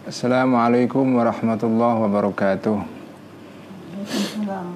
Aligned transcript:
Assalamualaikum 0.00 1.12
warahmatullahi 1.12 2.00
wabarakatuh. 2.00 2.72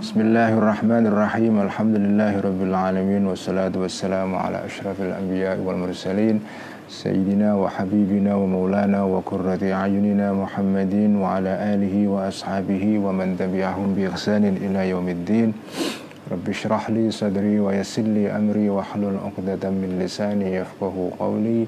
Bismillahirrahmanirrahim. 0.04 1.64
Alhamdulillahirabbil 1.64 2.76
alamin 2.76 3.24
wassalatu 3.32 3.88
wassalamu 3.88 4.36
ala 4.36 4.68
asyrafil 4.68 5.16
anbiya'i 5.16 5.64
wal 5.64 5.80
mursalin 5.80 6.44
sayyidina 6.92 7.56
wa 7.56 7.72
habibina 7.72 8.36
wa 8.36 8.44
maulana 8.44 9.08
wa 9.08 9.24
qurrati 9.24 9.72
ayunina 9.72 10.36
Muhammadin 10.36 11.16
wa 11.16 11.40
ala 11.40 11.56
alihi 11.72 12.04
wa 12.04 12.28
ashabihi 12.28 13.00
wa 13.00 13.16
man 13.16 13.40
tabi'ahum 13.40 13.96
bi 13.96 14.04
ihsanin 14.04 14.60
ila 14.60 14.84
yaumiddin. 14.84 15.56
Li 16.24 17.04
sadri 17.08 17.64
wa 17.64 17.72
yassir 17.72 18.04
li 18.04 18.28
amri 18.28 18.68
wa 18.68 18.84
hlul 18.92 19.16
'uqdatam 19.16 19.72
min 19.72 19.96
lisani 19.96 20.60
yafqahu 20.60 21.16
qawli. 21.16 21.64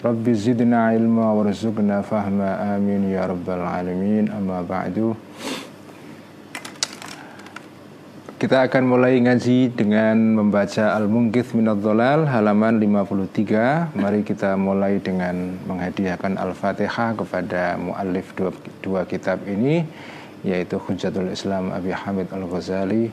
Rabbi 0.00 0.32
zidna 0.32 0.96
ilma 0.96 1.36
warzuqna 1.36 2.00
fahma 2.00 2.56
amin 2.72 3.12
ya 3.12 3.28
rabbal 3.28 3.60
alamin. 3.60 4.32
Amma 4.32 4.64
ba'du. 4.64 5.12
Kita 8.40 8.64
akan 8.64 8.88
mulai 8.88 9.20
ngaji 9.20 9.76
dengan 9.76 10.16
membaca 10.40 10.96
Al-Mungkith 10.96 11.52
Minad 11.52 11.84
Dhalal 11.84 12.24
halaman 12.24 12.80
53 12.80 13.92
Mari 13.92 14.24
kita 14.24 14.56
mulai 14.56 14.96
dengan 14.96 15.60
menghadiahkan 15.68 16.40
Al-Fatihah 16.40 17.20
kepada 17.20 17.76
muallif 17.76 18.32
dua, 18.32 18.56
dua 18.80 19.04
kitab 19.04 19.44
ini 19.44 19.84
Yaitu 20.40 20.80
Hujjatul 20.80 21.28
Islam 21.28 21.68
Abi 21.76 21.92
Hamid 21.92 22.32
Al-Ghazali 22.32 23.12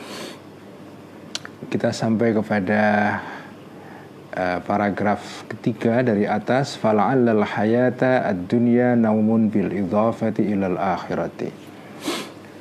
Kita 1.71 1.95
sampai 1.95 2.35
kepada 2.35 2.83
uh, 4.35 4.59
paragraf 4.67 5.47
ketiga 5.47 6.03
dari 6.03 6.27
atas 6.27 6.75
fala'allal 6.75 7.47
hayata 7.47 8.27
ad-dunya 8.27 8.99
naumun 8.99 9.47
bil 9.47 9.71
idhafati 9.71 10.51
ilal 10.51 10.75
akhirati. 10.75 11.47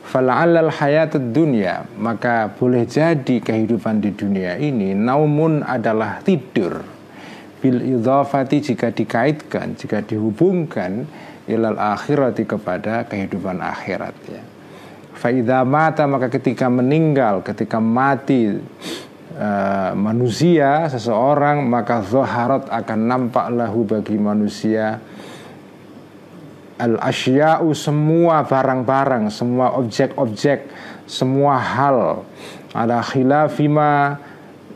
Fala'allal 0.06 0.70
hayata 0.70 1.18
dunya 1.18 1.90
maka 1.98 2.54
boleh 2.54 2.86
jadi 2.86 3.42
kehidupan 3.42 3.98
di 3.98 4.14
dunia 4.14 4.54
ini 4.62 4.94
naumun 4.94 5.66
adalah 5.66 6.22
tidur. 6.22 6.86
Bil 7.58 7.82
idhafati 7.82 8.62
jika 8.62 8.94
dikaitkan 8.94 9.74
jika 9.74 10.06
dihubungkan 10.06 11.10
ilal 11.50 11.82
akhirati 11.82 12.46
kepada 12.46 13.10
kehidupan 13.10 13.58
akhirat 13.58 14.14
ya 14.30 14.49
Faida 15.20 15.68
mata 15.68 16.08
maka 16.08 16.32
ketika 16.32 16.72
meninggal, 16.72 17.44
ketika 17.44 17.76
mati 17.76 18.56
uh, 19.36 19.92
manusia 19.92 20.88
seseorang 20.88 21.60
maka 21.68 22.00
zaharat 22.00 22.64
akan 22.72 23.00
nampak 23.04 23.52
lahu 23.52 23.84
bagi 23.84 24.16
manusia. 24.16 24.96
Al 26.80 26.96
asya'u 26.96 27.68
semua 27.76 28.48
barang-barang, 28.48 29.28
semua 29.28 29.76
objek-objek, 29.76 30.72
semua 31.04 31.60
hal. 31.60 32.24
Ada 32.72 33.04
khilafima 33.04 34.16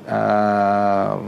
uh, 0.04 1.24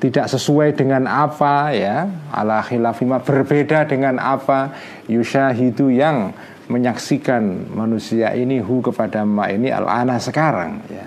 tidak 0.00 0.32
sesuai 0.32 0.72
dengan 0.72 1.04
apa 1.04 1.76
ya. 1.76 2.08
Ala 2.32 2.64
khilafima 2.64 3.20
berbeda 3.20 3.84
dengan 3.84 4.16
apa. 4.16 4.72
Yushahidu 5.04 5.92
yang 5.92 6.32
menyaksikan 6.68 7.72
manusia 7.76 8.32
ini 8.32 8.60
hu 8.60 8.80
kepada 8.80 9.22
ma 9.28 9.52
ini 9.52 9.68
al-ana 9.68 10.16
sekarang 10.16 10.80
ya. 10.88 11.06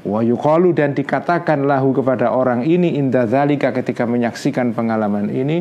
Wa 0.00 0.24
yuqalu 0.24 0.72
dan 0.72 0.96
dikatakan 0.96 1.68
lahu 1.68 1.92
kepada 1.92 2.32
orang 2.32 2.64
ini 2.64 2.96
inda 2.96 3.28
zalika 3.28 3.68
ketika 3.76 4.08
menyaksikan 4.08 4.72
pengalaman 4.72 5.28
ini 5.28 5.60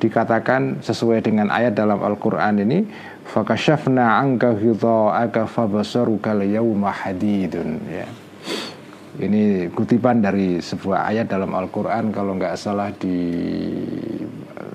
dikatakan 0.00 0.82
sesuai 0.82 1.22
dengan 1.22 1.52
ayat 1.52 1.76
dalam 1.76 2.00
Al-Qur'an 2.02 2.58
ini 2.58 2.88
fakashafna 3.30 4.18
anka 4.18 4.56
ghidha'aka 4.56 5.46
fabasaruka 5.46 6.34
al-yawma 6.34 6.90
hadidun 6.90 7.78
ya. 7.86 8.08
Ini 9.20 9.68
kutipan 9.76 10.24
dari 10.24 10.64
sebuah 10.64 11.12
ayat 11.12 11.28
dalam 11.28 11.52
Al-Quran 11.52 12.08
kalau 12.08 12.40
nggak 12.40 12.56
salah 12.56 12.88
di 12.88 13.20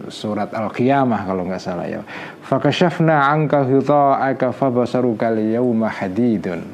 surat 0.10 0.52
Al-Qiyamah 0.52 1.26
kalau 1.26 1.46
nggak 1.46 1.62
salah 1.62 1.88
ya. 1.88 2.02
Fakashafna 2.46 3.32
anka 3.32 3.66
ghita'aka 3.66 4.54
fabasaruka 4.54 5.32
liyawma 5.34 5.90
hadidun. 5.90 6.66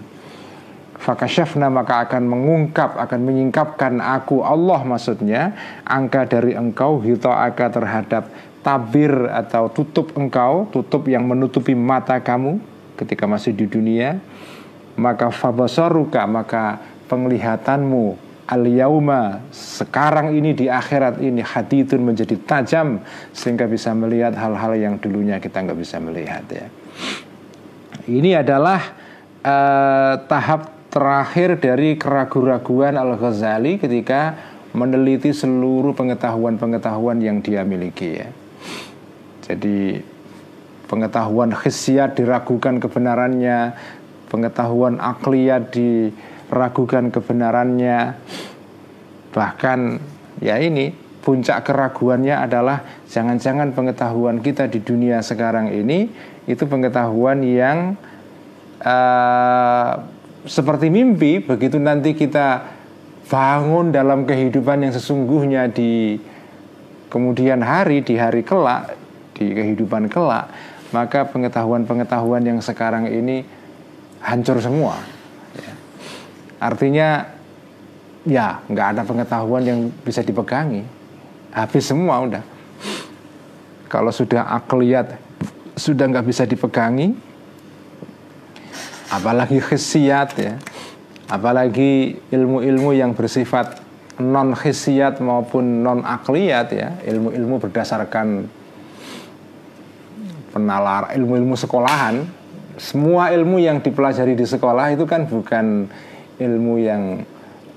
Fakashafna 1.02 1.74
maka 1.74 2.06
akan 2.06 2.30
mengungkap, 2.30 2.94
akan 2.94 3.20
menyingkapkan 3.26 3.98
aku 3.98 4.46
Allah 4.46 4.86
maksudnya 4.86 5.58
angka 5.82 6.30
dari 6.30 6.54
engkau 6.54 7.02
hita'aka 7.02 7.66
terhadap 7.74 8.24
tabir 8.62 9.10
atau 9.34 9.74
tutup 9.74 10.14
engkau, 10.14 10.70
tutup 10.70 11.10
yang 11.10 11.26
menutupi 11.26 11.74
mata 11.74 12.22
kamu 12.22 12.62
ketika 13.02 13.26
masih 13.26 13.58
di 13.58 13.66
dunia. 13.66 14.22
Maka 14.94 15.34
fabasaruka 15.34 16.28
maka 16.30 16.78
penglihatanmu 17.10 18.31
al 18.52 18.68
yauma 18.68 19.48
sekarang 19.56 20.36
ini 20.36 20.52
di 20.52 20.68
akhirat 20.68 21.24
ini 21.24 21.40
haditun 21.40 22.04
menjadi 22.04 22.36
tajam 22.44 23.00
sehingga 23.32 23.64
bisa 23.64 23.96
melihat 23.96 24.36
hal-hal 24.36 24.76
yang 24.76 25.00
dulunya 25.00 25.40
kita 25.40 25.64
nggak 25.64 25.80
bisa 25.80 26.04
melihat 26.04 26.44
ya. 26.52 26.68
Ini 28.12 28.44
adalah 28.44 28.92
uh, 29.40 30.20
tahap 30.28 30.92
terakhir 30.92 31.64
dari 31.64 31.96
keraguan-raguan 31.96 33.00
Al 33.00 33.16
Ghazali 33.16 33.80
ketika 33.80 34.36
meneliti 34.76 35.32
seluruh 35.32 35.96
pengetahuan-pengetahuan 35.96 37.24
yang 37.24 37.40
dia 37.40 37.64
miliki 37.64 38.20
ya. 38.20 38.28
Jadi 39.48 40.04
pengetahuan 40.92 41.56
khisiat 41.56 42.20
diragukan 42.20 42.84
kebenarannya, 42.84 43.76
pengetahuan 44.28 45.00
akliyat 45.00 45.72
di 45.72 46.12
ragukan 46.52 47.10
kebenarannya. 47.10 48.20
Bahkan 49.32 49.80
ya 50.44 50.60
ini 50.60 50.92
puncak 51.22 51.64
keraguannya 51.70 52.36
adalah 52.36 52.84
jangan-jangan 53.08 53.72
pengetahuan 53.78 54.42
kita 54.42 54.68
di 54.68 54.82
dunia 54.82 55.22
sekarang 55.22 55.70
ini 55.70 56.10
itu 56.50 56.66
pengetahuan 56.66 57.46
yang 57.46 57.94
uh, 58.82 59.92
seperti 60.50 60.90
mimpi 60.90 61.38
begitu 61.38 61.78
nanti 61.78 62.18
kita 62.18 62.66
bangun 63.30 63.94
dalam 63.94 64.26
kehidupan 64.26 64.82
yang 64.82 64.92
sesungguhnya 64.92 65.70
di 65.70 66.18
kemudian 67.14 67.62
hari 67.62 68.02
di 68.02 68.18
hari 68.18 68.42
kelak 68.42 68.98
di 69.38 69.54
kehidupan 69.54 70.10
kelak 70.10 70.50
maka 70.92 71.30
pengetahuan-pengetahuan 71.30 72.44
yang 72.44 72.60
sekarang 72.60 73.08
ini 73.08 73.46
hancur 74.26 74.58
semua 74.60 74.98
Artinya 76.62 77.26
ya 78.22 78.62
nggak 78.70 78.88
ada 78.94 79.02
pengetahuan 79.02 79.66
yang 79.66 79.80
bisa 80.06 80.22
dipegangi. 80.22 80.86
Habis 81.50 81.90
semua 81.90 82.22
udah. 82.22 82.44
Kalau 83.90 84.14
sudah 84.14 84.46
akliat 84.46 85.18
sudah 85.74 86.06
nggak 86.06 86.28
bisa 86.30 86.46
dipegangi, 86.46 87.18
apalagi 89.10 89.58
khisiat 89.58 90.30
ya, 90.38 90.54
apalagi 91.28 92.22
ilmu-ilmu 92.30 92.94
yang 92.94 93.18
bersifat 93.18 93.82
non 94.22 94.54
khisiat 94.54 95.18
maupun 95.20 95.82
non 95.82 96.06
akliat 96.06 96.68
ya, 96.72 96.90
ilmu-ilmu 97.10 97.58
berdasarkan 97.58 98.46
penalar 100.54 101.16
ilmu-ilmu 101.18 101.58
sekolahan, 101.58 102.24
semua 102.78 103.34
ilmu 103.34 103.58
yang 103.58 103.82
dipelajari 103.82 104.38
di 104.38 104.46
sekolah 104.46 104.94
itu 104.94 105.04
kan 105.10 105.26
bukan 105.26 105.90
ilmu 106.42 106.74
yang 106.82 107.04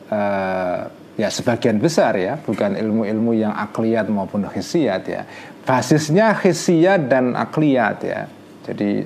uh, 0.08 0.80
ya 1.14 1.28
sebagian 1.30 1.78
besar 1.78 2.18
ya 2.18 2.34
bukan 2.42 2.74
ilmu-ilmu 2.74 3.32
yang 3.38 3.54
akliat 3.54 4.10
maupun 4.10 4.46
khisiat 4.50 5.02
ya. 5.06 5.22
Basisnya 5.64 6.34
khisiat 6.36 7.06
dan 7.08 7.38
akliat 7.38 7.96
ya. 8.04 8.20
Jadi 8.66 9.04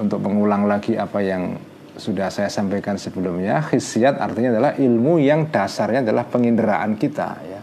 untuk 0.00 0.18
mengulang 0.24 0.66
lagi 0.66 0.98
apa 0.98 1.20
yang 1.22 1.58
sudah 1.94 2.26
saya 2.26 2.50
sampaikan 2.50 2.98
sebelumnya 2.98 3.62
khisiat 3.62 4.18
artinya 4.18 4.50
adalah 4.58 4.72
ilmu 4.74 5.22
yang 5.22 5.46
dasarnya 5.46 6.02
adalah 6.02 6.26
penginderaan 6.26 6.98
kita 6.98 7.28
ya. 7.46 7.60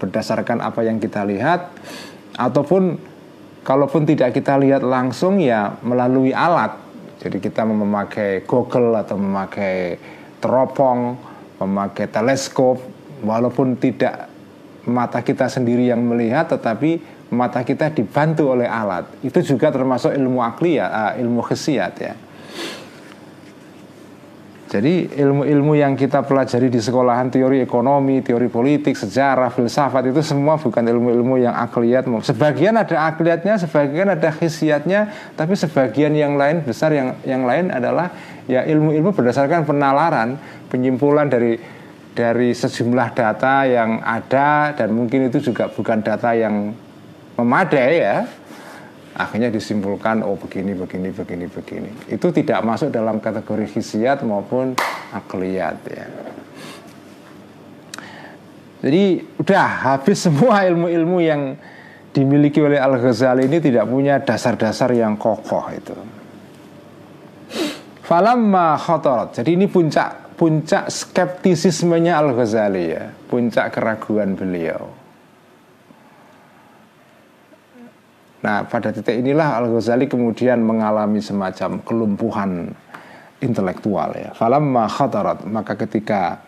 Berdasarkan 0.00 0.64
apa 0.64 0.80
yang 0.82 0.96
kita 0.96 1.22
lihat 1.28 1.76
ataupun 2.40 2.96
kalaupun 3.60 4.08
tidak 4.08 4.32
kita 4.32 4.56
lihat 4.56 4.80
langsung 4.80 5.38
ya 5.38 5.76
melalui 5.84 6.32
alat. 6.32 6.80
Jadi 7.20 7.36
kita 7.36 7.68
memakai 7.68 8.48
Google 8.48 8.96
atau 8.96 9.20
memakai 9.20 10.00
teropong, 10.40 11.20
memakai 11.60 12.08
teleskop, 12.08 12.80
walaupun 13.20 13.76
tidak 13.76 14.32
mata 14.88 15.20
kita 15.20 15.46
sendiri 15.46 15.92
yang 15.92 16.00
melihat, 16.00 16.48
tetapi 16.48 17.20
mata 17.30 17.62
kita 17.62 17.92
dibantu 17.92 18.50
oleh 18.50 18.66
alat. 18.66 19.06
Itu 19.22 19.44
juga 19.44 19.70
termasuk 19.70 20.10
ilmu 20.10 20.40
akli 20.42 20.80
ya, 20.80 21.14
ilmu 21.20 21.44
khasiat 21.44 21.94
ya. 22.00 22.14
Jadi 24.70 25.18
ilmu-ilmu 25.18 25.74
yang 25.74 25.98
kita 25.98 26.22
pelajari 26.22 26.70
di 26.70 26.78
sekolahan 26.78 27.26
teori 27.26 27.58
ekonomi, 27.58 28.22
teori 28.22 28.46
politik, 28.46 28.94
sejarah, 28.94 29.50
filsafat 29.50 30.14
itu 30.14 30.22
semua 30.22 30.62
bukan 30.62 30.86
ilmu-ilmu 30.86 31.42
yang 31.42 31.58
akliyat. 31.58 32.06
Sebagian 32.22 32.78
ada 32.78 33.10
akliyatnya, 33.10 33.58
sebagian 33.58 34.14
ada 34.14 34.30
khisiatnya, 34.30 35.34
tapi 35.34 35.58
sebagian 35.58 36.14
yang 36.14 36.38
lain 36.38 36.62
besar 36.62 36.94
yang 36.94 37.18
yang 37.26 37.42
lain 37.42 37.74
adalah 37.74 38.14
ya 38.50 38.66
ilmu-ilmu 38.66 39.14
berdasarkan 39.14 39.62
penalaran, 39.62 40.34
penyimpulan 40.66 41.30
dari 41.30 41.54
dari 42.10 42.50
sejumlah 42.50 43.14
data 43.14 43.62
yang 43.70 44.02
ada 44.02 44.74
dan 44.74 44.90
mungkin 44.90 45.30
itu 45.30 45.38
juga 45.38 45.70
bukan 45.70 46.02
data 46.02 46.34
yang 46.34 46.74
memadai 47.38 47.94
ya 48.02 48.26
akhirnya 49.14 49.48
disimpulkan 49.54 50.26
oh 50.26 50.34
begini 50.34 50.74
begini 50.74 51.14
begini 51.14 51.46
begini 51.46 51.90
itu 52.10 52.26
tidak 52.34 52.66
masuk 52.66 52.90
dalam 52.90 53.22
kategori 53.22 53.78
hisiat 53.78 54.26
maupun 54.26 54.74
akliyat 55.14 55.78
ya 55.86 56.06
jadi 58.80 59.20
udah 59.36 59.66
habis 59.92 60.24
semua 60.24 60.64
ilmu-ilmu 60.64 61.18
yang 61.20 61.54
dimiliki 62.10 62.58
oleh 62.64 62.80
Al 62.80 62.96
Ghazali 62.96 63.46
ini 63.46 63.60
tidak 63.60 63.86
punya 63.86 64.18
dasar-dasar 64.24 64.90
yang 64.96 65.14
kokoh 65.20 65.68
itu. 65.70 65.94
Falamma 68.10 68.74
khotorot. 68.74 69.38
Jadi 69.38 69.54
ini 69.54 69.70
puncak 69.70 70.34
puncak 70.34 70.90
skeptisismenya 70.90 72.18
Al 72.18 72.34
Ghazali 72.34 72.90
ya, 72.90 73.06
puncak 73.30 73.70
keraguan 73.70 74.34
beliau. 74.34 74.90
Nah 78.42 78.66
pada 78.66 78.90
titik 78.90 79.14
inilah 79.14 79.62
Al 79.62 79.70
Ghazali 79.70 80.10
kemudian 80.10 80.58
mengalami 80.58 81.22
semacam 81.22 81.78
kelumpuhan 81.86 82.74
intelektual 83.38 84.10
ya. 84.18 84.34
Falamma 84.34 84.90
khatarat 84.90 85.46
maka 85.46 85.78
ketika 85.78 86.42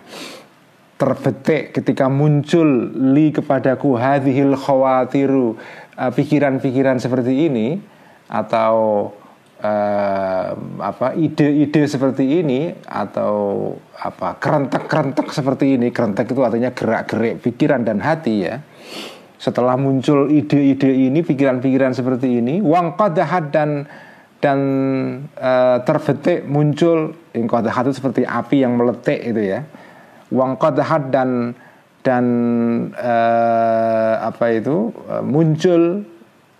terbetik 0.98 1.78
ketika 1.78 2.10
muncul 2.10 2.90
li 3.14 3.30
kepadaku 3.30 3.94
hadhil 3.94 4.58
khawatiru 4.58 5.54
uh, 5.94 6.10
pikiran-pikiran 6.10 6.98
seperti 6.98 7.46
ini 7.46 7.78
atau 8.26 9.10
uh, 9.62 10.48
apa 10.82 11.14
ide-ide 11.14 11.86
seperti 11.86 12.42
ini 12.42 12.74
atau 12.82 13.70
apa 13.96 14.36
kerentek-kerentek 14.42 15.30
seperti 15.30 15.78
ini 15.78 15.94
kerentek 15.94 16.28
itu 16.28 16.42
artinya 16.42 16.74
gerak-gerik 16.74 17.40
pikiran 17.40 17.86
dan 17.86 18.02
hati 18.02 18.34
ya 18.42 18.60
setelah 19.42 19.74
muncul 19.74 20.30
ide-ide 20.30 21.10
ini, 21.10 21.18
pikiran-pikiran 21.26 21.90
seperti 21.98 22.38
ini, 22.38 22.62
wang 22.62 22.94
qadahat 22.94 23.50
dan 23.50 23.90
dan 24.38 24.58
uh, 25.34 25.82
terbetik 25.82 26.46
muncul 26.46 27.10
qadahat 27.34 27.90
itu 27.90 27.98
seperti 27.98 28.22
api 28.22 28.62
yang 28.62 28.78
meletik 28.78 29.18
itu 29.18 29.42
ya. 29.42 29.66
Wang 30.30 30.54
qadahat 30.62 31.10
dan 31.10 31.58
dan 32.06 32.24
uh, 32.94 34.30
apa 34.30 34.62
itu 34.62 34.94
uh, 35.10 35.26
muncul 35.26 36.06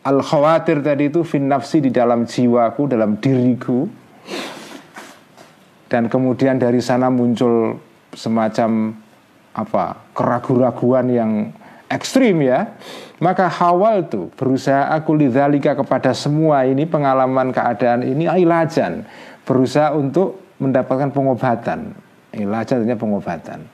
al 0.02 0.19
khawatir 0.22 0.82
tadi 0.82 1.10
itu 1.10 1.22
fin 1.22 1.46
nafsi 1.46 1.78
di 1.78 1.90
dalam 1.90 2.26
jiwaku, 2.26 2.90
dalam 2.90 3.19
diriku. 3.19 3.87
Dan 5.87 6.08
kemudian 6.08 6.56
dari 6.56 6.81
sana 6.81 7.12
muncul 7.12 7.76
semacam 8.16 8.96
apa 9.52 10.00
keraguan-raguan 10.16 11.06
yang 11.12 11.32
ekstrim 11.93 12.40
ya. 12.40 12.72
Maka 13.22 13.46
hawal 13.46 14.08
tuh 14.08 14.32
berusaha 14.34 14.90
aku 14.90 15.14
lidzalika 15.14 15.78
kepada 15.78 16.10
semua 16.16 16.64
ini 16.64 16.88
pengalaman 16.88 17.52
keadaan 17.52 18.02
ini 18.02 18.26
ilajan. 18.26 19.04
Berusaha 19.44 19.93
untuk 19.93 20.40
mendapatkan 20.58 21.12
pengobatan. 21.12 21.93
Ilajan 22.32 22.82
artinya 22.82 22.96
pengobatan 22.96 23.72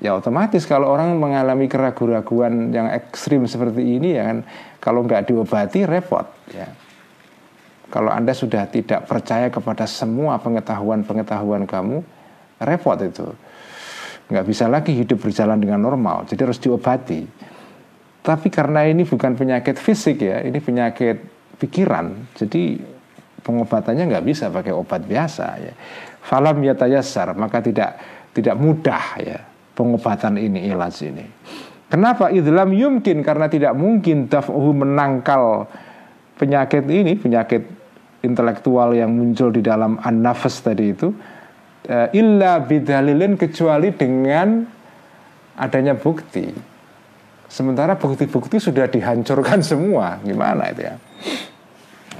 ya 0.00 0.16
otomatis 0.16 0.64
kalau 0.64 0.88
orang 0.88 1.12
mengalami 1.20 1.68
keraguan-raguan 1.68 2.72
yang 2.72 2.88
ekstrim 2.88 3.44
seperti 3.44 4.00
ini 4.00 4.16
ya 4.16 4.32
kan 4.32 4.38
kalau 4.80 5.04
nggak 5.04 5.28
diobati 5.28 5.84
repot 5.84 6.24
ya. 6.50 6.66
Kalau 7.90 8.06
anda 8.06 8.30
sudah 8.30 8.70
tidak 8.70 9.10
percaya 9.10 9.50
kepada 9.50 9.82
semua 9.82 10.38
pengetahuan-pengetahuan 10.38 11.66
kamu 11.66 12.00
repot 12.62 12.98
itu. 13.02 13.28
Nggak 14.30 14.46
bisa 14.46 14.70
lagi 14.70 14.94
hidup 14.94 15.20
berjalan 15.20 15.60
dengan 15.60 15.84
normal 15.84 16.24
jadi 16.24 16.48
harus 16.48 16.58
diobati. 16.58 17.28
Tapi 18.20 18.48
karena 18.48 18.88
ini 18.88 19.04
bukan 19.04 19.36
penyakit 19.36 19.76
fisik 19.76 20.24
ya 20.24 20.40
ini 20.40 20.60
penyakit 20.64 21.20
pikiran 21.60 22.32
jadi 22.40 22.80
pengobatannya 23.44 24.16
nggak 24.16 24.24
bisa 24.24 24.48
pakai 24.48 24.72
obat 24.72 25.04
biasa 25.04 25.46
ya. 25.60 25.74
Falam 26.24 26.62
maka 27.36 27.58
tidak 27.64 27.90
tidak 28.30 28.54
mudah 28.54 29.04
ya 29.18 29.49
pengobatan 29.74 30.36
ini 30.40 30.70
ilaj 30.70 30.96
ini 31.04 31.24
kenapa 31.90 32.30
idlam 32.30 32.70
yumkin 32.74 33.22
karena 33.22 33.50
tidak 33.50 33.74
mungkin 33.74 34.30
daf'uhu 34.30 34.70
menangkal 34.74 35.66
penyakit 36.40 36.84
ini 36.88 37.18
penyakit 37.20 37.80
intelektual 38.20 38.92
yang 38.92 39.12
muncul 39.12 39.48
di 39.48 39.64
dalam 39.64 39.96
an-nafas 40.00 40.60
tadi 40.60 40.92
itu 40.92 41.12
uh, 41.88 42.08
illa 42.12 42.60
bidalilin 42.60 43.40
kecuali 43.40 43.92
dengan 43.94 44.64
adanya 45.56 45.96
bukti. 45.96 46.48
Sementara 47.50 47.98
bukti-bukti 47.98 48.62
sudah 48.62 48.86
dihancurkan 48.86 49.60
semua, 49.70 50.20
gimana 50.22 50.70
itu 50.70 50.82
ya? 50.86 50.94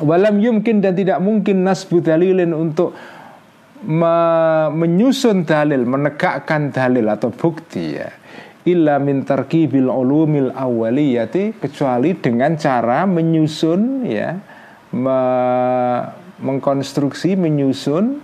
Walam 0.00 0.40
yumkin 0.40 0.80
dan 0.80 0.96
tidak 0.96 1.20
mungkin 1.20 1.60
nasbu 1.60 2.00
dalilin 2.00 2.56
untuk 2.56 2.96
me 3.84 4.16
menyusun 4.72 5.48
dalil, 5.48 5.84
menegakkan 5.88 6.72
dalil 6.74 7.06
atau 7.08 7.32
bukti 7.32 7.96
ya. 7.96 8.10
Illa 8.68 9.00
min 9.00 9.24
tarkibil 9.24 9.88
ulumil 9.88 10.52
awaliyati 10.52 11.56
kecuali 11.56 12.12
dengan 12.12 12.60
cara 12.60 13.08
menyusun 13.08 14.04
ya, 14.04 14.36
me 14.92 15.18
mengkonstruksi, 16.40 17.36
menyusun 17.36 18.20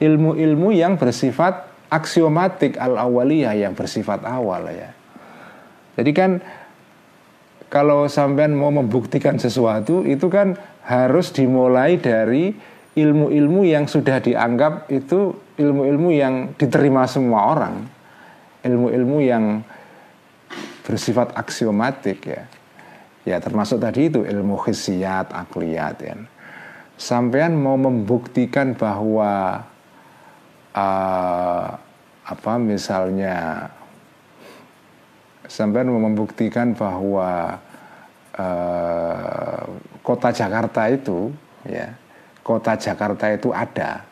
ilmu-ilmu 0.00 0.72
yang 0.72 0.96
bersifat 0.96 1.68
aksiomatik 1.92 2.80
al 2.80 2.96
awaliyah 2.96 3.52
yang 3.52 3.76
bersifat 3.76 4.24
awal 4.24 4.64
ya. 4.72 4.96
Jadi 6.00 6.10
kan 6.16 6.30
kalau 7.68 8.08
sampean 8.08 8.56
mau 8.56 8.72
membuktikan 8.72 9.36
sesuatu 9.36 10.02
itu 10.08 10.26
kan 10.32 10.56
harus 10.88 11.30
dimulai 11.30 12.00
dari 12.00 12.56
ilmu-ilmu 13.00 13.64
yang 13.64 13.88
sudah 13.88 14.20
dianggap 14.20 14.92
itu 14.92 15.32
ilmu-ilmu 15.56 16.10
yang 16.12 16.34
diterima 16.56 17.08
semua 17.08 17.56
orang. 17.56 17.74
Ilmu-ilmu 18.60 19.18
yang 19.24 19.64
bersifat 20.84 21.32
aksiomatik 21.36 22.20
ya. 22.28 22.44
Ya 23.24 23.36
termasuk 23.40 23.80
tadi 23.80 24.08
itu 24.08 24.24
ilmu 24.24 24.56
khisiat, 24.60 25.32
akliyat 25.32 25.96
ya. 26.00 26.16
Sampean 27.00 27.56
mau 27.56 27.80
membuktikan 27.80 28.76
bahwa 28.76 29.64
uh, 30.76 31.66
apa 32.30 32.52
misalnya 32.60 33.68
sampai 35.50 35.82
membuktikan 35.82 36.78
bahwa 36.78 37.58
uh, 38.38 39.62
kota 40.06 40.30
Jakarta 40.30 40.86
itu 40.86 41.34
ya 41.66 41.90
kota 42.42 42.76
Jakarta 42.76 43.30
itu 43.32 43.50
ada 43.50 44.04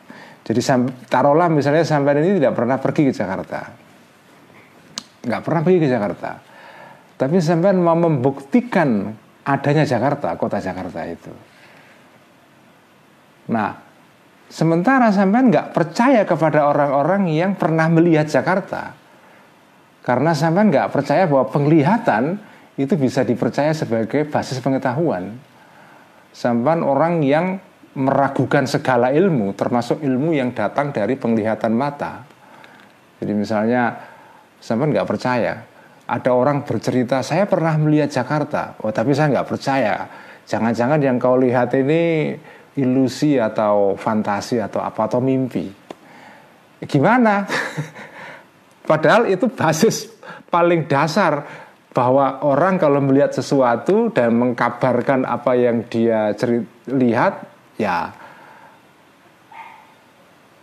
jadi 0.45 0.61
taruhlah 1.05 1.51
misalnya 1.51 1.85
sampai 1.85 2.17
ini 2.21 2.41
tidak 2.41 2.53
pernah 2.57 2.77
pergi 2.81 3.01
ke 3.09 3.13
Jakarta 3.13 3.59
nggak 5.25 5.41
pernah 5.43 5.61
pergi 5.61 5.79
ke 5.83 5.89
Jakarta 5.89 6.31
tapi 7.19 7.37
sampai 7.43 7.75
mau 7.75 7.97
membuktikan 7.97 9.11
adanya 9.43 9.83
Jakarta 9.83 10.33
kota 10.39 10.57
Jakarta 10.57 11.01
itu 11.05 11.31
nah 13.49 13.89
Sementara 14.49 15.13
sampean 15.13 15.53
nggak 15.53 15.77
percaya 15.77 16.25
kepada 16.25 16.65
orang-orang 16.65 17.29
yang 17.29 17.53
pernah 17.53 17.85
melihat 17.85 18.25
Jakarta. 18.25 18.97
Karena 20.01 20.33
sampean 20.33 20.73
nggak 20.73 20.89
percaya 20.89 21.29
bahwa 21.29 21.45
penglihatan 21.53 22.41
itu 22.73 22.97
bisa 22.97 23.21
dipercaya 23.21 23.77
sebagai 23.77 24.25
basis 24.25 24.57
pengetahuan. 24.57 25.37
Sampean 26.33 26.81
orang 26.81 27.21
yang 27.21 27.61
meragukan 27.99 28.63
segala 28.63 29.11
ilmu, 29.11 29.51
termasuk 29.59 29.99
ilmu 29.99 30.31
yang 30.31 30.55
datang 30.55 30.95
dari 30.95 31.19
penglihatan 31.19 31.75
mata. 31.75 32.23
Jadi 33.19 33.33
misalnya 33.35 33.99
sampean 34.63 34.95
nggak 34.95 35.07
percaya 35.07 35.69
ada 36.09 36.31
orang 36.33 36.65
bercerita 36.65 37.21
saya 37.21 37.45
pernah 37.45 37.77
melihat 37.77 38.09
Jakarta. 38.09 38.73
Oh 38.81 38.89
tapi 38.89 39.13
saya 39.13 39.29
nggak 39.37 39.47
percaya. 39.47 39.95
Jangan-jangan 40.49 40.97
yang 40.97 41.21
kau 41.21 41.37
lihat 41.37 41.69
ini 41.77 42.33
ilusi 42.81 43.37
atau 43.37 43.93
fantasi 43.93 44.57
atau 44.57 44.81
apa 44.81 45.05
atau 45.05 45.21
mimpi. 45.21 45.69
Gimana? 46.81 47.45
Padahal 48.89 49.29
itu 49.29 49.45
basis 49.53 50.09
paling 50.49 50.89
dasar 50.89 51.45
bahwa 51.93 52.41
orang 52.41 52.81
kalau 52.81 52.97
melihat 53.05 53.29
sesuatu 53.29 54.09
dan 54.09 54.33
mengkabarkan 54.33 55.29
apa 55.29 55.53
yang 55.53 55.85
dia 55.85 56.33
lihat 56.89 57.45
ya. 57.79 58.11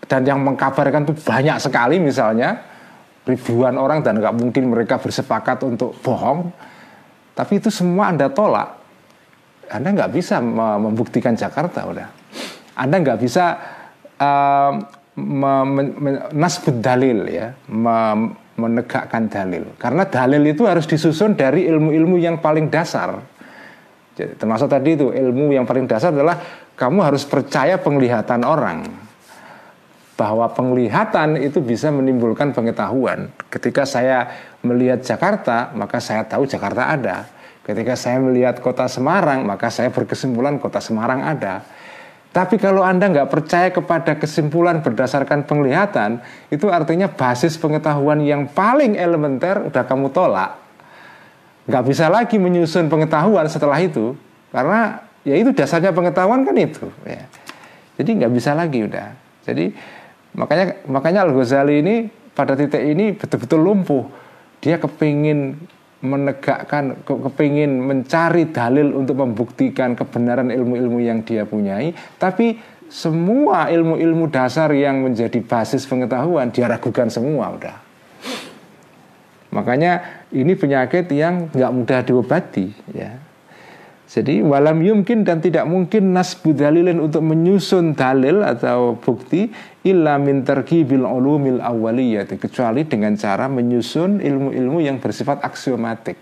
Dan 0.06 0.23
yang 0.23 0.38
mengkabarkan 0.44 1.02
itu 1.02 1.18
banyak 1.18 1.58
sekali 1.58 1.99
misalnya 1.99 2.62
ribuan 3.26 3.75
orang 3.75 4.06
dan 4.06 4.23
nggak 4.23 4.38
mungkin 4.38 4.70
mereka 4.70 5.02
bersepakat 5.02 5.66
untuk 5.66 5.99
bohong. 5.99 6.52
Tapi 7.35 7.58
itu 7.58 7.75
semua 7.75 8.14
anda 8.14 8.30
tolak. 8.30 8.78
Anda 9.66 9.90
nggak 9.90 10.14
bisa 10.14 10.38
membuktikan 10.38 11.35
Jakarta 11.35 11.82
udah 11.90 12.08
anda 12.76 12.96
nggak 13.00 13.18
bisa 13.18 13.44
uh, 14.20 14.73
nasbut 16.37 16.76
dalil 16.85 17.25
ya. 17.26 17.56
Menegakkan 18.56 19.28
dalil. 19.28 19.76
Karena 19.76 20.08
dalil 20.08 20.40
itu 20.49 20.64
harus 20.64 20.88
disusun 20.88 21.37
dari 21.37 21.68
ilmu-ilmu 21.68 22.16
yang 22.16 22.40
paling 22.40 22.73
dasar 22.73 23.20
termasuk 24.16 24.73
tadi 24.73 24.96
itu 24.96 25.12
ilmu 25.12 25.52
yang 25.52 25.68
paling 25.68 25.85
dasar 25.85 26.08
adalah 26.08 26.40
kamu 26.73 27.04
harus 27.04 27.28
percaya 27.28 27.76
penglihatan 27.76 28.40
orang 28.49 28.88
bahwa 30.16 30.49
penglihatan 30.49 31.37
itu 31.37 31.61
bisa 31.61 31.92
menimbulkan 31.92 32.56
pengetahuan. 32.56 33.28
Ketika 33.52 33.85
saya 33.85 34.32
melihat 34.64 35.04
Jakarta, 35.04 35.76
maka 35.76 36.00
saya 36.00 36.25
tahu 36.25 36.49
Jakarta 36.49 36.88
ada. 36.88 37.28
Ketika 37.61 37.92
saya 37.94 38.16
melihat 38.16 38.56
kota 38.64 38.88
Semarang, 38.88 39.44
maka 39.44 39.68
saya 39.68 39.92
berkesimpulan 39.92 40.56
kota 40.56 40.80
Semarang 40.80 41.20
ada. 41.20 41.68
Tapi 42.32 42.61
kalau 42.61 42.85
Anda 42.85 43.08
nggak 43.12 43.32
percaya 43.32 43.68
kepada 43.73 44.16
kesimpulan 44.16 44.85
berdasarkan 44.85 45.44
penglihatan, 45.49 46.20
itu 46.52 46.68
artinya 46.68 47.08
basis 47.08 47.56
pengetahuan 47.56 48.20
yang 48.25 48.49
paling 48.49 48.96
elementer 48.96 49.64
udah 49.68 49.85
kamu 49.88 50.12
tolak. 50.12 50.65
Nggak 51.66 51.85
bisa 51.87 52.06
lagi 52.06 52.38
menyusun 52.38 52.87
pengetahuan 52.87 53.46
setelah 53.50 53.78
itu, 53.82 54.14
karena 54.54 55.02
ya 55.26 55.35
itu 55.35 55.50
dasarnya 55.50 55.90
pengetahuan 55.90 56.46
kan 56.46 56.54
itu. 56.54 56.87
Ya. 57.02 57.26
Jadi 57.99 58.11
nggak 58.23 58.32
bisa 58.32 58.54
lagi 58.54 58.87
udah. 58.87 59.12
Jadi 59.46 59.75
Makanya 60.37 60.85
makanya 60.87 61.25
Al 61.25 61.32
Ghazali 61.32 61.80
ini 61.80 61.94
pada 62.37 62.52
titik 62.52 62.85
ini 62.85 63.16
betul-betul 63.16 63.61
lumpuh. 63.64 64.04
Dia 64.61 64.76
kepingin 64.76 65.56
menegakkan, 66.04 67.00
kepingin 67.02 67.80
mencari 67.80 68.52
dalil 68.52 68.92
untuk 68.92 69.25
membuktikan 69.25 69.96
kebenaran 69.96 70.52
ilmu-ilmu 70.52 71.00
yang 71.00 71.25
dia 71.25 71.49
punyai, 71.49 71.96
tapi 72.20 72.61
semua 72.87 73.73
ilmu-ilmu 73.73 74.28
dasar 74.28 74.70
yang 74.76 75.02
menjadi 75.02 75.40
basis 75.42 75.88
pengetahuan 75.88 76.52
dia 76.52 76.68
ragukan 76.68 77.08
semua 77.08 77.56
udah. 77.56 77.76
Makanya 79.50 80.15
ini 80.35 80.59
penyakit 80.59 81.06
yang 81.14 81.52
nggak 81.54 81.73
mudah 81.75 82.00
diobati 82.02 82.66
ya. 82.90 83.14
Jadi 84.06 84.38
walam 84.38 84.87
yumkin 84.87 85.26
dan 85.26 85.42
tidak 85.42 85.66
mungkin 85.66 86.14
nasbu 86.14 86.54
dalilin 86.54 87.02
untuk 87.02 87.26
menyusun 87.26 87.99
dalil 87.99 88.47
atau 88.47 88.95
bukti 88.95 89.50
illa 89.83 90.14
min 90.14 90.47
tarkibil 90.47 91.02
ulumil 91.02 91.59
awaliyah 91.59 92.23
kecuali 92.38 92.87
dengan 92.87 93.18
cara 93.18 93.50
menyusun 93.50 94.23
ilmu-ilmu 94.23 94.78
yang 94.78 95.02
bersifat 95.02 95.42
aksiomatik, 95.42 96.14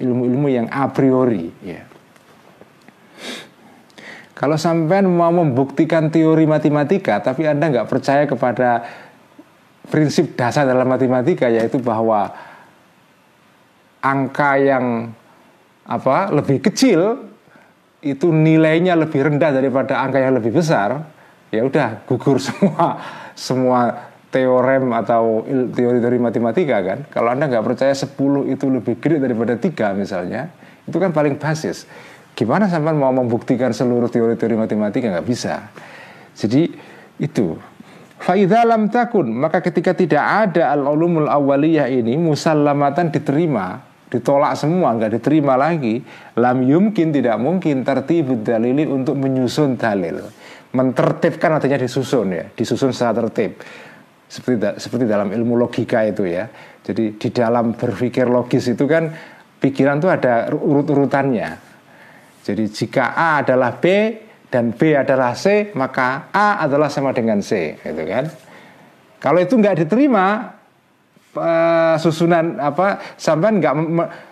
ilmu-ilmu 0.00 0.48
yang 0.48 0.66
a 0.72 0.88
priori 0.88 1.52
ya. 1.60 1.84
Kalau 4.32 4.56
sampai 4.56 5.04
mau 5.04 5.30
membuktikan 5.30 6.08
teori 6.08 6.48
matematika 6.48 7.20
tapi 7.20 7.44
Anda 7.44 7.68
nggak 7.68 7.92
percaya 7.92 8.24
kepada 8.24 8.88
prinsip 9.92 10.32
dasar 10.32 10.64
dalam 10.64 10.88
matematika 10.88 11.52
yaitu 11.52 11.76
bahwa 11.76 12.32
angka 14.02 14.58
yang 14.58 15.14
apa 15.86 16.30
lebih 16.34 16.62
kecil 16.62 17.30
itu 18.02 18.34
nilainya 18.34 18.98
lebih 18.98 19.22
rendah 19.30 19.54
daripada 19.54 20.02
angka 20.02 20.18
yang 20.18 20.34
lebih 20.34 20.58
besar 20.58 21.06
ya 21.54 21.62
udah 21.62 22.02
gugur 22.06 22.42
semua 22.46 22.98
semua 23.38 24.10
teorem 24.32 24.88
atau 24.96 25.44
teori-teori 25.44 26.16
matematika 26.16 26.80
kan. 26.80 26.98
Kalau 27.12 27.28
anda 27.28 27.46
nggak 27.46 27.62
percaya 27.62 27.92
10 27.92 28.16
itu 28.48 28.66
lebih 28.72 28.96
gede 28.96 29.20
daripada 29.20 29.54
tiga 29.60 29.92
misalnya 29.92 30.48
itu 30.88 30.96
kan 30.96 31.12
paling 31.12 31.36
basis. 31.36 31.84
Gimana 32.32 32.64
sampai 32.64 32.96
mau 32.96 33.12
membuktikan 33.12 33.76
seluruh 33.76 34.08
teori-teori 34.08 34.56
matematika? 34.56 35.12
Nggak 35.12 35.28
bisa. 35.28 35.68
Jadi 36.32 36.72
itu. 37.20 37.60
Faidah 38.22 38.62
lam 38.64 38.86
takun 38.88 39.28
maka 39.34 39.58
ketika 39.60 39.92
tidak 39.92 40.22
ada 40.22 40.72
al-ulumul 40.72 41.26
awaliyah 41.26 41.90
ini 41.90 42.14
musallamatan 42.14 43.10
diterima 43.10 43.82
ditolak 44.12 44.52
semua 44.60 44.92
nggak 44.92 45.16
diterima 45.16 45.56
lagi 45.56 46.04
lam 46.36 46.60
yumkin 46.60 47.16
tidak 47.16 47.40
mungkin 47.40 47.80
tertibut 47.80 48.44
dalili 48.44 48.84
untuk 48.84 49.16
menyusun 49.16 49.80
dalil. 49.80 50.20
Mentertibkan 50.76 51.56
artinya 51.56 51.80
disusun 51.80 52.28
ya 52.36 52.44
disusun 52.52 52.92
secara 52.92 53.24
tertib. 53.24 53.56
Seperti 54.28 54.80
seperti 54.80 55.04
dalam 55.08 55.32
ilmu 55.32 55.56
logika 55.56 56.04
itu 56.04 56.28
ya. 56.28 56.44
Jadi 56.84 57.16
di 57.16 57.28
dalam 57.32 57.72
berpikir 57.72 58.28
logis 58.28 58.68
itu 58.68 58.84
kan 58.84 59.08
pikiran 59.60 59.96
itu 59.96 60.08
ada 60.12 60.52
urut-urutannya. 60.52 61.72
Jadi 62.44 62.64
jika 62.68 63.16
A 63.16 63.40
adalah 63.40 63.80
B 63.80 63.84
dan 64.52 64.76
B 64.76 64.92
adalah 64.92 65.32
C 65.32 65.72
maka 65.72 66.28
A 66.28 66.60
adalah 66.60 66.92
sama 66.92 67.16
dengan 67.16 67.40
C 67.40 67.80
gitu 67.80 68.02
kan? 68.04 68.28
Kalau 69.22 69.38
itu 69.40 69.54
nggak 69.56 69.86
diterima 69.86 70.60
uh, 71.36 71.96
susunan 71.96 72.60
apa 72.60 73.16
sampai 73.16 73.56
nggak 73.60 73.74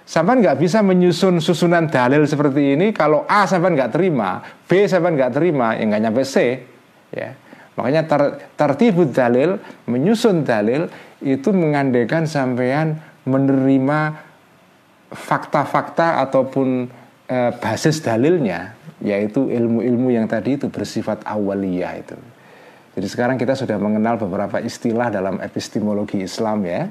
sampai 0.04 0.32
nggak 0.44 0.56
bisa 0.60 0.84
menyusun 0.84 1.40
susunan 1.40 1.88
dalil 1.88 2.24
seperti 2.28 2.76
ini 2.76 2.92
kalau 2.92 3.24
A 3.24 3.48
sampai 3.48 3.72
nggak 3.72 3.92
terima 3.92 4.44
B 4.68 4.84
sampai 4.84 5.16
nggak 5.16 5.32
terima 5.32 5.76
ya 5.76 5.84
nggak 5.88 6.02
nyampe 6.08 6.22
C 6.26 6.36
ya. 7.14 7.30
Makanya 7.78 8.02
ter, 8.04 8.20
tertibut 8.58 9.14
dalil 9.14 9.56
menyusun 9.88 10.44
dalil 10.44 10.90
itu 11.24 11.48
mengandaikan 11.54 12.28
sampean 12.28 13.00
menerima 13.24 14.20
fakta-fakta 15.10 16.20
ataupun 16.28 16.88
e, 17.28 17.38
basis 17.56 18.04
dalilnya 18.04 18.76
yaitu 19.00 19.48
ilmu-ilmu 19.48 20.12
yang 20.12 20.28
tadi 20.28 20.60
itu 20.60 20.68
bersifat 20.68 21.24
awaliyah 21.24 21.92
itu 21.96 22.16
jadi 22.90 23.06
sekarang 23.06 23.38
kita 23.38 23.54
sudah 23.54 23.78
mengenal 23.78 24.18
beberapa 24.18 24.58
istilah 24.58 25.14
dalam 25.14 25.38
epistemologi 25.38 26.26
Islam 26.26 26.66
ya. 26.66 26.90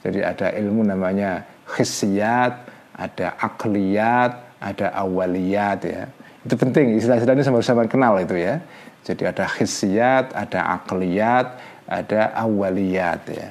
Jadi 0.00 0.22
ada 0.22 0.54
ilmu 0.54 0.86
namanya 0.86 1.42
khissiyat, 1.66 2.70
ada 2.94 3.34
akliyat, 3.34 4.62
ada 4.62 4.86
awaliyat 4.94 5.80
ya. 5.82 6.04
Itu 6.46 6.54
penting 6.54 6.96
istilah-istilah 6.96 7.34
ini 7.34 7.44
sama-sama 7.44 7.82
kenal 7.90 8.14
itu 8.22 8.38
ya. 8.38 8.62
Jadi 9.02 9.26
ada 9.26 9.44
khissiyat, 9.50 10.32
ada 10.38 10.60
akliyat, 10.78 11.58
ada 11.90 12.30
awaliyat 12.38 13.20
ya. 13.26 13.48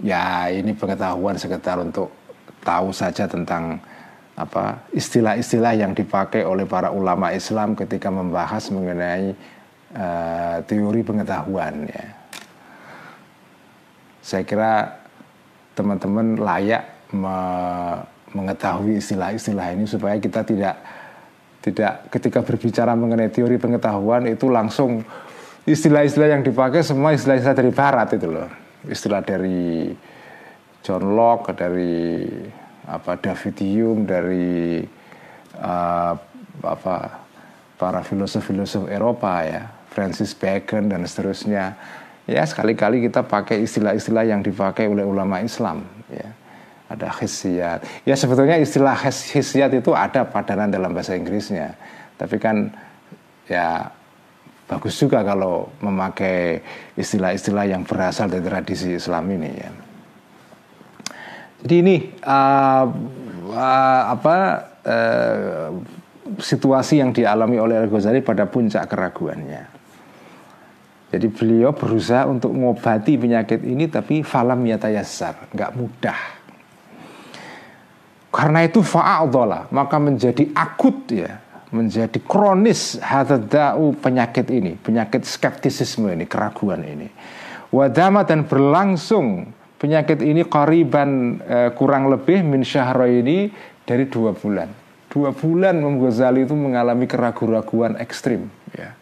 Ya 0.00 0.48
ini 0.48 0.72
pengetahuan 0.72 1.36
sekitar 1.36 1.76
untuk 1.76 2.08
tahu 2.64 2.96
saja 2.96 3.28
tentang 3.28 3.76
apa 4.40 4.88
istilah-istilah 4.96 5.76
yang 5.76 5.92
dipakai 5.92 6.48
oleh 6.48 6.64
para 6.64 6.88
ulama 6.88 7.28
Islam 7.36 7.76
ketika 7.76 8.08
membahas 8.08 8.72
mengenai 8.72 9.36
uh, 9.92 10.56
teori 10.64 11.04
pengetahuan 11.04 11.84
ya. 11.84 12.06
Saya 14.24 14.42
kira 14.48 15.00
teman-teman 15.76 16.40
layak 16.40 16.84
me 17.12 17.36
mengetahui 18.30 19.02
istilah-istilah 19.02 19.74
ini 19.74 19.90
supaya 19.90 20.14
kita 20.22 20.46
tidak 20.46 20.78
tidak 21.60 22.06
ketika 22.14 22.46
berbicara 22.46 22.94
mengenai 22.94 23.26
teori 23.26 23.58
pengetahuan 23.58 24.30
itu 24.30 24.46
langsung 24.46 25.02
istilah-istilah 25.66 26.38
yang 26.38 26.42
dipakai 26.46 26.86
semua 26.86 27.12
istilah-istilah 27.12 27.58
dari 27.58 27.72
barat 27.74 28.08
itu 28.14 28.30
loh. 28.30 28.48
Istilah 28.86 29.20
dari 29.20 29.92
John 30.80 31.12
Locke, 31.12 31.52
dari 31.52 32.30
apa 32.90 33.14
David 33.14 33.56
Hume 33.62 34.02
dari 34.02 34.82
uh, 35.62 36.14
apa 36.60 36.96
para 37.78 38.02
filosof-filosof 38.02 38.90
Eropa 38.90 39.46
ya 39.46 39.70
Francis 39.94 40.34
Bacon 40.34 40.90
dan 40.90 41.06
seterusnya. 41.06 41.78
Ya 42.28 42.46
sekali-kali 42.46 43.02
kita 43.10 43.26
pakai 43.26 43.62
istilah-istilah 43.64 44.22
yang 44.22 44.42
dipakai 44.42 44.86
oleh 44.90 45.06
ulama 45.06 45.38
Islam 45.40 45.86
ya. 46.10 46.34
Ada 46.90 47.06
khisiat 47.14 47.86
ya 48.02 48.18
sebetulnya 48.18 48.58
istilah 48.58 48.98
khisiat 48.98 49.70
itu 49.78 49.94
ada 49.94 50.26
padanan 50.26 50.74
dalam 50.74 50.90
bahasa 50.90 51.14
Inggrisnya. 51.14 51.78
Tapi 52.18 52.36
kan 52.42 52.74
ya 53.46 53.86
bagus 54.66 54.98
juga 54.98 55.22
kalau 55.22 55.70
memakai 55.82 56.62
istilah-istilah 56.98 57.70
yang 57.70 57.82
berasal 57.86 58.26
dari 58.26 58.42
tradisi 58.42 58.94
Islam 58.94 59.26
ini 59.30 59.50
ya 59.54 59.89
Jadi 61.60 61.74
ini 61.76 61.96
uh, 62.24 62.84
uh, 63.52 64.02
apa 64.16 64.36
uh, 64.80 65.68
situasi 66.40 67.04
yang 67.04 67.12
dialami 67.12 67.60
oleh 67.60 67.76
Al 67.76 67.88
Ghazali 67.92 68.24
pada 68.24 68.48
puncak 68.48 68.88
keraguannya. 68.88 69.80
Jadi 71.10 71.26
beliau 71.26 71.74
berusaha 71.74 72.22
untuk 72.30 72.54
mengobati 72.54 73.18
penyakit 73.18 73.66
ini 73.66 73.90
tapi 73.90 74.22
falam 74.22 74.62
yatayassar, 74.62 75.50
nggak 75.50 75.70
mudah. 75.74 76.20
Karena 78.30 78.62
itu 78.62 78.78
fa'adhala, 78.78 79.66
maka 79.74 79.98
menjadi 79.98 80.54
akut 80.54 81.10
ya, 81.10 81.42
menjadi 81.74 82.14
kronis 82.22 83.02
hadadau 83.02 83.90
penyakit 83.98 84.46
ini, 84.54 84.78
penyakit 84.78 85.26
skeptisisme 85.26 86.14
ini, 86.14 86.30
keraguan 86.30 86.86
ini. 86.86 87.10
Wadama 87.74 88.22
dan 88.22 88.46
berlangsung 88.46 89.50
penyakit 89.80 90.20
ini 90.20 90.44
koriban 90.44 91.40
eh, 91.40 91.70
kurang 91.72 92.12
lebih 92.12 92.44
min 92.44 92.60
ini 92.60 93.48
dari 93.88 94.04
dua 94.06 94.36
bulan. 94.36 94.68
Dua 95.10 95.34
bulan 95.34 95.80
Imam 95.80 95.98
Ghazali 95.98 96.46
itu 96.46 96.54
mengalami 96.54 97.10
keraguan-raguan 97.10 97.98
ekstrim, 97.98 98.46
ya, 98.70 98.94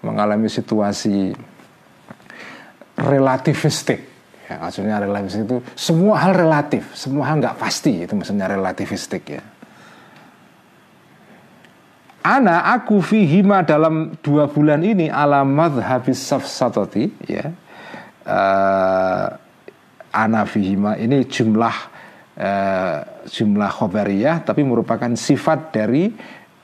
mengalami 0.00 0.48
situasi 0.48 1.36
relativistik. 2.96 4.08
Ya, 4.48 4.56
maksudnya 4.56 4.96
relativistik 4.96 5.44
itu 5.44 5.58
semua 5.76 6.16
hal 6.24 6.32
relatif, 6.32 6.88
semua 6.96 7.28
hal 7.28 7.44
nggak 7.44 7.60
pasti 7.60 8.08
itu 8.08 8.16
maksudnya 8.16 8.48
relativistik 8.48 9.36
ya. 9.36 9.44
Ana 12.20 12.72
aku 12.76 13.00
fihima 13.00 13.64
dalam 13.64 14.16
dua 14.20 14.48
bulan 14.48 14.80
ini 14.80 15.12
alamat 15.12 15.80
habis 15.84 16.20
safsatoti 16.24 17.12
ya. 17.28 17.52
Uh, 18.24 19.49
ana 20.10 20.46
fihima 20.46 20.98
ini 20.98 21.26
jumlah 21.26 21.76
uh, 22.38 22.96
jumlah 23.26 23.70
khobariyah 23.70 24.42
tapi 24.42 24.66
merupakan 24.66 25.10
sifat 25.14 25.74
dari 25.74 26.10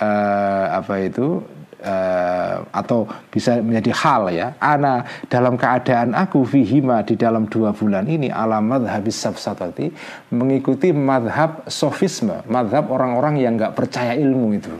uh, 0.01 0.67
apa 0.77 0.95
itu 1.03 1.41
uh, 1.83 2.57
atau 2.73 3.07
bisa 3.29 3.61
menjadi 3.61 3.93
hal 3.93 4.23
ya. 4.33 4.49
Ana 4.59 5.05
dalam 5.31 5.55
keadaan 5.61 6.17
aku 6.17 6.43
fihima 6.45 7.05
di 7.05 7.15
dalam 7.15 7.47
dua 7.47 7.73
bulan 7.77 8.09
ini 8.09 8.33
alamat 8.33 8.89
habis 8.89 9.17
sabsatati 9.21 9.93
mengikuti 10.33 10.91
madhab 10.91 11.67
sofisme 11.69 12.45
madhab 12.49 12.89
orang-orang 12.91 13.41
yang 13.41 13.55
nggak 13.57 13.77
percaya 13.77 14.17
ilmu 14.17 14.49
itu. 14.57 14.75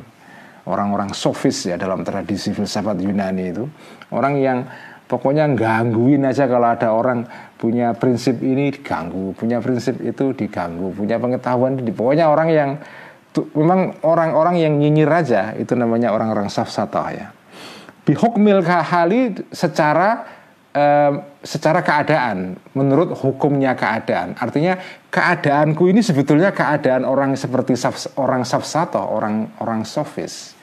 Orang-orang 0.67 1.15
sofis 1.15 1.71
ya 1.71 1.79
dalam 1.79 2.03
tradisi 2.03 2.51
filsafat 2.51 2.99
Yunani 2.99 3.55
itu. 3.55 3.71
Orang 4.11 4.35
yang 4.43 4.67
pokoknya 5.07 5.47
gangguin 5.55 6.27
aja 6.27 6.51
kalau 6.51 6.67
ada 6.67 6.91
orang 6.91 7.23
punya 7.57 7.97
prinsip 7.97 8.41
ini 8.45 8.69
diganggu 8.69 9.33
punya 9.33 9.65
prinsip 9.65 9.97
itu 10.05 10.37
diganggu 10.37 10.93
punya 10.93 11.17
pengetahuan 11.17 11.81
di 11.81 11.89
pokoknya 11.89 12.29
orang 12.29 12.49
yang 12.53 12.71
memang 13.53 14.01
orang-orang 14.07 14.57
yang 14.57 14.73
nyinyir 14.81 15.11
aja 15.11 15.53
itu 15.59 15.77
namanya 15.77 16.15
orang-orang 16.15 16.49
safsatah 16.49 17.09
ya. 17.13 17.27
Bihukmil 18.07 18.63
kahali 18.63 19.35
secara 19.51 20.25
eh, 20.71 21.13
secara 21.43 21.83
keadaan 21.83 22.55
menurut 22.73 23.13
hukumnya 23.19 23.75
keadaan. 23.75 24.39
Artinya 24.39 24.79
keadaanku 25.11 25.91
ini 25.91 26.01
sebetulnya 26.01 26.55
keadaan 26.55 27.03
orang 27.03 27.35
seperti 27.35 27.75
saf, 27.75 28.15
orang 28.17 28.47
safsatah, 28.47 29.11
orang 29.11 29.51
orang 29.61 29.83
sofis. 29.83 30.55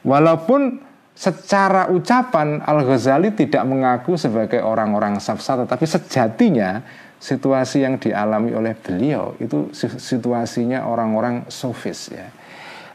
Walaupun 0.00 0.89
secara 1.20 1.92
ucapan 1.92 2.64
Al 2.64 2.80
Ghazali 2.80 3.36
tidak 3.36 3.68
mengaku 3.68 4.16
sebagai 4.16 4.64
orang-orang 4.64 5.20
safsatah, 5.20 5.68
tapi 5.68 5.84
sejatinya 5.84 6.80
situasi 7.20 7.84
yang 7.84 8.00
dialami 8.00 8.56
oleh 8.56 8.72
beliau 8.72 9.36
itu 9.36 9.68
situasinya 9.76 10.88
orang-orang 10.88 11.44
sofis 11.52 12.08
ya. 12.08 12.24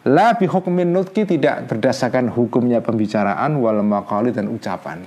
La 0.09 0.33
bihukmin 0.33 0.89
nutki 0.89 1.29
tidak 1.29 1.69
berdasarkan 1.69 2.33
hukumnya 2.33 2.81
pembicaraan 2.81 3.61
wal 3.61 3.85
maqali 3.85 4.33
dan 4.33 4.49
ucapan. 4.49 5.05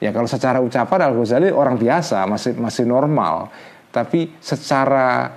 Ya 0.00 0.08
kalau 0.16 0.28
secara 0.28 0.64
ucapan 0.64 1.12
Al-Ghazali 1.12 1.52
orang 1.52 1.76
biasa 1.76 2.24
masih 2.24 2.56
masih 2.56 2.88
normal, 2.88 3.52
tapi 3.92 4.32
secara 4.40 5.36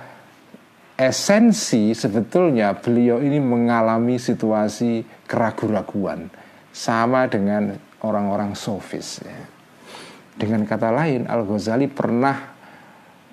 esensi 0.96 1.92
sebetulnya 1.92 2.72
beliau 2.72 3.20
ini 3.20 3.36
mengalami 3.36 4.16
situasi 4.16 5.04
keraguan-raguan 5.28 6.40
sama 6.72 7.28
dengan 7.28 7.76
orang-orang 8.02 8.56
sofis 8.56 9.22
ya. 9.22 9.40
Dengan 10.32 10.64
kata 10.64 10.88
lain 10.88 11.28
Al-Ghazali 11.28 11.92
pernah 11.92 12.52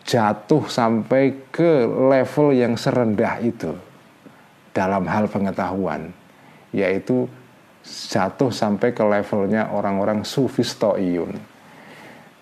jatuh 0.04 0.68
sampai 0.68 1.48
ke 1.48 1.88
level 1.88 2.52
yang 2.52 2.76
serendah 2.76 3.40
itu 3.40 3.72
dalam 4.76 5.08
hal 5.08 5.32
pengetahuan 5.32 6.12
yaitu 6.70 7.26
jatuh 7.86 8.54
sampai 8.54 8.94
ke 8.94 9.02
levelnya 9.02 9.70
orang-orang 9.74 10.22
sufistoiyun 10.22 11.34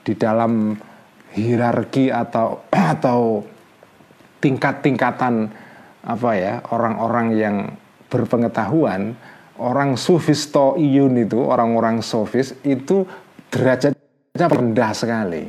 di 0.04 0.14
dalam 0.16 0.76
hierarki 1.36 2.12
atau 2.12 2.64
atau 2.96 3.44
tingkat-tingkatan 4.40 5.52
apa 6.08 6.32
ya 6.40 6.64
orang-orang 6.72 7.28
yang 7.36 7.56
berpengetahuan 8.08 9.20
orang 9.58 9.98
sufistoiyun 9.98 11.14
itu 11.22 11.40
orang-orang 11.42 12.02
sofis 12.06 12.58
itu 12.66 13.06
derajatnya 13.50 14.48
rendah 14.48 14.92
sekali 14.94 15.46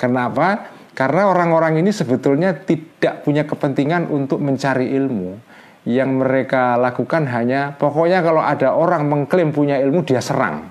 kenapa 0.00 0.80
karena 1.00 1.32
orang-orang 1.32 1.80
ini 1.80 1.96
sebetulnya 1.96 2.52
tidak 2.52 3.24
punya 3.24 3.48
kepentingan 3.48 4.12
untuk 4.12 4.36
mencari 4.42 4.92
ilmu. 4.92 5.40
Yang 5.88 6.10
mereka 6.12 6.76
lakukan 6.76 7.24
hanya 7.32 7.72
pokoknya 7.72 8.20
kalau 8.20 8.44
ada 8.44 8.76
orang 8.76 9.08
mengklaim 9.08 9.48
punya 9.48 9.80
ilmu 9.80 10.04
dia 10.04 10.20
serang. 10.20 10.68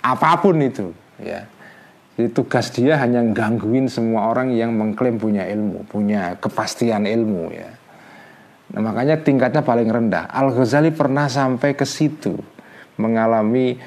Apa 0.00 0.40
pun 0.40 0.56
itu, 0.64 0.96
ya. 1.20 1.44
Jadi 2.16 2.32
tugas 2.32 2.72
dia 2.72 2.96
hanya 2.96 3.20
gangguin 3.20 3.84
semua 3.84 4.32
orang 4.32 4.48
yang 4.56 4.72
mengklaim 4.72 5.20
punya 5.20 5.44
ilmu, 5.44 5.84
punya 5.92 6.40
kepastian 6.40 7.04
ilmu 7.04 7.52
ya. 7.52 7.68
Nah, 8.74 8.80
makanya 8.82 9.22
tingkatnya 9.22 9.62
paling 9.62 9.86
rendah. 9.86 10.26
Al 10.26 10.50
Ghazali 10.50 10.90
pernah 10.90 11.30
sampai 11.30 11.78
ke 11.78 11.86
situ 11.86 12.34
mengalami 12.98 13.78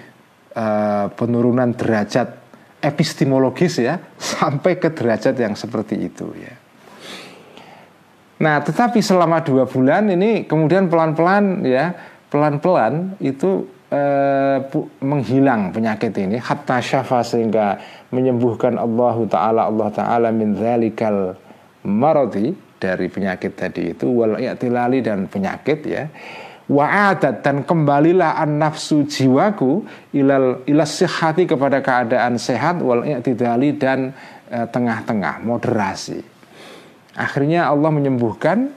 uh, 0.55 1.11
penurunan 1.11 1.75
derajat 1.75 2.39
epistemologis 2.79 3.83
ya 3.83 3.99
sampai 4.39 4.79
ke 4.79 4.95
derajat 4.95 5.35
yang 5.35 5.59
seperti 5.59 6.07
itu 6.07 6.31
ya. 6.39 6.55
Nah, 8.37 8.61
tetapi 8.61 9.01
selama 9.01 9.41
dua 9.41 9.65
bulan 9.65 10.13
ini 10.13 10.45
kemudian 10.45 10.87
pelan-pelan 10.87 11.65
ya, 11.65 11.89
pelan-pelan 12.29 13.17
itu 13.17 13.65
eh, 13.89 14.61
menghilang 15.01 15.73
penyakit 15.73 16.13
ini 16.21 16.37
hatta 16.37 16.77
syafa 16.77 17.25
sehingga 17.25 17.81
menyembuhkan 18.13 18.77
Allah 18.77 19.17
taala 19.25 19.61
Allah 19.65 19.89
taala 19.89 20.29
min 20.29 20.53
zalikal 20.53 21.33
maradi 21.81 22.66
dari 22.77 23.09
penyakit 23.09 23.57
tadi 23.57 23.93
itu 23.93 24.05
wal 24.09 24.37
dan 24.37 25.19
penyakit 25.27 25.79
ya. 25.85 26.05
Wa'adat 26.67 27.47
dan 27.47 27.63
kembalilah 27.63 28.35
an 28.43 28.59
nafsu 28.59 29.07
jiwaku 29.07 29.87
ilal 30.11 30.67
ilas 30.67 30.99
sihati 30.99 31.47
kepada 31.47 31.79
keadaan 31.79 32.35
sehat 32.35 32.83
wal 32.83 33.07
i'tidali 33.07 33.79
dan 33.79 34.11
e, 34.51 34.67
tengah-tengah 34.67 35.47
moderasi. 35.47 36.19
Akhirnya 37.15 37.71
Allah 37.71 37.87
menyembuhkan 37.87 38.67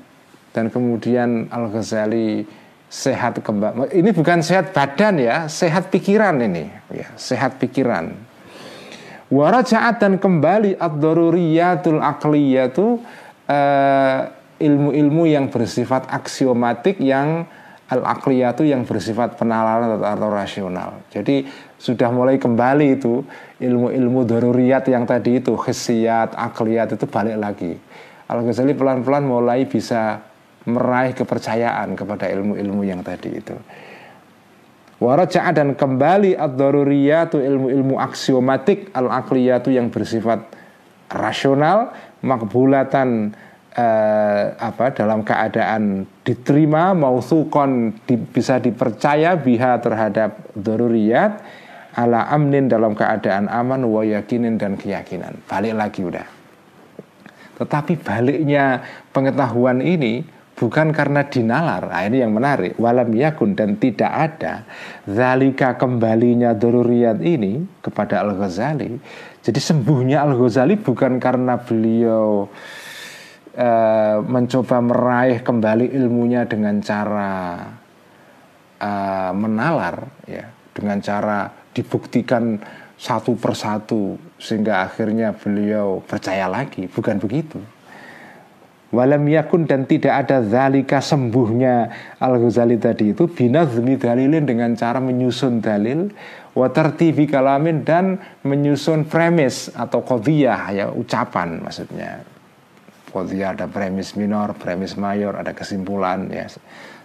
dan 0.54 0.70
kemudian 0.70 1.50
Al 1.50 1.66
Ghazali 1.66 2.46
sehat 2.86 3.42
kembali 3.42 3.90
ini 3.90 4.10
bukan 4.14 4.38
sehat 4.42 4.70
badan 4.70 5.18
ya 5.18 5.50
sehat 5.50 5.90
pikiran 5.90 6.38
ini 6.42 6.70
ya 6.94 7.10
sehat 7.18 7.58
pikiran. 7.58 8.14
Warajaat 9.30 10.02
dan 10.02 10.18
kembali 10.18 10.74
ad-daruriyatul 10.74 12.02
aqliyatu 12.02 12.98
e, 13.50 13.58
ilmu-ilmu 14.62 15.26
yang 15.26 15.50
bersifat 15.50 16.06
aksiomatik 16.06 17.02
yang 17.02 17.50
al 17.90 18.06
itu 18.30 18.62
yang 18.62 18.86
bersifat 18.86 19.34
penalaran 19.34 19.98
atau, 19.98 20.30
rasional. 20.30 21.02
Jadi 21.10 21.42
sudah 21.74 22.14
mulai 22.14 22.38
kembali 22.38 22.86
itu 22.94 23.26
ilmu-ilmu 23.58 24.22
daruriyat 24.22 24.86
yang 24.86 25.02
tadi 25.02 25.42
itu 25.42 25.58
khisiat, 25.58 26.38
akliyat 26.38 26.94
itu 26.94 27.10
balik 27.10 27.34
lagi. 27.34 27.74
Al-Ghazali 28.30 28.78
pelan-pelan 28.78 29.26
mulai 29.26 29.66
bisa 29.66 30.22
meraih 30.70 31.18
kepercayaan 31.18 31.98
kepada 31.98 32.30
ilmu-ilmu 32.30 32.86
yang 32.86 33.02
tadi 33.02 33.42
itu. 33.42 33.58
Waraja'a 35.02 35.50
dan 35.50 35.74
kembali 35.74 36.38
ad-daruriyatu 36.38 37.42
ilmu-ilmu 37.42 37.98
aksiomatik 37.98 38.94
al-akliyatu 38.94 39.74
yang 39.74 39.90
bersifat 39.90 40.46
rasional 41.10 41.90
makbulatan 42.20 43.32
eh, 43.74 44.44
apa 44.56 44.92
dalam 44.92 45.24
keadaan 45.24 46.04
diterima 46.24 46.92
mausukon 46.92 47.96
di, 48.04 48.18
bisa 48.18 48.58
dipercaya 48.60 49.38
biha 49.38 49.80
terhadap 49.80 50.36
daruriyat 50.54 51.40
ala 51.98 52.30
amnin 52.30 52.70
dalam 52.70 52.94
keadaan 52.94 53.50
aman 53.50 53.82
wa 53.82 54.06
dan 54.06 54.78
keyakinan 54.78 55.42
balik 55.50 55.74
lagi 55.74 56.06
udah 56.06 56.26
Tetapi 57.60 58.00
baliknya 58.00 58.80
pengetahuan 59.12 59.84
ini 59.84 60.24
bukan 60.60 60.92
karena 60.92 61.24
dinalar. 61.24 61.88
Nah, 61.88 62.04
ini 62.04 62.20
yang 62.20 62.36
menarik. 62.36 62.76
Walam 62.76 63.16
yakun 63.16 63.56
dan 63.56 63.80
tidak 63.80 64.12
ada 64.12 64.68
zalika 65.08 65.80
kembalinya 65.80 66.52
doruriyat 66.52 67.24
ini 67.24 67.64
kepada 67.80 68.20
Al-Ghazali. 68.20 69.00
Jadi 69.40 69.56
sembuhnya 69.56 70.20
Al-Ghazali 70.20 70.76
bukan 70.76 71.16
karena 71.16 71.56
beliau 71.56 72.44
uh, 73.56 74.16
mencoba 74.20 74.76
meraih 74.84 75.40
kembali 75.40 75.96
ilmunya 75.96 76.44
dengan 76.44 76.76
cara 76.84 77.64
uh, 78.76 79.32
menalar 79.32 80.04
ya, 80.28 80.44
dengan 80.76 81.00
cara 81.00 81.48
dibuktikan 81.72 82.60
satu 83.00 83.32
persatu 83.40 84.20
sehingga 84.36 84.84
akhirnya 84.84 85.32
beliau 85.32 86.04
percaya 86.04 86.44
lagi, 86.44 86.84
bukan 86.84 87.16
begitu. 87.16 87.56
Walam 88.90 89.22
yakun 89.30 89.70
dan 89.70 89.86
tidak 89.86 90.26
ada 90.26 90.42
zalika 90.42 90.98
sembuhnya 90.98 91.94
Al-Ghazali 92.18 92.74
tadi 92.74 93.14
itu 93.14 93.30
binazmi 93.30 93.94
dalilin 93.94 94.42
dengan 94.42 94.74
cara 94.74 94.98
menyusun 94.98 95.62
dalil 95.62 96.10
watertibi 96.54 97.30
kalamin 97.30 97.86
dan 97.86 98.18
menyusun 98.42 99.06
premis 99.06 99.70
atau 99.70 100.02
kodiyah 100.02 100.62
ya 100.74 100.86
ucapan 100.90 101.62
maksudnya. 101.62 102.22
Kodiyah 103.10 103.58
ada 103.58 103.66
premis 103.66 104.14
minor, 104.14 104.54
premis 104.54 104.94
mayor, 104.94 105.34
ada 105.34 105.50
kesimpulan 105.50 106.30
ya. 106.30 106.46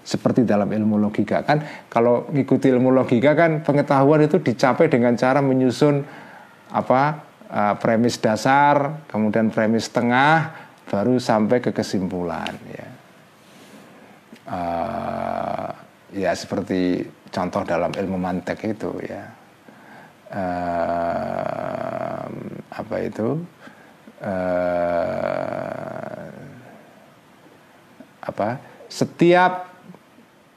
Seperti 0.06 0.46
dalam 0.46 0.70
ilmu 0.70 1.02
logika 1.02 1.42
kan? 1.42 1.66
Kalau 1.90 2.30
ngikuti 2.30 2.70
ilmu 2.70 2.94
logika 2.94 3.34
kan 3.34 3.66
pengetahuan 3.66 4.22
itu 4.22 4.38
dicapai 4.38 4.86
dengan 4.86 5.18
cara 5.18 5.42
menyusun 5.42 6.06
apa 6.70 7.02
uh, 7.50 7.74
premis 7.82 8.22
dasar 8.22 9.06
kemudian 9.10 9.50
premis 9.50 9.90
tengah 9.90 10.54
baru 10.86 11.18
sampai 11.18 11.58
ke 11.58 11.74
kesimpulan 11.74 12.54
ya. 12.70 12.88
Uh, 14.46 15.70
ya 16.14 16.32
seperti 16.38 17.02
contoh 17.34 17.68
dalam 17.68 17.90
ilmu 17.92 18.16
mantek 18.16 18.78
itu 18.78 18.94
ya 19.04 19.35
uh, 20.36 22.28
apa 22.76 22.96
itu? 23.00 23.40
Uh, 24.20 25.16
apa? 28.20 28.60
Setiap 28.92 29.72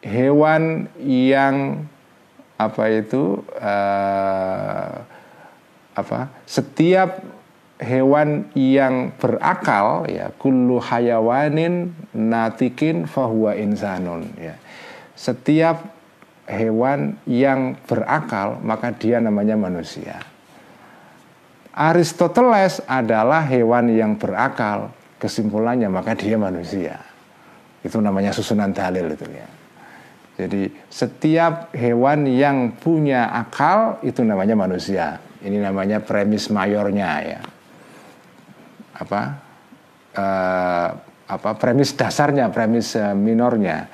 hewan 0.03 0.91
yang 0.99 1.87
apa 2.59 2.85
itu? 2.91 3.47
Uh, 3.55 5.07
apa? 5.95 6.31
Setiap 6.47 7.23
hewan 7.79 8.51
yang 8.59 9.15
berakal 9.15 10.11
ya 10.11 10.35
kullu 10.35 10.83
hayawanin 10.83 11.95
natikin 12.11 13.07
fahuwa 13.07 13.55
insanun 13.55 14.35
ya. 14.35 14.59
Setiap 15.15 15.98
hewan 16.49 17.21
yang 17.29 17.77
berakal 17.85 18.57
maka 18.65 18.91
dia 18.97 19.21
namanya 19.21 19.55
manusia. 19.55 20.17
Aristoteles 21.79 22.83
adalah 22.91 23.47
hewan 23.47 23.93
yang 23.93 24.19
berakal 24.19 24.91
kesimpulannya 25.21 25.87
maka 25.87 26.17
dia 26.17 26.35
manusia. 26.35 26.99
Itu 27.85 28.03
namanya 28.03 28.35
susunan 28.35 28.75
dalil 28.75 29.15
itu 29.15 29.29
ya. 29.31 29.47
Jadi 30.39 30.71
setiap 30.87 31.75
hewan 31.75 32.27
yang 32.27 32.75
punya 32.79 33.31
akal 33.31 33.99
itu 34.07 34.23
namanya 34.23 34.55
manusia. 34.55 35.19
Ini 35.43 35.63
namanya 35.63 36.03
premis 36.03 36.51
mayornya 36.51 37.11
ya. 37.23 37.41
Apa? 38.99 39.23
Uh, 40.15 40.89
apa? 41.27 41.51
Premis 41.59 41.95
dasarnya, 41.95 42.51
premis 42.51 42.95
uh, 42.95 43.15
minornya. 43.15 43.87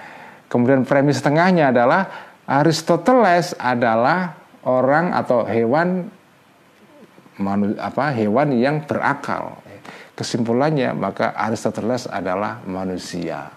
Kemudian 0.48 0.84
premis 0.84 1.20
tengahnya 1.20 1.72
adalah 1.72 2.32
Aristoteles 2.44 3.56
adalah 3.56 4.36
orang 4.68 5.16
atau 5.16 5.48
hewan 5.48 6.08
manu, 7.40 7.72
apa 7.80 8.12
hewan 8.12 8.52
yang 8.52 8.84
berakal. 8.84 9.60
Kesimpulannya 10.14 10.94
maka 10.94 11.34
Aristoteles 11.34 12.06
adalah 12.06 12.62
manusia. 12.68 13.50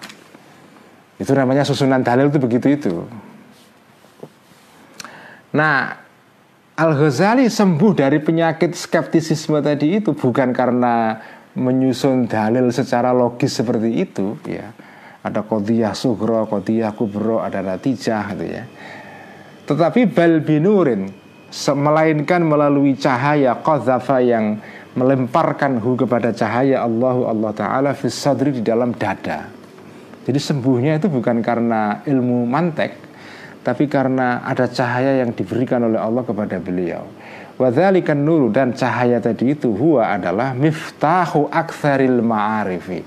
Itu 1.19 1.33
namanya 1.35 1.67
susunan 1.67 2.01
dalil 2.01 2.31
itu 2.31 2.39
begitu 2.41 2.67
itu. 2.73 2.95
Nah, 5.53 5.93
Al-Ghazali 6.77 7.49
sembuh 7.49 7.91
dari 7.97 8.21
penyakit 8.21 8.77
skeptisisme 8.77 9.57
tadi 9.65 9.97
itu 9.97 10.13
bukan 10.13 10.53
karena 10.53 11.17
menyusun 11.57 12.29
dalil 12.29 12.69
secara 12.69 13.09
logis 13.09 13.57
seperti 13.57 14.05
itu 14.05 14.37
ya 14.45 14.69
ada 15.27 15.43
kodiyah 15.43 15.93
sugro, 15.93 16.47
kodiyah 16.47 16.95
kubro, 16.95 17.43
ada 17.43 17.59
natijah 17.59 18.33
gitu 18.35 18.45
ya. 18.47 18.63
Tetapi 19.67 20.07
bal 20.07 20.39
binurin 20.41 21.11
melainkan 21.75 22.41
melalui 22.43 22.95
cahaya 22.95 23.59
qadzafa 23.59 24.23
yang 24.23 24.59
melemparkan 24.95 25.77
hu 25.77 25.93
kepada 25.99 26.31
cahaya 26.31 26.81
Allahu 26.81 27.27
Allah 27.27 27.51
taala 27.53 27.91
fis 27.93 28.15
sadri 28.15 28.55
di 28.55 28.63
dalam 28.63 28.95
dada. 28.95 29.47
Jadi 30.27 30.39
sembuhnya 30.39 30.99
itu 30.99 31.07
bukan 31.07 31.39
karena 31.39 32.03
ilmu 32.03 32.43
mantek 32.47 33.07
tapi 33.67 33.91
karena 33.91 34.47
ada 34.47 34.71
cahaya 34.71 35.19
yang 35.19 35.35
diberikan 35.35 35.83
oleh 35.83 35.99
Allah 35.99 36.23
kepada 36.23 36.55
beliau. 36.55 37.03
Wadzalikan 37.59 38.15
nur 38.15 38.47
dan 38.47 38.71
cahaya 38.71 39.19
tadi 39.19 39.51
itu 39.51 39.75
huwa 39.75 40.07
adalah 40.07 40.55
miftahu 40.55 41.51
aktsaril 41.51 42.23
ma'arifi. 42.23 43.03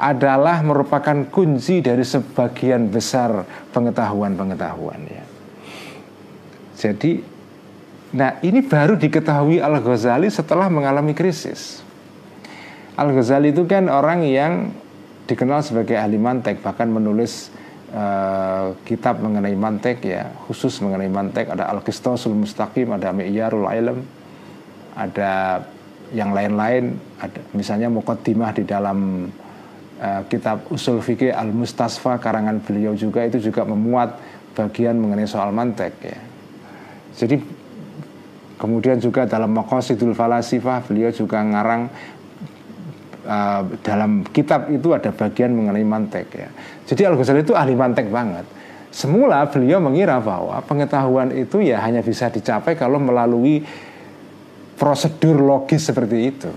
Adalah 0.00 0.64
merupakan 0.64 1.28
kunci 1.28 1.84
dari 1.84 2.00
sebagian 2.00 2.88
besar 2.88 3.44
pengetahuan-pengetahuan 3.68 5.00
ya. 5.04 5.24
Jadi 6.80 7.20
nah 8.16 8.40
ini 8.40 8.64
baru 8.64 8.96
diketahui 8.96 9.60
Al-Ghazali 9.60 10.32
setelah 10.32 10.72
mengalami 10.72 11.12
krisis. 11.12 11.84
Al-Ghazali 12.96 13.52
itu 13.52 13.68
kan 13.68 13.92
orang 13.92 14.24
yang 14.24 14.72
dikenal 15.28 15.60
sebagai 15.60 15.94
ahli 15.94 16.16
mantek 16.16 16.58
bahkan 16.64 16.90
menulis 16.90 17.52
uh, 17.94 18.74
kitab 18.82 19.22
mengenai 19.22 19.54
mantek 19.54 20.02
ya 20.02 20.32
khusus 20.48 20.82
mengenai 20.82 21.06
mantek 21.06 21.52
ada 21.52 21.70
Al-Qistosul 21.70 22.34
Mustaqim 22.34 22.90
ada 22.90 23.14
Mi'yarul 23.14 23.70
Ilm 23.70 23.98
ada 24.98 25.62
yang 26.10 26.34
lain-lain 26.34 26.98
ada 27.22 27.38
misalnya 27.54 27.86
Muqaddimah 27.86 28.50
di 28.58 28.66
dalam 28.66 29.30
uh, 30.00 30.24
kitab 30.26 30.66
Usul 30.72 31.04
Fikih 31.04 31.30
Al-Mustasfa 31.30 32.16
karangan 32.18 32.64
beliau 32.64 32.96
juga 32.96 33.22
itu 33.28 33.38
juga 33.38 33.68
memuat 33.68 34.16
bagian 34.56 34.98
mengenai 34.98 35.28
soal 35.28 35.52
mantek 35.54 35.94
ya 36.02 36.18
jadi 37.14 37.36
kemudian 38.60 39.00
juga 39.00 39.24
dalam 39.24 39.52
Maqasidul 39.56 40.12
Falasifah 40.12 40.84
beliau 40.84 41.08
juga 41.12 41.40
ngarang 41.40 41.88
uh, 43.24 43.62
dalam 43.80 44.24
kitab 44.28 44.68
itu 44.68 44.92
ada 44.92 45.08
bagian 45.12 45.56
mengenai 45.56 45.84
mantek 45.84 46.26
ya. 46.32 46.48
Jadi 46.84 47.02
Al 47.08 47.14
Ghazali 47.16 47.40
itu 47.40 47.56
ahli 47.56 47.72
mantek 47.72 48.08
banget. 48.12 48.44
Semula 48.90 49.46
beliau 49.46 49.78
mengira 49.78 50.18
bahwa 50.18 50.58
pengetahuan 50.66 51.30
itu 51.30 51.62
ya 51.62 51.78
hanya 51.86 52.02
bisa 52.02 52.26
dicapai 52.26 52.74
kalau 52.74 52.98
melalui 52.98 53.62
prosedur 54.74 55.38
logis 55.38 55.86
seperti 55.86 56.18
itu. 56.26 56.50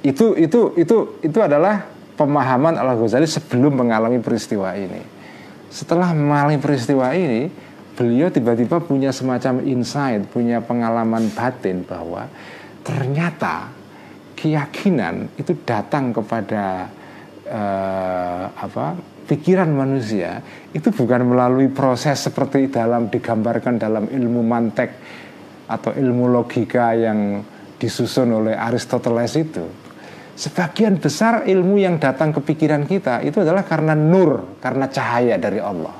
Itu 0.00 0.32
itu 0.36 0.72
itu 0.80 1.20
itu 1.20 1.38
adalah 1.40 1.84
pemahaman 2.16 2.76
Al 2.76 2.96
Ghazali 3.00 3.28
sebelum 3.28 3.80
mengalami 3.80 4.20
peristiwa 4.20 4.72
ini. 4.76 5.00
Setelah 5.70 6.12
mengalami 6.16 6.58
peristiwa 6.58 7.14
ini, 7.14 7.48
beliau 7.94 8.32
tiba-tiba 8.32 8.80
punya 8.80 9.12
semacam 9.12 9.62
insight, 9.64 10.26
punya 10.32 10.58
pengalaman 10.64 11.30
batin 11.32 11.84
bahwa 11.84 12.26
ternyata 12.80 13.70
keyakinan 14.34 15.28
itu 15.36 15.52
datang 15.68 16.16
kepada 16.16 16.88
uh, 17.44 18.44
apa 18.56 18.96
pikiran 19.28 19.68
manusia 19.68 20.40
itu 20.72 20.88
bukan 20.90 21.22
melalui 21.28 21.68
proses 21.68 22.18
seperti 22.24 22.72
dalam 22.72 23.12
digambarkan 23.12 23.76
dalam 23.76 24.08
ilmu 24.08 24.42
mantek 24.42 24.90
atau 25.70 25.94
ilmu 25.94 26.26
logika 26.26 26.96
yang 26.98 27.44
disusun 27.78 28.32
oleh 28.34 28.58
Aristoteles 28.58 29.38
itu. 29.38 29.64
Sebagian 30.36 30.96
besar 30.96 31.44
ilmu 31.44 31.76
yang 31.76 32.00
datang 32.00 32.32
ke 32.32 32.40
pikiran 32.40 32.86
kita 32.88 33.20
itu 33.24 33.44
adalah 33.44 33.66
karena 33.66 33.92
nur, 33.92 34.58
karena 34.62 34.88
cahaya 34.88 35.36
dari 35.36 35.60
Allah. 35.60 35.92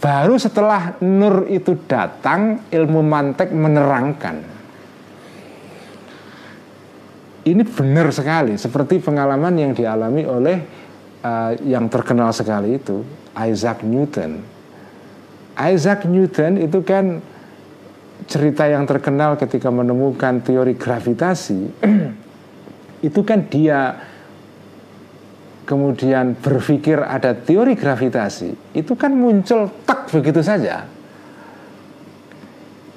Baru 0.00 0.36
setelah 0.36 1.00
nur 1.00 1.48
itu 1.48 1.76
datang, 1.88 2.68
ilmu 2.68 3.00
mantek 3.00 3.52
menerangkan 3.52 4.54
ini 7.44 7.62
benar 7.64 8.08
sekali 8.08 8.56
seperti 8.56 9.04
pengalaman 9.04 9.52
yang 9.60 9.72
dialami 9.76 10.24
oleh 10.24 10.56
uh, 11.20 11.52
yang 11.60 11.92
terkenal 11.92 12.32
sekali 12.32 12.80
itu 12.80 13.04
Isaac 13.36 13.84
Newton. 13.84 14.40
Isaac 15.54 16.08
Newton 16.08 16.58
itu 16.58 16.80
kan 16.80 17.20
cerita 18.24 18.64
yang 18.64 18.88
terkenal 18.88 19.36
ketika 19.36 19.68
menemukan 19.68 20.40
teori 20.40 20.72
gravitasi 20.74 21.60
itu 23.04 23.20
kan 23.20 23.44
dia 23.44 24.00
kemudian 25.68 26.36
berpikir 26.40 27.00
ada 27.00 27.36
teori 27.36 27.76
gravitasi. 27.76 28.76
Itu 28.76 28.96
kan 28.96 29.12
muncul 29.12 29.68
tak 29.84 30.08
begitu 30.12 30.40
saja. 30.40 30.88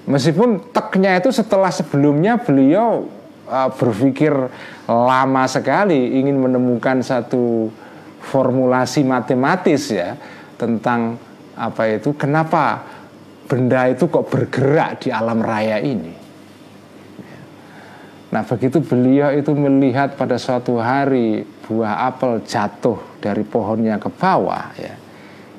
Meskipun 0.08 0.72
teknya 0.72 1.20
itu 1.20 1.36
setelah 1.36 1.68
sebelumnya 1.68 2.40
beliau 2.40 3.12
uh, 3.52 3.70
berpikir 3.76 4.32
lama 4.88 5.44
sekali 5.52 6.16
ingin 6.16 6.40
menemukan 6.40 7.04
satu 7.04 7.68
formulasi 8.24 9.04
matematis 9.04 9.92
ya 9.92 10.16
tentang 10.56 11.20
apa 11.56 12.00
itu 12.00 12.16
kenapa 12.16 12.84
benda 13.48 13.88
itu 13.88 14.08
kok 14.12 14.28
bergerak 14.28 15.04
di 15.04 15.10
alam 15.12 15.40
raya 15.40 15.80
ini 15.80 16.17
Nah 18.28 18.44
begitu 18.44 18.84
beliau 18.84 19.32
itu 19.32 19.56
melihat 19.56 20.20
pada 20.20 20.36
suatu 20.36 20.80
hari 20.84 21.48
buah 21.68 22.12
apel 22.12 22.44
jatuh 22.44 23.00
dari 23.24 23.48
pohonnya 23.48 23.96
ke 24.00 24.12
bawah 24.12 24.76
ya 24.76 25.08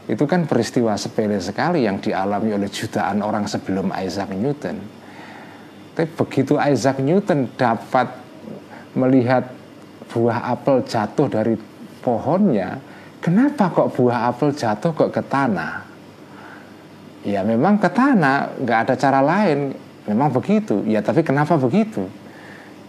itu 0.08 0.24
kan 0.24 0.48
peristiwa 0.48 0.96
sepele 0.96 1.36
sekali 1.36 1.84
yang 1.84 2.00
dialami 2.00 2.56
oleh 2.56 2.72
jutaan 2.72 3.20
orang 3.20 3.44
sebelum 3.44 3.92
Isaac 3.92 4.32
Newton. 4.32 4.80
Tapi 5.92 6.08
begitu 6.16 6.56
Isaac 6.56 6.96
Newton 7.04 7.52
dapat 7.52 8.08
melihat 8.96 9.52
buah 10.08 10.48
apel 10.48 10.80
jatuh 10.88 11.28
dari 11.28 11.60
pohonnya, 12.00 12.80
kenapa 13.20 13.68
kok 13.68 14.00
buah 14.00 14.32
apel 14.32 14.56
jatuh 14.56 14.96
kok 14.96 15.12
ke 15.12 15.20
tanah? 15.28 15.84
Ya 17.28 17.44
memang 17.44 17.76
ke 17.76 17.92
tanah, 17.92 18.56
nggak 18.64 18.78
ada 18.88 18.94
cara 18.96 19.20
lain. 19.20 19.76
Memang 20.08 20.32
begitu. 20.32 20.88
Ya 20.88 21.04
tapi 21.04 21.20
kenapa 21.20 21.60
begitu? 21.60 22.08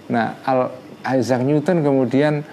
Nah, 0.10 0.42
Al 0.44 0.74
Isaac 1.16 1.42
Newton 1.46 1.86
kemudian 1.86 2.44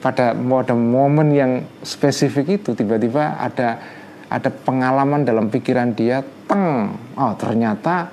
pada 0.00 0.32
pada 0.32 0.74
momen 0.76 1.28
yang 1.34 1.52
spesifik 1.84 2.62
itu 2.62 2.72
tiba-tiba 2.72 3.36
ada 3.36 3.82
ada 4.30 4.48
pengalaman 4.48 5.26
dalam 5.26 5.50
pikiran 5.50 5.92
dia 5.92 6.22
teng 6.46 6.96
oh 7.18 7.34
ternyata 7.36 8.08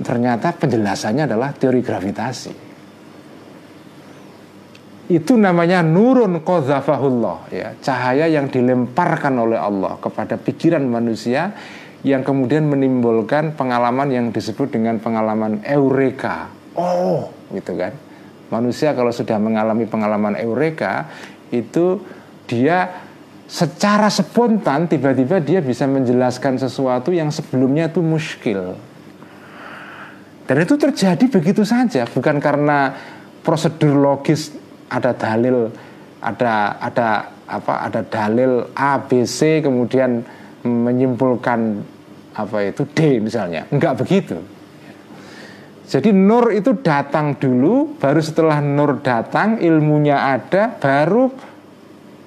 ternyata 0.00 0.56
penjelasannya 0.56 1.28
adalah 1.28 1.52
teori 1.52 1.80
gravitasi. 1.84 2.52
Itu 5.10 5.34
namanya 5.34 5.82
nurun 5.82 6.40
qadzafahullah 6.46 7.38
ya 7.50 7.68
cahaya 7.82 8.30
yang 8.30 8.46
dilemparkan 8.46 9.34
oleh 9.36 9.58
Allah 9.58 9.98
kepada 9.98 10.38
pikiran 10.38 10.86
manusia 10.86 11.50
yang 12.06 12.24
kemudian 12.24 12.64
menimbulkan 12.70 13.58
pengalaman 13.58 14.08
yang 14.08 14.26
disebut 14.32 14.72
dengan 14.72 15.02
pengalaman 15.02 15.60
eureka 15.66 16.59
oh 16.78 17.30
gitu 17.54 17.74
kan? 17.74 17.94
Manusia 18.50 18.90
kalau 18.98 19.14
sudah 19.14 19.38
mengalami 19.38 19.86
pengalaman 19.86 20.34
eureka 20.34 21.06
itu 21.54 22.02
dia 22.50 23.06
secara 23.46 24.10
spontan 24.10 24.90
tiba-tiba 24.90 25.38
dia 25.38 25.62
bisa 25.62 25.86
menjelaskan 25.86 26.58
sesuatu 26.58 27.14
yang 27.14 27.30
sebelumnya 27.30 27.90
itu 27.90 28.02
muskil. 28.02 28.74
Dan 30.50 30.66
itu 30.66 30.74
terjadi 30.74 31.30
begitu 31.30 31.62
saja 31.62 32.10
bukan 32.10 32.42
karena 32.42 32.90
prosedur 33.46 33.94
logis 33.94 34.50
ada 34.90 35.14
dalil 35.14 35.70
ada 36.18 36.74
ada 36.82 37.08
apa 37.46 37.86
ada 37.86 38.02
dalil 38.02 38.66
A 38.74 38.98
B 38.98 39.22
C 39.22 39.62
kemudian 39.62 40.26
menyimpulkan 40.66 41.86
apa 42.34 42.66
itu 42.66 42.82
D 42.90 43.22
misalnya. 43.22 43.62
Enggak 43.70 44.02
begitu 44.02 44.42
jadi 45.90 46.14
nur 46.14 46.54
itu 46.54 46.78
datang 46.78 47.34
dulu, 47.34 47.98
baru 47.98 48.22
setelah 48.22 48.62
nur 48.62 49.02
datang, 49.02 49.58
ilmunya 49.58 50.22
ada, 50.38 50.70
baru 50.78 51.26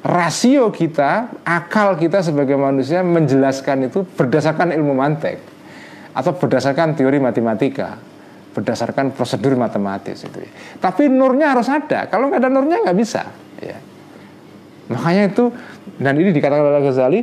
rasio 0.04 0.68
kita, 0.68 1.32
akal 1.48 1.96
kita 1.96 2.20
sebagai 2.20 2.60
manusia 2.60 3.00
menjelaskan 3.08 3.88
itu 3.88 4.04
berdasarkan 4.04 4.76
ilmu 4.76 4.92
mantek 4.92 5.40
atau 6.12 6.36
berdasarkan 6.36 7.00
teori 7.00 7.24
matematika, 7.24 7.96
berdasarkan 8.52 9.16
prosedur 9.16 9.56
matematis 9.56 10.28
itu. 10.28 10.44
Tapi 10.84 11.08
nurnya 11.08 11.56
harus 11.56 11.72
ada. 11.72 12.12
Kalau 12.12 12.28
nggak 12.28 12.44
ada 12.44 12.52
nurnya 12.52 12.84
nggak 12.84 12.98
bisa. 13.00 13.32
Ya. 13.64 13.80
Makanya 14.92 15.32
itu 15.32 15.56
dan 16.04 16.20
ini 16.20 16.36
dikatakan 16.36 16.68
oleh 16.68 16.84
Ghazali, 16.84 17.20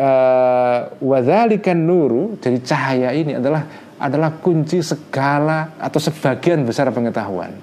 uh, 0.00 1.76
nuru, 1.76 2.40
jadi 2.40 2.58
cahaya 2.64 3.12
ini 3.12 3.36
adalah 3.36 3.91
adalah 4.02 4.34
kunci 4.42 4.82
segala 4.82 5.78
atau 5.78 6.02
sebagian 6.02 6.66
besar 6.66 6.90
pengetahuan. 6.90 7.54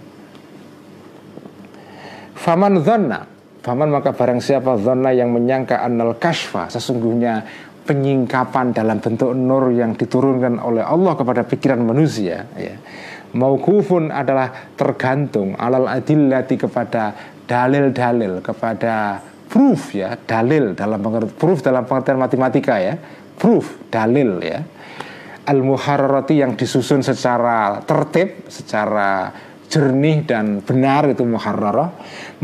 Faman 2.40 2.80
dhanna 2.80 3.28
Faman 3.60 3.92
maka 3.92 4.16
barang 4.16 4.40
siapa 4.40 4.80
dhanna 4.80 5.12
yang 5.12 5.36
menyangka 5.36 5.84
annal 5.84 6.16
kashfa 6.16 6.72
Sesungguhnya 6.72 7.44
penyingkapan 7.84 8.72
dalam 8.72 9.04
bentuk 9.04 9.36
nur 9.36 9.76
yang 9.76 10.00
diturunkan 10.00 10.64
oleh 10.64 10.86
Allah 10.86 11.20
kepada 11.20 11.44
pikiran 11.44 11.84
manusia 11.84 12.48
ya. 12.56 12.76
Maukufun 13.36 14.10
adalah 14.10 14.74
tergantung 14.74 15.54
alal 15.60 15.86
adillati 15.86 16.56
kepada 16.56 17.14
dalil-dalil 17.50 18.46
kepada 18.46 19.22
proof 19.50 19.98
ya 19.98 20.14
dalil 20.14 20.78
dalam 20.78 21.02
proof 21.34 21.66
dalam 21.66 21.82
pengertian 21.90 22.22
matematika 22.22 22.78
ya 22.78 22.94
proof 23.42 23.90
dalil 23.90 24.38
ya 24.46 24.62
al 25.50 25.66
muharrarati 25.66 26.46
yang 26.46 26.54
disusun 26.54 27.02
secara 27.02 27.82
tertib, 27.82 28.46
secara 28.46 29.34
jernih 29.66 30.22
dan 30.22 30.62
benar 30.62 31.10
itu 31.10 31.26
muharrarah, 31.26 31.90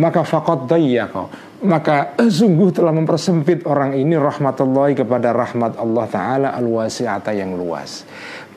maka 0.01 0.25
faqad 0.25 0.65
dayyaqa. 0.65 1.53
Maka 1.65 2.17
eh, 2.17 2.29
sungguh 2.29 2.73
telah 2.73 2.93
mempersempit 2.93 3.65
orang 3.69 3.93
ini 3.93 4.17
rahmatullahi 4.17 4.97
kepada 4.97 5.33
rahmat 5.33 5.77
Allah 5.77 6.05
taala 6.09 6.49
al-wasi'ata 6.57 7.29
yang 7.37 7.53
luas. 7.53 8.05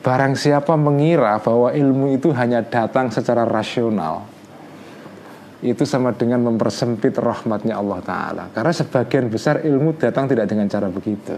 Barang 0.01 0.33
siapa 0.33 0.73
mengira 0.73 1.37
bahwa 1.37 1.69
ilmu 1.69 2.17
itu 2.17 2.33
hanya 2.33 2.65
datang 2.65 3.11
secara 3.13 3.43
rasional, 3.45 4.25
itu 5.59 5.83
sama 5.83 6.15
dengan 6.15 6.39
mempersempit 6.39 7.19
rahmatnya 7.19 7.75
Allah 7.75 7.99
Ta'ala 7.99 8.43
Karena 8.55 8.71
sebagian 8.71 9.27
besar 9.27 9.59
ilmu 9.59 9.91
datang 9.99 10.31
tidak 10.31 10.47
dengan 10.47 10.71
cara 10.71 10.87
begitu 10.87 11.35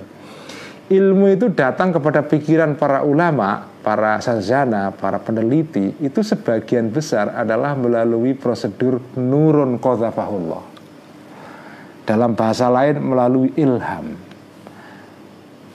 ilmu 0.91 1.31
itu 1.31 1.47
datang 1.55 1.95
kepada 1.95 2.19
pikiran 2.27 2.75
para 2.75 3.07
ulama, 3.07 3.63
para 3.79 4.19
sarjana, 4.19 4.91
para 4.91 5.23
peneliti 5.23 5.95
itu 6.03 6.19
sebagian 6.19 6.91
besar 6.91 7.31
adalah 7.31 7.79
melalui 7.79 8.35
prosedur 8.35 8.99
nurun 9.15 9.79
qadzafahullah. 9.79 10.63
Dalam 12.03 12.35
bahasa 12.35 12.67
lain 12.67 12.99
melalui 12.99 13.55
ilham. 13.55 14.19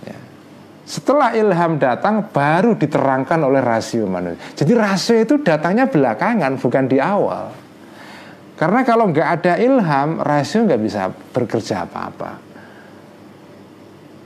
Ya. 0.05 0.19
Setelah 0.85 1.33
ilham 1.33 1.81
datang 1.81 2.29
baru 2.29 2.77
diterangkan 2.77 3.41
oleh 3.41 3.65
rasio 3.65 4.05
manusia. 4.05 4.43
Jadi 4.53 4.73
rasio 4.77 5.17
itu 5.17 5.41
datangnya 5.41 5.89
belakangan 5.89 6.61
bukan 6.61 6.85
di 6.85 7.01
awal. 7.01 7.57
Karena 8.61 8.85
kalau 8.85 9.09
nggak 9.09 9.29
ada 9.41 9.55
ilham, 9.57 10.21
rasio 10.21 10.69
nggak 10.69 10.83
bisa 10.85 11.09
bekerja 11.33 11.89
apa-apa 11.89 12.46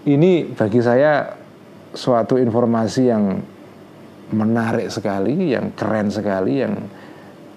ini 0.08 0.48
bagi 0.56 0.80
saya 0.80 1.28
suatu 1.92 2.38
informasi 2.40 3.02
yang 3.04 3.24
menarik 4.30 4.88
sekali, 4.88 5.52
yang 5.52 5.74
keren 5.74 6.08
sekali, 6.08 6.62
yang 6.62 6.74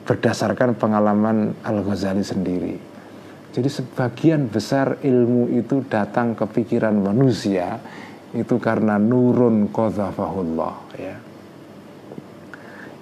berdasarkan 0.04 0.76
pengalaman 0.76 1.56
Al-Ghazali 1.64 2.26
sendiri. 2.26 2.76
Jadi 3.54 3.70
sebagian 3.70 4.50
besar 4.50 4.98
ilmu 5.06 5.54
itu 5.54 5.86
datang 5.86 6.34
ke 6.34 6.44
pikiran 6.50 6.98
manusia 6.98 7.78
itu 8.34 8.58
karena 8.58 8.98
nurun 8.98 9.70
qadzafahullah 9.70 10.76
ya. 10.98 11.16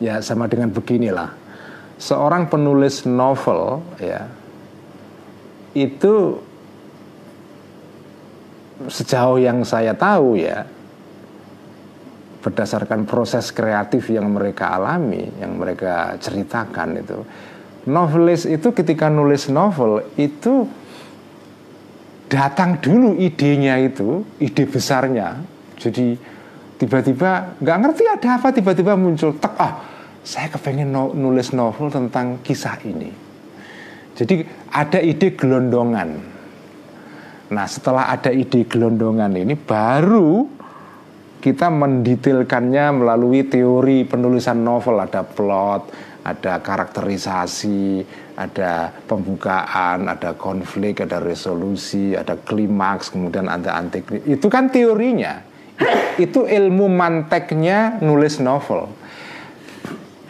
Ya 0.02 0.16
sama 0.20 0.52
dengan 0.52 0.76
beginilah. 0.76 1.32
Seorang 1.96 2.52
penulis 2.52 3.08
novel 3.08 3.80
ya 4.02 4.28
itu 5.72 6.44
sejauh 8.90 9.38
yang 9.38 9.62
saya 9.68 9.94
tahu 9.94 10.40
ya 10.40 10.66
berdasarkan 12.42 13.06
proses 13.06 13.54
kreatif 13.54 14.10
yang 14.10 14.26
mereka 14.34 14.74
alami, 14.74 15.30
yang 15.38 15.62
mereka 15.62 16.18
ceritakan 16.18 16.98
itu. 16.98 17.20
Novelis 17.86 18.50
itu 18.50 18.74
ketika 18.74 19.10
nulis 19.10 19.50
novel 19.50 20.02
itu 20.18 20.66
datang 22.26 22.82
dulu 22.82 23.18
idenya 23.18 23.78
itu, 23.78 24.26
ide 24.42 24.66
besarnya. 24.66 25.38
Jadi 25.78 26.18
tiba-tiba 26.82 27.62
nggak 27.62 27.78
ngerti 27.78 28.04
ada 28.10 28.42
apa 28.42 28.50
tiba-tiba 28.50 28.98
muncul 28.98 29.38
tek 29.38 29.54
ah 29.62 29.86
saya 30.26 30.50
kepengen 30.50 30.90
nulis 30.94 31.54
novel 31.54 31.94
tentang 31.94 32.42
kisah 32.42 32.78
ini. 32.86 33.10
Jadi 34.18 34.46
ada 34.74 34.98
ide 35.02 35.34
gelondongan 35.38 36.31
Nah 37.52 37.68
setelah 37.68 38.08
ada 38.08 38.32
ide 38.32 38.64
gelondongan 38.64 39.36
ini 39.36 39.60
baru 39.60 40.48
kita 41.42 41.68
mendetailkannya 41.68 43.02
melalui 43.02 43.44
teori 43.44 44.06
penulisan 44.08 44.62
novel 44.62 45.02
ada 45.02 45.26
plot, 45.26 45.90
ada 46.22 46.62
karakterisasi, 46.62 48.06
ada 48.38 48.94
pembukaan, 49.10 50.06
ada 50.06 50.38
konflik, 50.38 51.02
ada 51.02 51.18
resolusi, 51.18 52.14
ada 52.14 52.38
klimaks, 52.38 53.10
kemudian 53.10 53.50
ada 53.50 53.74
anti 53.74 54.06
Itu 54.30 54.48
kan 54.48 54.70
teorinya. 54.70 55.42
Itu 56.22 56.46
ilmu 56.46 56.86
manteknya 56.94 57.98
nulis 58.06 58.38
novel. 58.38 58.86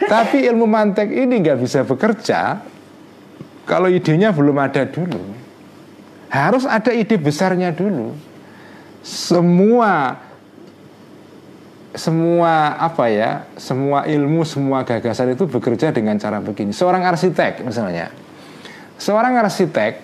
Tapi 0.00 0.48
ilmu 0.48 0.64
mantek 0.64 1.12
ini 1.12 1.44
nggak 1.44 1.60
bisa 1.60 1.84
bekerja 1.84 2.56
kalau 3.68 3.86
idenya 3.92 4.32
belum 4.32 4.56
ada 4.58 4.88
dulu. 4.88 5.41
Harus 6.32 6.64
ada 6.64 6.96
ide 6.96 7.20
besarnya 7.20 7.76
dulu. 7.76 8.16
Semua 9.04 10.16
semua 11.92 12.80
apa 12.80 13.12
ya, 13.12 13.44
semua 13.60 14.08
ilmu, 14.08 14.40
semua 14.48 14.80
gagasan 14.80 15.36
itu 15.36 15.44
bekerja 15.44 15.92
dengan 15.92 16.16
cara 16.16 16.40
begini. 16.40 16.72
Seorang 16.72 17.04
arsitek 17.04 17.60
misalnya, 17.60 18.08
seorang 18.96 19.36
arsitek 19.44 20.00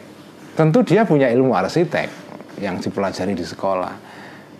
tentu 0.52 0.84
dia 0.84 1.08
punya 1.08 1.32
ilmu 1.32 1.56
arsitek 1.56 2.12
yang 2.60 2.76
dipelajari 2.76 3.32
di 3.32 3.46
sekolah. 3.48 3.94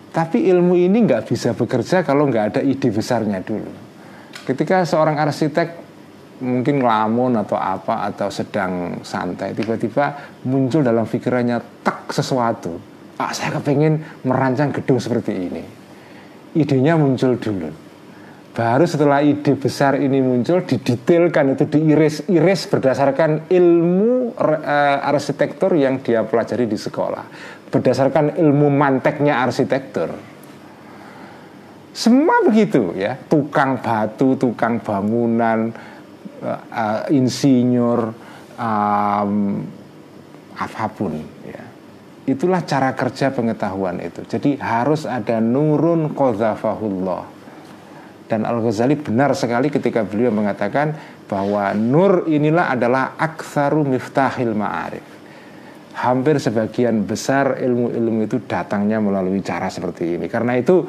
Tapi 0.09 0.49
ilmu 0.49 0.73
ini 0.73 1.05
nggak 1.05 1.29
bisa 1.29 1.53
bekerja 1.53 2.01
kalau 2.01 2.25
nggak 2.25 2.57
ada 2.57 2.61
ide 2.65 2.89
besarnya 2.89 3.45
dulu. 3.45 3.69
Ketika 4.49 4.81
seorang 4.89 5.21
arsitek 5.21 5.88
mungkin 6.39 6.79
ngelamun 6.79 7.39
atau 7.43 7.59
apa 7.59 8.07
atau 8.09 8.31
sedang 8.31 9.03
santai 9.03 9.51
tiba-tiba 9.51 10.39
muncul 10.47 10.83
dalam 10.83 11.07
pikirannya 11.07 11.83
tak 11.83 12.11
sesuatu. 12.11 12.79
Pak 13.19 13.31
saya 13.35 13.59
kepingin 13.59 13.99
merancang 14.23 14.71
gedung 14.71 14.95
seperti 14.95 15.35
ini 15.35 15.63
idenya 16.57 16.97
muncul 16.97 17.37
dulu. 17.37 17.69
Baru 18.49 18.83
setelah 18.83 19.21
ide 19.23 19.55
besar 19.55 19.95
ini 20.01 20.19
muncul, 20.19 20.65
didetailkan 20.65 21.55
itu 21.55 21.69
diiris-iris 21.69 22.67
berdasarkan 22.67 23.47
ilmu 23.47 24.35
uh, 24.35 24.97
arsitektur 25.05 25.77
yang 25.77 26.01
dia 26.01 26.25
pelajari 26.25 26.65
di 26.65 26.75
sekolah, 26.75 27.23
berdasarkan 27.71 28.35
ilmu 28.35 28.67
manteknya 28.73 29.39
arsitektur. 29.45 30.11
Semua 31.93 32.43
begitu 32.43 32.97
ya, 32.99 33.15
tukang 33.29 33.79
batu, 33.79 34.35
tukang 34.35 34.81
bangunan, 34.81 35.71
uh, 36.43 37.07
insinyur, 37.11 38.15
um, 38.59 39.63
apa 40.59 40.85
pun 40.91 41.15
ya 41.47 41.69
Itulah 42.29 42.61
cara 42.61 42.93
kerja 42.93 43.33
pengetahuan 43.33 43.97
itu. 44.05 44.21
Jadi 44.21 44.61
harus 44.61 45.09
ada 45.09 45.41
nurun 45.41 46.13
qadzafahullah. 46.13 47.25
Dan 48.29 48.45
Al-Ghazali 48.45 48.93
benar 48.93 49.33
sekali 49.33 49.73
ketika 49.73 50.05
beliau 50.05 50.29
mengatakan 50.29 50.93
bahwa 51.25 51.73
nur 51.73 52.29
inilah 52.29 52.77
adalah 52.77 53.17
aktsaru 53.17 53.81
miftahil 53.81 54.53
ma'arif. 54.53 55.01
Hampir 55.97 56.37
sebagian 56.37 57.01
besar 57.01 57.57
ilmu-ilmu 57.57 58.29
itu 58.29 58.37
datangnya 58.45 59.01
melalui 59.01 59.41
cara 59.41 59.65
seperti 59.65 60.21
ini. 60.21 60.29
Karena 60.29 60.53
itu 60.53 60.85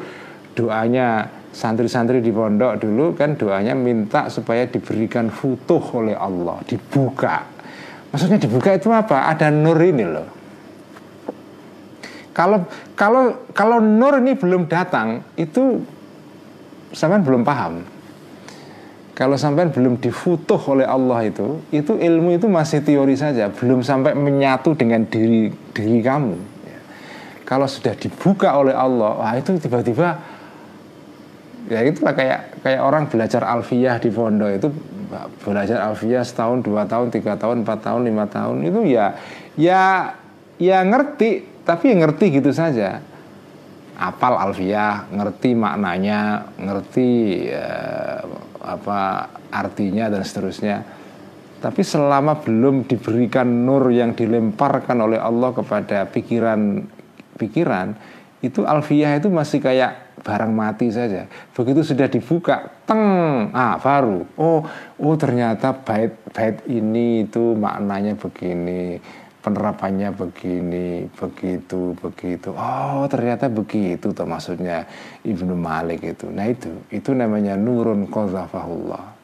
doanya 0.52 1.39
santri-santri 1.50 2.22
di 2.22 2.30
pondok 2.30 2.78
dulu 2.78 3.12
kan 3.18 3.34
doanya 3.34 3.74
minta 3.74 4.30
supaya 4.30 4.66
diberikan 4.66 5.28
futuh 5.28 5.82
oleh 5.98 6.14
Allah, 6.14 6.62
dibuka. 6.66 7.46
Maksudnya 8.10 8.38
dibuka 8.42 8.74
itu 8.74 8.90
apa? 8.90 9.30
Ada 9.30 9.54
nur 9.54 9.78
ini 9.78 10.06
loh 10.06 10.40
kalau 12.30 12.62
kalau 12.94 13.22
kalau 13.50 13.82
nur 13.82 14.22
ini 14.22 14.38
belum 14.38 14.70
datang, 14.70 15.20
itu 15.34 15.82
sampean 16.94 17.26
belum 17.26 17.42
paham. 17.42 17.82
Kalau 19.12 19.36
sampai 19.36 19.68
belum 19.68 20.00
difutuh 20.00 20.56
oleh 20.72 20.88
Allah 20.88 21.28
itu, 21.28 21.60
itu 21.68 21.92
ilmu 21.92 22.40
itu 22.40 22.48
masih 22.48 22.80
teori 22.80 23.12
saja, 23.20 23.52
belum 23.52 23.84
sampai 23.84 24.16
menyatu 24.16 24.72
dengan 24.72 25.04
diri 25.04 25.52
diri 25.76 26.00
kamu. 26.00 26.40
Kalau 27.44 27.68
sudah 27.68 27.92
dibuka 27.92 28.56
oleh 28.56 28.72
Allah, 28.72 29.20
wah 29.20 29.34
itu 29.36 29.60
tiba-tiba 29.60 30.16
ya 31.70 31.87
itulah 31.87 32.18
kayak 32.18 32.66
kayak 32.66 32.83
orang 32.83 33.06
belajar 33.06 33.46
alfiyah 33.46 34.02
di 34.02 34.11
pondok 34.11 34.50
itu 34.59 34.68
belajar 35.46 35.78
alfiyah 35.87 36.26
setahun 36.26 36.66
dua 36.66 36.87
tahun 36.87 37.14
tiga 37.14 37.38
tahun 37.38 37.62
empat 37.62 37.78
tahun 37.87 38.02
lima 38.11 38.26
tahun. 38.26 38.66
Itu 38.66 38.83
ya 38.83 39.14
ya 39.54 40.14
ya 40.59 40.83
ngerti 40.83 41.62
tapi 41.62 41.94
ngerti 41.94 42.42
gitu 42.42 42.50
saja. 42.50 42.98
Apal 44.00 44.35
alfiah 44.35 45.06
ngerti 45.12 45.54
maknanya 45.54 46.50
ngerti 46.59 47.09
eh, 47.52 48.20
apa 48.59 49.30
artinya 49.54 50.11
dan 50.11 50.26
seterusnya. 50.26 50.83
Tapi 51.61 51.85
selama 51.85 52.40
belum 52.40 52.88
diberikan 52.88 53.46
nur 53.46 53.92
yang 53.92 54.16
dilemparkan 54.16 54.96
oleh 55.04 55.20
Allah 55.20 55.52
kepada 55.52 56.09
pikiran 56.09 56.88
pikiran 57.37 57.92
itu 58.40 58.64
alfiah 58.64 59.20
itu 59.20 59.28
masih 59.28 59.61
kayak 59.61 60.10
barang 60.20 60.52
mati 60.52 60.92
saja 60.92 61.24
begitu 61.56 61.80
sudah 61.83 62.06
dibuka 62.06 62.68
teng 62.85 63.48
ah 63.56 63.80
baru 63.80 64.24
oh 64.37 64.61
oh 65.00 65.14
ternyata 65.16 65.72
bait 65.72 66.12
bait 66.30 66.61
ini 66.68 67.24
itu 67.24 67.56
maknanya 67.56 68.14
begini 68.14 69.00
penerapannya 69.40 70.12
begini, 70.12 71.09
begitu, 71.16 71.96
begitu. 71.96 72.52
Oh, 72.52 73.09
ternyata 73.09 73.48
begitu 73.48 74.12
tuh 74.12 74.28
maksudnya 74.28 74.85
Ibnu 75.24 75.56
Malik 75.56 76.04
itu. 76.04 76.28
Nah 76.28 76.46
itu, 76.48 76.70
itu 76.92 77.16
namanya 77.16 77.56
nurun 77.56 78.04
qadzafahullah. 78.09 79.16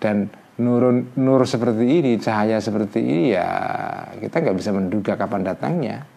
Dan 0.00 0.32
nurun 0.58 1.12
nur 1.20 1.44
seperti 1.44 1.84
ini, 1.84 2.12
cahaya 2.18 2.58
seperti 2.58 2.98
ini 3.04 3.36
ya 3.36 3.48
kita 4.18 4.42
nggak 4.42 4.56
bisa 4.56 4.70
menduga 4.72 5.12
kapan 5.14 5.44
datangnya. 5.44 6.08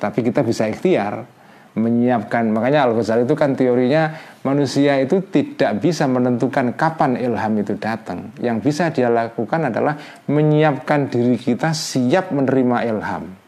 Tapi 0.00 0.26
kita 0.26 0.42
bisa 0.42 0.66
ikhtiar 0.66 1.28
menyiapkan 1.74 2.54
makanya 2.54 2.86
Al 2.86 2.94
Ghazali 2.94 3.26
itu 3.26 3.34
kan 3.34 3.58
teorinya 3.58 4.14
manusia 4.46 5.02
itu 5.02 5.18
tidak 5.26 5.82
bisa 5.82 6.06
menentukan 6.06 6.74
kapan 6.78 7.18
ilham 7.18 7.52
itu 7.58 7.74
datang 7.74 8.30
yang 8.38 8.62
bisa 8.62 8.94
dia 8.94 9.10
lakukan 9.10 9.74
adalah 9.74 9.98
menyiapkan 10.30 11.10
diri 11.10 11.34
kita 11.34 11.74
siap 11.74 12.30
menerima 12.30 12.78
ilham 12.86 13.44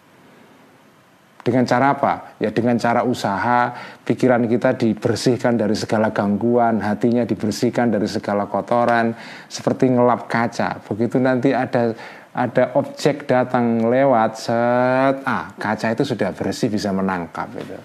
dengan 1.46 1.62
cara 1.62 1.94
apa? 1.94 2.34
Ya 2.42 2.50
dengan 2.50 2.74
cara 2.74 3.06
usaha, 3.06 3.70
pikiran 4.02 4.50
kita 4.50 4.74
dibersihkan 4.74 5.54
dari 5.54 5.78
segala 5.78 6.10
gangguan, 6.10 6.82
hatinya 6.82 7.22
dibersihkan 7.22 7.94
dari 7.94 8.10
segala 8.10 8.50
kotoran, 8.50 9.14
seperti 9.46 9.94
ngelap 9.94 10.26
kaca. 10.26 10.82
Begitu 10.82 11.22
nanti 11.22 11.54
ada 11.54 11.94
ada 12.34 12.74
objek 12.74 13.30
datang 13.30 13.86
lewat, 13.86 14.30
set, 14.36 15.22
ah 15.22 15.54
kaca 15.54 15.94
itu 15.94 16.02
sudah 16.02 16.34
bersih 16.34 16.66
bisa 16.66 16.90
menangkap 16.90 17.46
itu. 17.54 17.78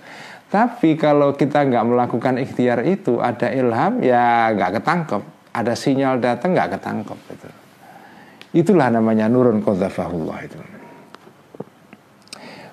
Tapi 0.52 1.00
kalau 1.00 1.32
kita 1.32 1.64
nggak 1.64 1.86
melakukan 1.88 2.36
ikhtiar 2.36 2.84
itu, 2.84 3.24
ada 3.24 3.48
ilham 3.56 4.04
ya 4.04 4.52
nggak 4.52 4.84
ketangkep. 4.84 5.24
Ada 5.56 5.74
sinyal 5.80 6.20
datang 6.20 6.52
nggak 6.52 6.76
ketangkep. 6.76 7.20
Itu. 7.32 7.48
Itulah 8.52 8.92
namanya 8.92 9.32
nurun 9.32 9.64
qadzafahullah 9.64 10.38
itu. 10.44 10.60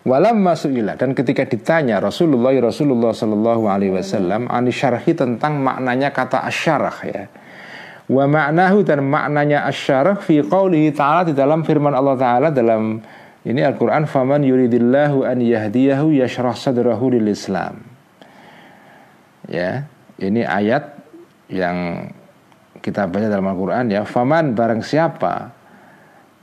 Walam 0.08 0.40
masu'ilah 0.40 0.96
dan 0.96 1.12
ketika 1.12 1.44
ditanya 1.44 2.00
Rasulullah 2.00 2.56
Rasulullah 2.56 3.12
Shallallahu 3.12 3.68
Alaihi 3.68 3.92
Wasallam 3.92 4.48
syarhi 4.72 5.12
tentang 5.12 5.60
maknanya 5.60 6.10
kata 6.10 6.48
asyarah 6.48 6.96
ya. 7.06 7.24
Wa 8.08 8.24
maknahu 8.24 8.88
dan 8.88 9.04
maknanya 9.04 9.68
asyarah 9.68 10.16
fi 10.16 10.40
qawlihi 10.40 10.96
ta'ala 10.96 11.28
di 11.28 11.36
dalam 11.36 11.60
firman 11.60 11.92
Allah 11.92 12.16
Ta'ala 12.16 12.48
dalam 12.48 13.04
ini 13.46 13.62
Al-Quran 13.62 14.10
Faman 14.10 14.42
yuridillahu 14.42 15.22
an 15.22 15.38
yahdiyahu 15.38 16.14
yashrah 16.16 16.56
sadrahu 16.58 17.14
lil 17.14 17.30
Islam 17.30 17.86
Ya 19.48 19.88
Ini 20.18 20.44
ayat 20.44 20.98
yang 21.48 22.10
kita 22.82 23.06
baca 23.08 23.30
dalam 23.30 23.46
Al-Quran 23.48 23.88
ya. 23.88 24.02
Faman 24.02 24.52
barang 24.52 24.82
siapa 24.82 25.54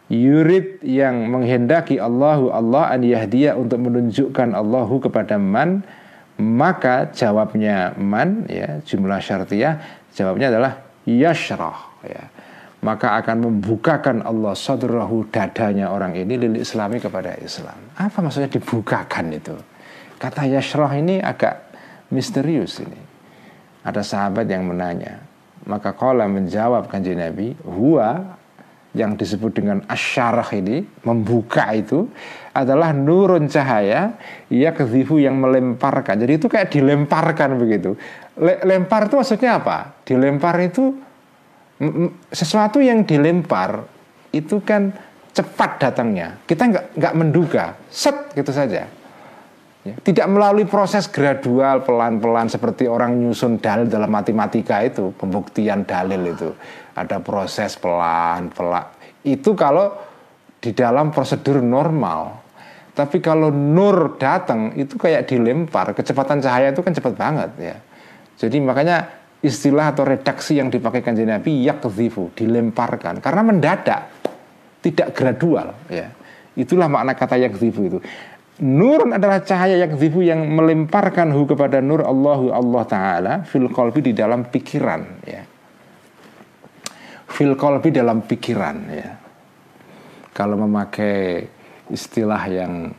Yurid 0.06 0.86
yang 0.86 1.34
menghendaki 1.34 1.98
Allahu 1.98 2.54
Allah 2.54 2.94
an 2.94 3.02
yahdiya 3.02 3.58
untuk 3.58 3.90
menunjukkan 3.90 4.54
Allahu 4.54 5.02
kepada 5.02 5.42
man 5.42 5.82
maka 6.38 7.10
jawabnya 7.10 7.98
man 7.98 8.46
ya 8.46 8.86
jumlah 8.86 9.18
syartiyah 9.18 9.82
jawabnya 10.14 10.54
adalah 10.54 10.86
yashrah 11.10 11.90
ya 12.06 12.30
maka 12.86 13.18
akan 13.18 13.50
membukakan 13.50 14.22
Allah 14.22 14.54
sadrahu 14.54 15.26
dadanya 15.34 15.90
orang 15.90 16.14
ini 16.14 16.38
lil 16.38 16.62
islami 16.62 17.02
kepada 17.02 17.34
Islam. 17.42 17.98
Apa 17.98 18.22
maksudnya 18.22 18.46
dibukakan 18.46 19.34
itu? 19.34 19.58
Kata 20.22 20.46
yashrah 20.46 20.94
ini 20.94 21.18
agak 21.18 21.66
misterius 22.14 22.78
ini. 22.86 23.02
Ada 23.82 24.06
sahabat 24.06 24.46
yang 24.46 24.70
menanya. 24.70 25.18
Maka 25.66 25.98
kala 25.98 26.30
menjawab 26.30 26.86
kanji 26.86 27.18
Nabi, 27.18 27.58
huwa 27.66 28.38
yang 28.94 29.18
disebut 29.18 29.60
dengan 29.60 29.82
asyarah 29.90 30.48
ini 30.56 30.86
membuka 31.04 31.68
itu 31.76 32.08
adalah 32.56 32.96
nurun 32.96 33.52
cahaya 33.52 34.16
ia 34.48 34.72
kezifu 34.72 35.20
yang 35.20 35.36
melemparkan 35.36 36.16
jadi 36.16 36.40
itu 36.40 36.48
kayak 36.48 36.72
dilemparkan 36.72 37.60
begitu 37.60 38.00
lempar 38.40 39.12
itu 39.12 39.20
maksudnya 39.20 39.60
apa 39.60 40.00
dilempar 40.08 40.56
itu 40.64 40.96
sesuatu 42.32 42.80
yang 42.80 43.04
dilempar 43.04 43.84
itu 44.32 44.64
kan 44.64 44.96
cepat 45.36 45.84
datangnya. 45.84 46.40
Kita 46.48 46.72
nggak 46.72 46.86
nggak 46.96 47.14
menduga, 47.16 47.76
set 47.92 48.32
gitu 48.36 48.52
saja. 48.56 48.88
Ya, 49.86 49.96
tidak 50.02 50.26
melalui 50.32 50.66
proses 50.66 51.06
gradual 51.06 51.86
pelan-pelan 51.86 52.50
seperti 52.50 52.90
orang 52.90 53.22
nyusun 53.22 53.62
dalil 53.62 53.86
dalam 53.86 54.10
matematika 54.10 54.82
itu, 54.82 55.14
pembuktian 55.14 55.86
dalil 55.86 56.26
itu. 56.26 56.50
Ada 56.98 57.22
proses 57.22 57.78
pelan-pelan. 57.78 58.90
Itu 59.22 59.54
kalau 59.54 59.94
di 60.58 60.74
dalam 60.74 61.14
prosedur 61.14 61.62
normal. 61.62 62.42
Tapi 62.96 63.20
kalau 63.20 63.52
nur 63.52 64.16
datang 64.16 64.72
itu 64.80 64.96
kayak 64.96 65.28
dilempar, 65.28 65.92
kecepatan 65.92 66.40
cahaya 66.40 66.72
itu 66.72 66.80
kan 66.80 66.96
cepat 66.96 67.14
banget 67.14 67.52
ya. 67.60 67.76
Jadi 68.40 68.64
makanya 68.64 69.06
istilah 69.44 69.92
atau 69.92 70.08
redaksi 70.08 70.58
yang 70.58 70.72
dipakai 70.72 71.04
kanjeng 71.04 71.32
Nabi 71.32 71.66
yakzifu, 71.66 72.32
dilemparkan 72.36 73.20
karena 73.20 73.42
mendadak, 73.44 74.02
tidak 74.80 75.12
gradual 75.12 75.76
ya. 75.90 76.12
Itulah 76.56 76.88
makna 76.88 77.18
kata 77.18 77.36
yakzifu 77.36 77.82
itu. 77.84 78.00
Nur 78.64 79.04
adalah 79.12 79.44
cahaya 79.44 79.84
yang 79.84 80.00
yang 80.24 80.42
melemparkan 80.48 81.36
hu 81.36 81.44
kepada 81.44 81.84
nur 81.84 82.00
Allahu 82.00 82.56
Allah 82.56 82.84
Ta'ala 82.88 83.34
fil 83.44 83.68
qalbi 83.68 84.00
di 84.00 84.14
dalam 84.16 84.48
pikiran 84.48 85.02
ya. 85.28 85.44
Fil 87.28 87.60
qalbi 87.60 87.92
dalam 87.92 88.24
pikiran 88.24 88.78
ya. 88.88 89.10
Kalau 90.32 90.56
memakai 90.56 91.44
istilah 91.92 92.44
yang 92.48 92.96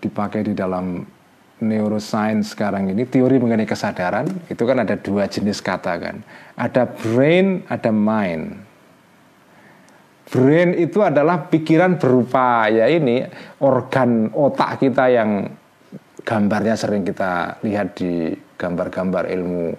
dipakai 0.00 0.40
di 0.48 0.54
dalam 0.56 1.15
neuroscience 1.62 2.52
sekarang 2.52 2.92
ini 2.92 3.08
teori 3.08 3.40
mengenai 3.40 3.64
kesadaran 3.64 4.28
itu 4.52 4.62
kan 4.62 4.82
ada 4.82 4.94
dua 4.96 5.28
jenis 5.28 5.64
kata 5.64 5.94
kan. 5.96 6.16
Ada 6.56 6.84
brain, 6.88 7.64
ada 7.68 7.88
mind 7.92 8.66
Brain 10.26 10.74
itu 10.74 10.98
adalah 11.06 11.46
pikiran 11.46 12.02
berupa 12.02 12.66
ya 12.66 12.90
ini 12.90 13.22
organ 13.62 14.26
otak 14.34 14.82
kita 14.82 15.06
yang 15.06 15.46
gambarnya 16.26 16.74
sering 16.74 17.06
kita 17.06 17.62
lihat 17.62 17.94
di 17.94 18.34
gambar-gambar 18.58 19.30
ilmu 19.30 19.70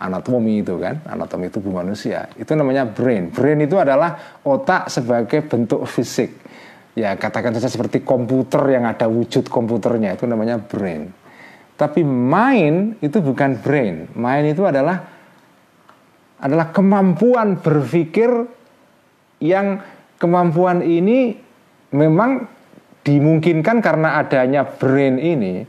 anatomi 0.00 0.64
itu 0.64 0.80
kan, 0.80 1.04
anatomi 1.04 1.52
tubuh 1.52 1.84
manusia. 1.84 2.32
Itu 2.40 2.56
namanya 2.56 2.88
brain. 2.88 3.28
Brain 3.28 3.60
itu 3.60 3.76
adalah 3.76 4.40
otak 4.40 4.88
sebagai 4.88 5.44
bentuk 5.44 5.84
fisik. 5.84 6.32
Ya, 6.96 7.12
katakan 7.20 7.52
saja 7.52 7.68
seperti 7.68 8.00
komputer 8.00 8.64
yang 8.72 8.88
ada 8.88 9.04
wujud 9.04 9.52
komputernya 9.52 10.16
itu 10.16 10.24
namanya 10.24 10.56
brain. 10.56 11.12
Tapi 11.80 12.04
mind 12.04 13.00
itu 13.00 13.24
bukan 13.24 13.56
brain. 13.56 14.04
Mind 14.12 14.52
itu 14.52 14.68
adalah 14.68 15.00
adalah 16.36 16.68
kemampuan 16.76 17.56
berpikir 17.56 18.28
yang 19.40 19.80
kemampuan 20.20 20.84
ini 20.84 21.40
memang 21.96 22.44
dimungkinkan 23.00 23.80
karena 23.80 24.20
adanya 24.20 24.68
brain 24.68 25.16
ini. 25.16 25.64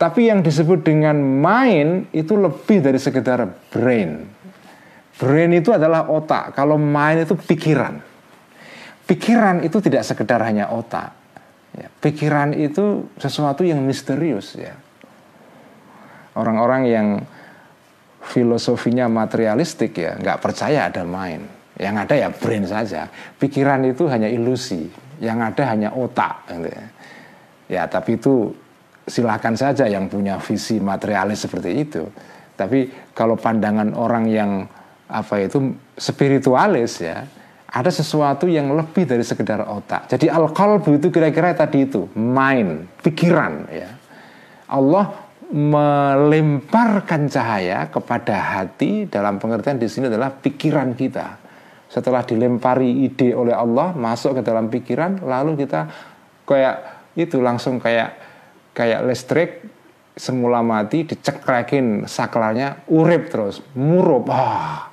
Tapi 0.00 0.32
yang 0.32 0.40
disebut 0.40 0.80
dengan 0.80 1.20
mind 1.20 2.08
itu 2.16 2.40
lebih 2.40 2.80
dari 2.80 2.96
sekedar 2.96 3.44
brain. 3.68 4.24
Brain 5.20 5.52
itu 5.52 5.76
adalah 5.76 6.08
otak. 6.08 6.56
Kalau 6.56 6.80
mind 6.80 7.28
itu 7.28 7.36
pikiran. 7.36 8.00
Pikiran 9.04 9.60
itu 9.60 9.76
tidak 9.84 10.08
sekedar 10.08 10.40
hanya 10.40 10.72
otak. 10.72 11.12
Ya, 11.76 11.92
pikiran 12.00 12.56
itu 12.56 13.12
sesuatu 13.20 13.60
yang 13.60 13.84
misterius 13.84 14.56
ya. 14.56 14.72
Orang-orang 16.38 16.82
yang 16.86 17.08
filosofinya 18.20 19.08
materialistik 19.08 19.96
ya 19.96 20.14
nggak 20.20 20.38
percaya 20.44 20.86
ada 20.92 21.02
mind 21.02 21.60
yang 21.80 21.96
ada 21.96 22.12
ya 22.12 22.28
brain 22.28 22.68
saja. 22.68 23.08
Pikiran 23.40 23.80
itu 23.88 24.04
hanya 24.12 24.28
ilusi. 24.28 24.84
Yang 25.16 25.38
ada 25.52 25.62
hanya 25.72 25.88
otak. 25.96 26.44
Gitu 26.52 26.68
ya. 26.68 26.84
ya 27.72 27.82
tapi 27.88 28.20
itu 28.20 28.52
silahkan 29.08 29.56
saja 29.56 29.88
yang 29.88 30.12
punya 30.12 30.36
visi 30.36 30.76
materialis 30.76 31.48
seperti 31.48 31.70
itu. 31.80 32.04
Tapi 32.52 33.12
kalau 33.16 33.40
pandangan 33.40 33.96
orang 33.96 34.28
yang 34.28 34.68
apa 35.08 35.40
itu 35.40 35.72
spiritualis 35.96 37.00
ya, 37.00 37.24
ada 37.72 37.88
sesuatu 37.88 38.44
yang 38.44 38.68
lebih 38.76 39.08
dari 39.08 39.24
sekedar 39.24 39.64
otak. 39.64 40.12
Jadi 40.12 40.28
al 40.28 40.52
qalbu 40.52 41.00
itu 41.00 41.08
kira-kira 41.08 41.56
tadi 41.56 41.88
itu 41.88 42.12
mind, 42.12 43.00
pikiran 43.00 43.64
ya. 43.72 43.88
Allah 44.68 45.29
melemparkan 45.50 47.26
cahaya 47.26 47.90
kepada 47.90 48.38
hati 48.38 49.10
dalam 49.10 49.42
pengertian 49.42 49.82
di 49.82 49.90
sini 49.90 50.06
adalah 50.06 50.30
pikiran 50.30 50.94
kita. 50.94 51.38
Setelah 51.90 52.22
dilempari 52.22 53.02
ide 53.02 53.34
oleh 53.34 53.50
Allah 53.50 53.90
masuk 53.90 54.38
ke 54.38 54.42
dalam 54.46 54.70
pikiran 54.70 55.26
lalu 55.26 55.66
kita 55.66 55.90
kayak 56.46 56.76
itu 57.18 57.42
langsung 57.42 57.82
kayak 57.82 58.14
kayak 58.70 59.02
listrik 59.02 59.50
semula 60.14 60.62
mati 60.62 61.02
dicekrekin 61.06 62.06
saklarnya 62.06 62.86
urip 62.90 63.30
terus 63.30 63.62
murup 63.74 64.30
ah 64.30 64.90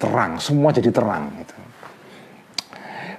terang 0.00 0.40
semua 0.40 0.72
jadi 0.72 0.88
terang 0.88 1.28
itu 1.36 1.56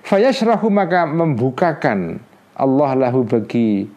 fayashrahu 0.07 0.67
maka 0.73 1.05
membukakan 1.05 2.19
Allah 2.57 2.91
lahu 2.97 3.23
bagi 3.23 3.87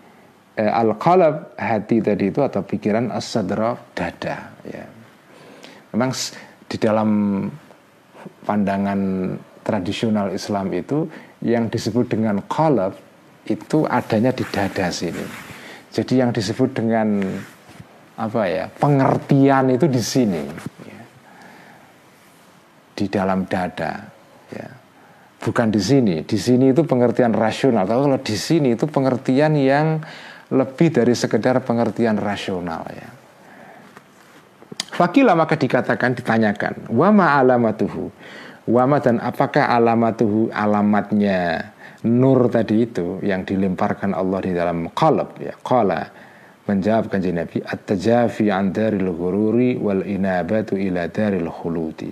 eh, 0.59 0.71
al-qalab 0.71 1.57
hati 1.59 2.03
tadi 2.03 2.31
itu 2.31 2.41
atau 2.43 2.63
pikiran 2.63 3.11
as-sadra 3.11 3.77
dada 3.95 4.55
ya 4.67 4.85
memang 5.95 6.11
di 6.67 6.77
dalam 6.77 7.11
pandangan 8.45 9.01
tradisional 9.65 10.31
Islam 10.35 10.69
itu 10.75 11.09
yang 11.41 11.73
disebut 11.73 12.13
dengan 12.13 12.43
qalb 12.45 12.93
itu 13.49 13.85
adanya 13.89 14.33
di 14.33 14.45
dada 14.49 14.89
sini. 14.89 15.25
Jadi 15.93 16.21
yang 16.21 16.33
disebut 16.33 16.75
dengan 16.75 17.23
apa 18.15 18.43
ya 18.47 18.65
pengertian 18.71 19.75
itu 19.75 19.87
di 19.91 20.03
sini, 20.03 20.43
ya. 20.87 21.03
di 22.95 23.07
dalam 23.11 23.45
dada, 23.47 24.09
ya. 24.51 24.69
bukan 25.45 25.69
di 25.71 25.81
sini. 25.81 26.25
Di 26.25 26.39
sini 26.41 26.73
itu 26.73 26.83
pengertian 26.83 27.37
rasional. 27.37 27.85
Tapi 27.85 28.01
kalau 28.01 28.21
di 28.21 28.37
sini 28.37 28.69
itu 28.75 28.89
pengertian 28.89 29.55
yang 29.55 30.03
lebih 30.55 30.95
dari 30.95 31.15
sekedar 31.19 31.59
pengertian 31.67 32.15
rasional 32.15 32.87
ya. 32.95 33.11
Fakila 34.95 35.35
maka 35.35 35.59
dikatakan 35.59 36.15
ditanyakan 36.15 36.95
wama 36.95 37.35
alamatuhu? 37.35 38.15
Wama 38.71 39.03
dan 39.03 39.19
apakah 39.19 39.67
alamatuhu 39.67 40.55
alamatnya 40.55 41.75
nur 42.07 42.47
tadi 42.49 42.87
itu 42.87 43.19
yang 43.21 43.43
dilemparkan 43.43 44.15
Allah 44.15 44.41
di 44.41 44.55
dalam 44.55 44.89
qalb 44.95 45.35
ya? 45.43 45.53
Qala 45.59 46.07
menjawab 46.65 47.13
kanjeng 47.13 47.37
Nabi 47.37 47.61
at-tajafi 47.61 48.49
an 48.49 48.73
daril 48.73 49.13
ghururi 49.13 49.77
wal 49.77 50.01
inabatu 50.01 50.79
ila 50.79 51.11
daril 51.11 51.51
khuludi. 51.51 52.09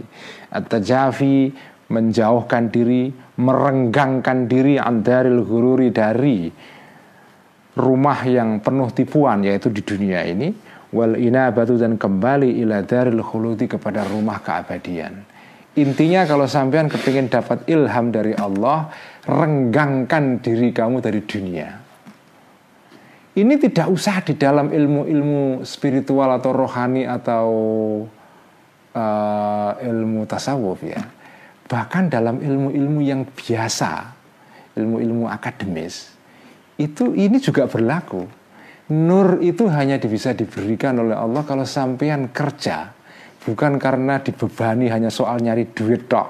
At-tajafi 0.52 1.54
menjauhkan 1.88 2.68
diri 2.68 3.08
merenggangkan 3.38 4.50
diri 4.50 4.76
an 4.76 5.00
daril 5.00 5.40
ghururi 5.46 5.88
dari 5.88 6.52
rumah 7.76 8.20
yang 8.28 8.60
penuh 8.60 8.92
tipuan 8.92 9.40
yaitu 9.40 9.72
di 9.72 9.80
dunia 9.80 10.24
ini 10.28 10.52
wal 10.92 11.16
inabatu 11.16 11.80
dan 11.80 11.96
kembali 11.96 12.60
ila 12.62 12.84
daril 12.84 13.24
khuludi 13.24 13.64
kepada 13.64 14.04
rumah 14.04 14.44
keabadian. 14.44 15.24
Intinya 15.72 16.28
kalau 16.28 16.44
sampean 16.44 16.92
kepingin 16.92 17.32
dapat 17.32 17.64
ilham 17.64 18.12
dari 18.12 18.36
Allah, 18.36 18.92
renggangkan 19.24 20.44
diri 20.44 20.68
kamu 20.68 21.00
dari 21.00 21.24
dunia. 21.24 21.80
Ini 23.32 23.56
tidak 23.56 23.88
usah 23.88 24.20
di 24.20 24.36
dalam 24.36 24.68
ilmu-ilmu 24.68 25.64
spiritual 25.64 26.36
atau 26.36 26.52
rohani 26.52 27.08
atau 27.08 27.48
uh, 28.92 29.72
ilmu 29.80 30.28
tasawuf 30.28 30.84
ya. 30.84 31.00
Bahkan 31.64 32.12
dalam 32.12 32.36
ilmu-ilmu 32.44 33.00
yang 33.00 33.24
biasa, 33.24 34.12
ilmu-ilmu 34.76 35.24
akademis, 35.32 36.11
itu 36.82 37.14
ini 37.14 37.38
juga 37.38 37.70
berlaku 37.70 38.42
Nur 38.92 39.40
itu 39.40 39.70
hanya 39.72 39.96
bisa 40.02 40.36
diberikan 40.36 41.00
oleh 41.00 41.16
Allah 41.16 41.46
kalau 41.48 41.62
sampean 41.64 42.28
kerja, 42.28 42.92
bukan 43.40 43.80
karena 43.80 44.20
dibebani 44.20 44.92
hanya 44.92 45.08
soal 45.08 45.40
nyari 45.40 45.72
duit 45.72 46.10
tok, 46.10 46.28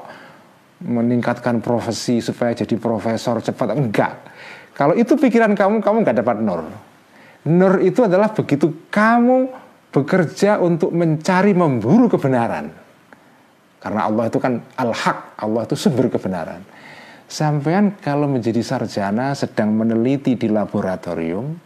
meningkatkan 0.86 1.58
profesi 1.58 2.22
supaya 2.22 2.54
jadi 2.54 2.78
profesor 2.78 3.42
cepat 3.42 3.74
enggak. 3.74 4.14
Kalau 4.78 4.94
itu 4.94 5.18
pikiran 5.18 5.56
kamu, 5.58 5.82
kamu 5.82 5.96
nggak 6.06 6.18
dapat 6.22 6.36
nur. 6.38 6.62
Nur 7.50 7.82
itu 7.82 8.06
adalah 8.06 8.30
begitu 8.30 8.86
kamu 8.92 9.50
bekerja 9.90 10.62
untuk 10.62 10.94
mencari 10.94 11.56
memburu 11.56 12.06
kebenaran. 12.06 12.70
Karena 13.82 14.06
Allah 14.06 14.30
itu 14.30 14.38
kan 14.38 14.62
al-haq, 14.78 15.34
Allah 15.40 15.66
itu 15.66 15.74
sumber 15.74 16.06
kebenaran. 16.06 16.62
Sampean 17.32 17.96
kalau 17.96 18.28
menjadi 18.28 18.60
sarjana 18.60 19.32
sedang 19.32 19.72
meneliti 19.72 20.36
di 20.36 20.52
laboratorium, 20.52 21.56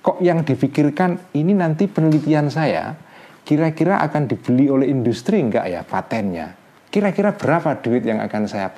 kok 0.00 0.24
yang 0.24 0.40
dipikirkan 0.40 1.36
ini 1.36 1.52
nanti 1.52 1.84
penelitian 1.84 2.48
saya 2.48 2.96
kira-kira 3.44 4.00
akan 4.00 4.24
dibeli 4.24 4.72
oleh 4.72 4.88
industri 4.88 5.38
enggak 5.38 5.68
ya 5.68 5.84
patennya 5.84 6.56
kira-kira 6.96 7.36
berapa 7.36 7.76
duit 7.84 8.08
yang 8.08 8.24
akan 8.24 8.48
saya 8.48 8.72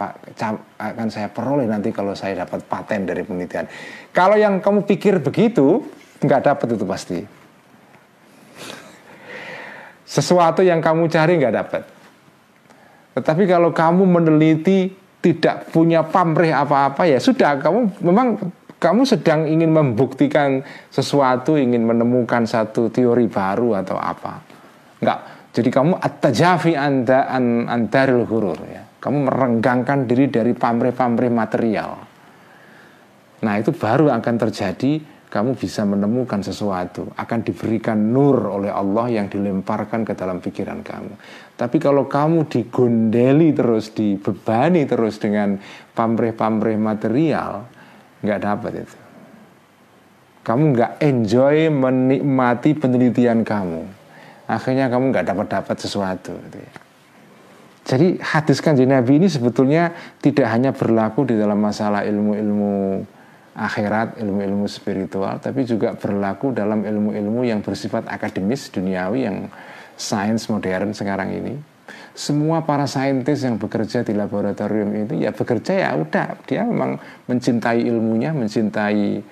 akan 0.75 1.07
saya 1.07 1.31
peroleh 1.31 1.71
nanti 1.71 1.95
kalau 1.95 2.19
saya 2.19 2.43
dapat 2.43 2.67
paten 2.67 3.07
dari 3.07 3.23
penelitian. 3.23 3.71
Kalau 4.11 4.35
yang 4.35 4.59
kamu 4.59 4.91
pikir 4.91 5.23
begitu, 5.23 5.87
nggak 6.19 6.43
dapat 6.51 6.67
itu 6.75 6.83
pasti. 6.83 7.21
Sesuatu 10.03 10.67
yang 10.67 10.83
kamu 10.83 11.07
cari 11.07 11.39
nggak 11.39 11.55
dapat. 11.55 11.83
Tetapi 13.15 13.47
kalau 13.47 13.71
kamu 13.71 14.03
meneliti 14.03 14.91
tidak 15.19 15.71
punya 15.75 16.07
pamrih 16.07 16.55
apa-apa 16.55 17.05
ya 17.11 17.19
sudah 17.19 17.59
kamu 17.59 18.03
memang 18.07 18.39
kamu 18.79 19.03
sedang 19.03 19.43
ingin 19.51 19.75
membuktikan 19.75 20.63
sesuatu, 20.87 21.59
ingin 21.59 21.83
menemukan 21.83 22.47
satu 22.47 22.87
teori 22.95 23.27
baru 23.27 23.75
atau 23.75 23.99
apa. 23.99 24.39
Enggak. 25.03 25.21
Jadi 25.51 25.69
kamu 25.75 25.99
at-tajafi 25.99 26.79
anda 26.79 27.27
an, 27.27 27.67
antaril 27.67 28.23
hurur 28.23 28.59
ya. 28.71 28.87
Kamu 29.03 29.27
merenggangkan 29.27 30.07
diri 30.07 30.31
dari 30.31 30.55
pamrih-pamrih 30.55 31.33
material. 31.35 31.91
Nah, 33.43 33.55
itu 33.59 33.75
baru 33.75 34.15
akan 34.15 34.35
terjadi 34.47 35.03
kamu 35.29 35.59
bisa 35.59 35.83
menemukan 35.83 36.41
sesuatu, 36.41 37.11
akan 37.19 37.39
diberikan 37.43 37.99
nur 37.99 38.39
oleh 38.47 38.71
Allah 38.71 39.11
yang 39.11 39.27
dilemparkan 39.27 40.07
ke 40.07 40.15
dalam 40.15 40.39
pikiran 40.39 40.81
kamu. 40.81 41.15
Tapi 41.59 41.83
kalau 41.83 42.07
kamu 42.07 42.47
digondeli 42.47 43.51
terus, 43.51 43.91
dibebani 43.91 44.87
terus 44.87 45.19
dengan 45.19 45.59
pamrih-pamrih 45.99 46.79
material, 46.79 47.67
nggak 48.23 48.41
dapat 48.47 48.73
itu. 48.87 48.99
Kamu 50.47 50.65
nggak 50.71 50.93
enjoy 51.03 51.67
menikmati 51.67 52.79
penelitian 52.79 53.43
kamu. 53.43 53.83
Akhirnya 54.47 54.87
kamu 54.87 55.11
nggak 55.11 55.27
dapat 55.35 55.47
dapat 55.51 55.77
sesuatu. 55.83 56.39
Gitu 56.47 56.59
ya. 56.63 56.73
Jadi 57.89 58.09
hadis 58.23 58.63
kanjeng 58.63 58.95
Nabi 58.95 59.19
ini 59.19 59.27
sebetulnya 59.27 59.97
tidak 60.23 60.47
hanya 60.55 60.71
berlaku 60.71 61.27
di 61.27 61.35
dalam 61.35 61.59
masalah 61.59 62.07
ilmu-ilmu 62.07 63.03
akhirat, 63.59 64.23
ilmu-ilmu 64.23 64.71
spiritual, 64.71 65.43
tapi 65.43 65.67
juga 65.67 65.99
berlaku 65.99 66.55
dalam 66.55 66.87
ilmu-ilmu 66.87 67.43
yang 67.43 67.59
bersifat 67.59 68.07
akademis, 68.07 68.71
duniawi, 68.71 69.27
yang 69.27 69.51
sains 69.99 70.47
modern 70.47 70.95
sekarang 70.95 71.35
ini. 71.35 71.55
Semua 72.15 72.63
para 72.63 72.87
saintis 72.87 73.43
yang 73.43 73.59
bekerja 73.59 74.03
di 74.03 74.15
laboratorium 74.15 74.91
itu 75.07 75.15
ya 75.23 75.31
bekerja 75.31 75.73
ya 75.87 75.91
udah 75.99 76.39
dia 76.47 76.63
memang 76.67 76.99
mencintai 77.27 77.83
ilmunya, 77.87 78.35
mencintai 78.35 79.23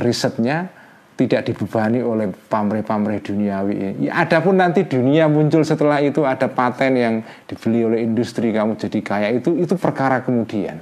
risetnya, 0.00 0.72
tidak 1.16 1.52
dibebani 1.52 2.00
oleh 2.00 2.32
pamrih-pamrih 2.32 3.20
duniawi 3.20 3.74
ini. 3.76 3.92
Ya, 4.08 4.24
adapun 4.24 4.56
nanti 4.56 4.88
dunia 4.88 5.28
muncul 5.28 5.60
setelah 5.60 6.00
itu 6.00 6.24
ada 6.24 6.48
paten 6.48 6.92
yang 6.96 7.14
dibeli 7.44 7.84
oleh 7.84 8.00
industri 8.00 8.48
kamu 8.50 8.80
jadi 8.80 8.98
kaya 9.04 9.28
itu 9.36 9.52
itu 9.60 9.76
perkara 9.76 10.24
kemudian. 10.24 10.80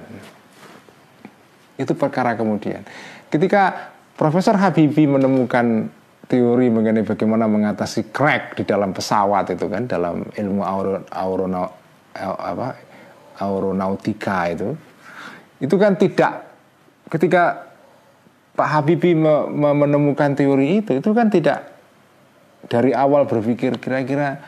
Itu 1.74 1.98
perkara 1.98 2.38
kemudian. 2.38 2.86
Ketika 3.26 3.94
Profesor 4.14 4.54
Habibie 4.54 5.08
menemukan 5.08 5.88
teori 6.30 6.70
mengenai 6.70 7.02
bagaimana 7.02 7.50
mengatasi 7.50 8.14
crack 8.14 8.54
di 8.54 8.62
dalam 8.62 8.94
pesawat 8.94 9.50
itu 9.50 9.66
kan 9.66 9.90
dalam 9.90 10.22
ilmu 10.30 10.62
auro, 10.62 11.02
auro 11.10 11.46
apa 12.14 12.78
aeronautika 13.42 14.38
itu 14.54 14.68
itu 15.58 15.74
kan 15.74 15.98
tidak 15.98 16.46
ketika 17.10 17.66
Pak 18.54 18.68
Habibie 18.70 19.18
me, 19.18 19.50
me, 19.50 19.74
menemukan 19.74 20.38
teori 20.38 20.78
itu 20.78 21.02
itu 21.02 21.10
kan 21.10 21.26
tidak 21.26 21.66
dari 22.70 22.94
awal 22.94 23.26
berpikir 23.26 23.82
kira-kira 23.82 24.38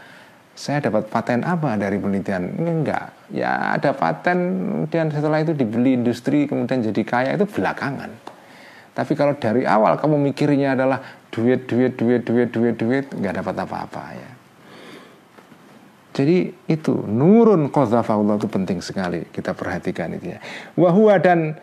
saya 0.52 0.84
dapat 0.84 1.08
paten 1.08 1.48
apa 1.48 1.80
dari 1.80 1.96
penelitian? 1.96 2.60
Enggak. 2.60 3.16
Ya 3.32 3.72
ada 3.72 3.96
paten 3.96 4.36
kemudian 4.68 5.08
setelah 5.08 5.40
itu 5.40 5.56
dibeli 5.56 5.96
industri 5.96 6.44
kemudian 6.44 6.84
jadi 6.84 7.02
kaya 7.08 7.30
itu 7.40 7.48
belakangan. 7.48 8.12
Tapi 8.92 9.12
kalau 9.16 9.32
dari 9.40 9.64
awal 9.64 9.96
kamu 9.96 10.20
mikirnya 10.20 10.76
adalah 10.76 11.00
duit 11.32 11.64
duit 11.64 11.96
duit 11.96 12.22
duit 12.22 12.48
duit 12.52 12.76
duit 12.76 13.06
nggak 13.08 13.34
dapat 13.40 13.54
apa-apa 13.64 14.04
ya. 14.12 14.30
Jadi 16.12 16.52
itu 16.68 16.92
nurun 17.08 17.72
Allah 17.72 18.36
itu 18.36 18.48
penting 18.52 18.84
sekali 18.84 19.24
kita 19.32 19.56
perhatikan 19.56 20.12
itu 20.12 20.36
ya. 20.36 20.38
Wahwa 20.76 21.16
dan 21.16 21.56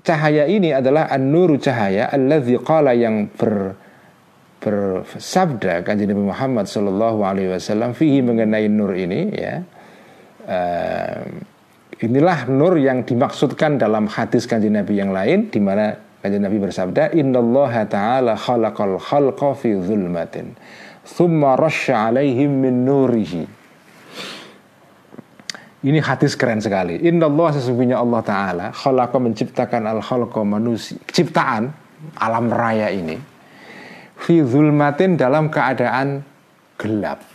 cahaya 0.00 0.48
ini 0.48 0.72
adalah 0.72 1.12
an-nuru 1.12 1.60
cahaya 1.60 2.08
alladzi 2.08 2.56
qala 2.64 2.96
yang 2.96 3.28
ber 3.36 3.76
bersabda 4.62 5.82
kanjeng 5.82 6.14
Nabi 6.14 6.22
Muhammad 6.30 6.70
Shallallahu 6.70 7.20
Alaihi 7.26 7.50
Wasallam 7.50 7.98
fihi 7.98 8.22
mengenai 8.22 8.70
nur 8.70 8.94
ini 8.94 9.20
ya. 9.34 9.60
Uh, 10.42 11.22
inilah 12.02 12.50
nur 12.50 12.78
yang 12.78 13.02
dimaksudkan 13.02 13.76
dalam 13.76 14.08
hadis 14.08 14.46
kanjeng 14.46 14.78
Nabi 14.78 14.96
yang 14.96 15.10
lain 15.10 15.50
di 15.50 15.60
mana 15.60 15.98
kanjeng 16.22 16.46
Nabi 16.46 16.62
bersabda 16.62 17.12
innallaha 17.12 17.82
ta'ala 17.84 18.38
khalaqal 18.38 18.96
khalqa 19.02 19.58
fi 19.58 19.74
zulmatin 19.74 20.54
thumma 21.02 21.58
rasya 21.58 22.14
alaihim 22.14 22.62
min 22.62 22.86
nurihi 22.86 23.62
ini 25.82 25.98
hadis 25.98 26.38
keren 26.38 26.62
sekali. 26.62 27.02
Inna 27.10 27.26
Allah 27.26 27.58
sesungguhnya 27.58 27.98
Allah 27.98 28.22
Ta'ala 28.22 28.66
Khalaqa 28.70 29.18
menciptakan 29.18 29.82
al 29.90 29.98
khalqa 29.98 30.46
manusia 30.46 30.94
Ciptaan 31.10 31.74
alam 32.22 32.46
raya 32.54 32.86
ini 32.90 33.18
fi 34.14 34.38
zulmatin 34.46 35.18
dalam 35.18 35.50
keadaan 35.50 36.22
gelap. 36.78 37.26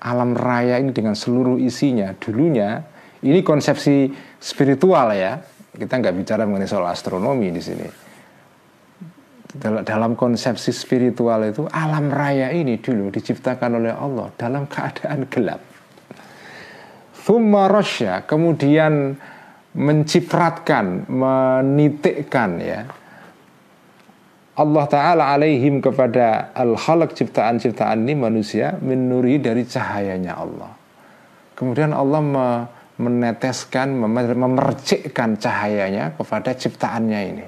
Alam 0.00 0.36
raya 0.36 0.76
ini 0.76 0.92
dengan 0.92 1.16
seluruh 1.16 1.56
isinya 1.56 2.12
dulunya 2.20 2.84
ini 3.24 3.40
konsepsi 3.40 4.12
spiritual 4.36 5.16
ya. 5.16 5.40
Kita 5.72 5.96
nggak 5.96 6.14
bicara 6.20 6.44
mengenai 6.44 6.68
soal 6.68 6.84
astronomi 6.84 7.48
di 7.48 7.64
sini. 7.64 8.09
Dalam 9.60 10.16
konsepsi 10.16 10.72
spiritual 10.72 11.44
itu 11.44 11.68
alam 11.68 12.08
raya 12.08 12.48
ini 12.48 12.80
dulu 12.80 13.12
diciptakan 13.12 13.76
oleh 13.76 13.92
Allah 13.92 14.32
dalam 14.40 14.64
keadaan 14.64 15.28
gelap. 15.28 15.60
Thumma 17.12 17.68
kemudian 18.24 19.20
mencipratkan, 19.76 21.04
menitikkan 21.12 22.50
ya 22.56 22.88
Allah 24.60 24.84
Ta'ala 24.88 25.24
alaihim 25.36 25.80
kepada 25.80 26.52
al-khalq 26.52 27.16
ciptaan-ciptaan 27.16 28.04
ini 28.04 28.12
manusia 28.12 28.76
menuri 28.80 29.40
dari 29.40 29.64
cahayanya 29.64 30.36
Allah. 30.36 30.72
Kemudian 31.56 31.96
Allah 31.96 32.20
me 32.20 32.48
meneteskan, 33.00 33.96
memercikkan 33.96 35.40
cahayanya 35.40 36.12
kepada 36.20 36.52
ciptaannya 36.52 37.20
ini. 37.32 37.46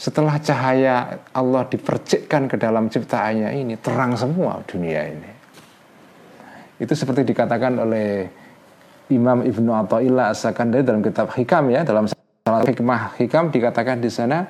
Setelah 0.00 0.40
cahaya 0.40 1.20
Allah 1.36 1.68
dipercikkan 1.68 2.48
ke 2.48 2.56
dalam 2.56 2.88
ciptaannya 2.88 3.52
ini, 3.52 3.76
terang 3.76 4.16
semua 4.16 4.64
dunia 4.64 5.12
ini. 5.12 5.30
Itu 6.80 6.96
seperti 6.96 7.28
dikatakan 7.28 7.76
oleh 7.76 8.24
Imam 9.12 9.44
Ibnu 9.44 9.68
Athaillah 9.76 10.32
As-Sakandari 10.32 10.88
dalam 10.88 11.04
kitab 11.04 11.28
Hikam 11.36 11.68
ya, 11.68 11.84
dalam 11.84 12.08
salah 12.08 12.64
hikmah 12.64 13.20
Hikam 13.20 13.52
dikatakan 13.52 14.00
di 14.00 14.08
sana 14.08 14.48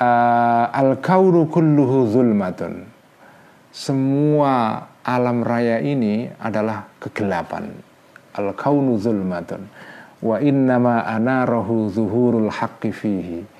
uh, 0.00 0.72
al 0.72 0.96
kaunu 0.96 1.44
kulluhu 1.52 2.08
zulmatun. 2.08 2.88
Semua 3.68 4.80
alam 5.04 5.44
raya 5.44 5.76
ini 5.84 6.24
adalah 6.40 6.88
kegelapan. 7.04 7.68
Al 8.32 8.56
kaunu 8.56 8.96
zulmatun. 8.96 9.68
Wa 10.24 10.40
innama 10.40 11.04
anarahu 11.04 11.92
zuhurul 11.92 12.48
haqqi 12.48 12.88
fihi. 12.88 13.53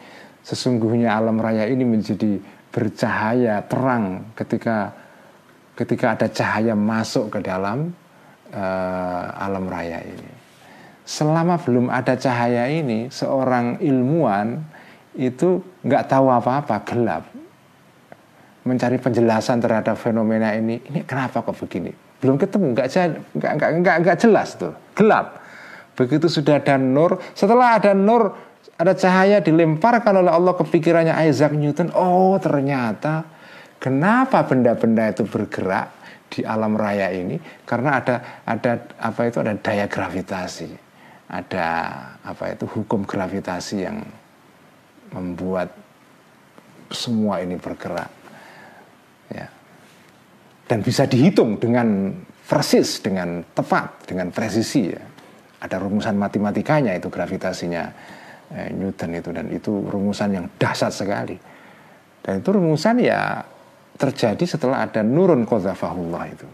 Sesungguhnya 0.45 1.17
alam 1.17 1.41
raya 1.41 1.65
ini 1.65 1.89
menjadi 1.89 2.37
bercahaya 2.69 3.65
terang 3.65 4.29
ketika 4.37 4.93
ketika 5.75 6.15
ada 6.15 6.29
cahaya 6.31 6.77
masuk 6.77 7.33
ke 7.33 7.39
dalam 7.41 7.91
uh, 8.53 9.25
alam 9.41 9.65
raya 9.67 10.05
ini. 10.05 10.31
Selama 11.05 11.61
belum 11.61 11.93
ada 11.93 12.17
cahaya 12.17 12.65
ini, 12.69 13.13
seorang 13.13 13.77
ilmuwan 13.81 14.61
itu 15.17 15.61
nggak 15.85 16.09
tahu 16.09 16.33
apa-apa, 16.33 16.81
gelap. 16.89 17.25
Mencari 18.65 18.97
penjelasan 18.97 19.61
terhadap 19.61 20.01
fenomena 20.01 20.57
ini, 20.57 20.81
ini 20.89 21.05
kenapa 21.05 21.45
kok 21.45 21.53
begini? 21.61 21.93
Belum 22.25 22.41
ketemu, 22.41 22.73
nggak 22.73 22.89
nggak 23.85 23.97
nggak 24.01 24.17
jelas 24.17 24.57
tuh, 24.57 24.73
gelap. 24.97 25.45
Begitu 25.93 26.27
sudah 26.27 26.57
ada 26.57 26.81
nur, 26.81 27.21
setelah 27.37 27.77
ada 27.77 27.93
nur, 27.93 28.33
ada 28.75 28.93
cahaya 28.99 29.39
dilemparkan 29.39 30.25
oleh 30.25 30.33
Allah 30.35 30.55
ke 30.59 30.65
pikirannya 30.67 31.15
Isaac 31.31 31.55
Newton. 31.55 31.95
Oh 31.95 32.35
ternyata 32.43 33.23
kenapa 33.79 34.43
benda-benda 34.49 35.11
itu 35.15 35.23
bergerak 35.29 35.95
di 36.33 36.43
alam 36.43 36.75
raya 36.75 37.13
ini? 37.15 37.39
Karena 37.63 38.03
ada 38.03 38.43
ada 38.43 38.83
apa 38.99 39.21
itu? 39.31 39.39
Ada 39.39 39.55
daya 39.63 39.87
gravitasi, 39.87 40.71
ada 41.31 41.69
apa 42.27 42.45
itu? 42.51 42.67
Hukum 42.67 43.07
gravitasi 43.07 43.77
yang 43.87 44.03
membuat 45.15 45.71
semua 46.91 47.39
ini 47.39 47.55
bergerak. 47.55 48.11
Ya. 49.31 49.47
Dan 50.67 50.83
bisa 50.83 51.07
dihitung 51.07 51.63
dengan 51.63 52.11
persis 52.45 52.99
dengan 52.99 53.47
tepat 53.55 54.11
dengan 54.11 54.35
presisi 54.35 54.91
ya. 54.91 55.03
Ada 55.65 55.81
rumusan 55.81 56.19
matematikanya 56.21 56.93
itu 56.93 57.09
gravitasinya 57.09 57.89
eh, 58.53 58.75
Newton 58.75 59.11
itu 59.17 59.31
dan 59.33 59.47
itu 59.49 59.73
rumusan 59.89 60.29
yang 60.37 60.47
dahsyat 60.61 60.93
sekali 60.93 61.37
dan 62.21 62.41
itu 62.45 62.49
rumusan 62.53 63.01
ya 63.01 63.41
terjadi 63.95 64.45
setelah 64.45 64.85
ada 64.85 65.01
nurun 65.01 65.47
qadzafahullah 65.47 66.25
itu 66.29 66.49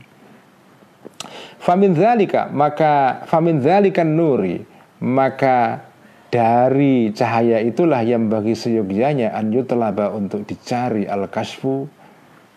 famin 1.58 1.96
dzalika 1.96 2.52
maka 2.52 3.24
famin 3.26 3.58
dzalikan 3.58 4.06
nuri 4.06 4.62
maka 5.00 5.88
dari 6.30 7.10
cahaya 7.10 7.58
itulah 7.58 8.04
yang 8.06 8.30
bagi 8.30 8.54
seyogyanya 8.54 9.34
an 9.34 9.50
yutlaba 9.50 10.14
untuk 10.14 10.46
dicari 10.46 11.02
al 11.08 11.26
kasfu 11.26 11.90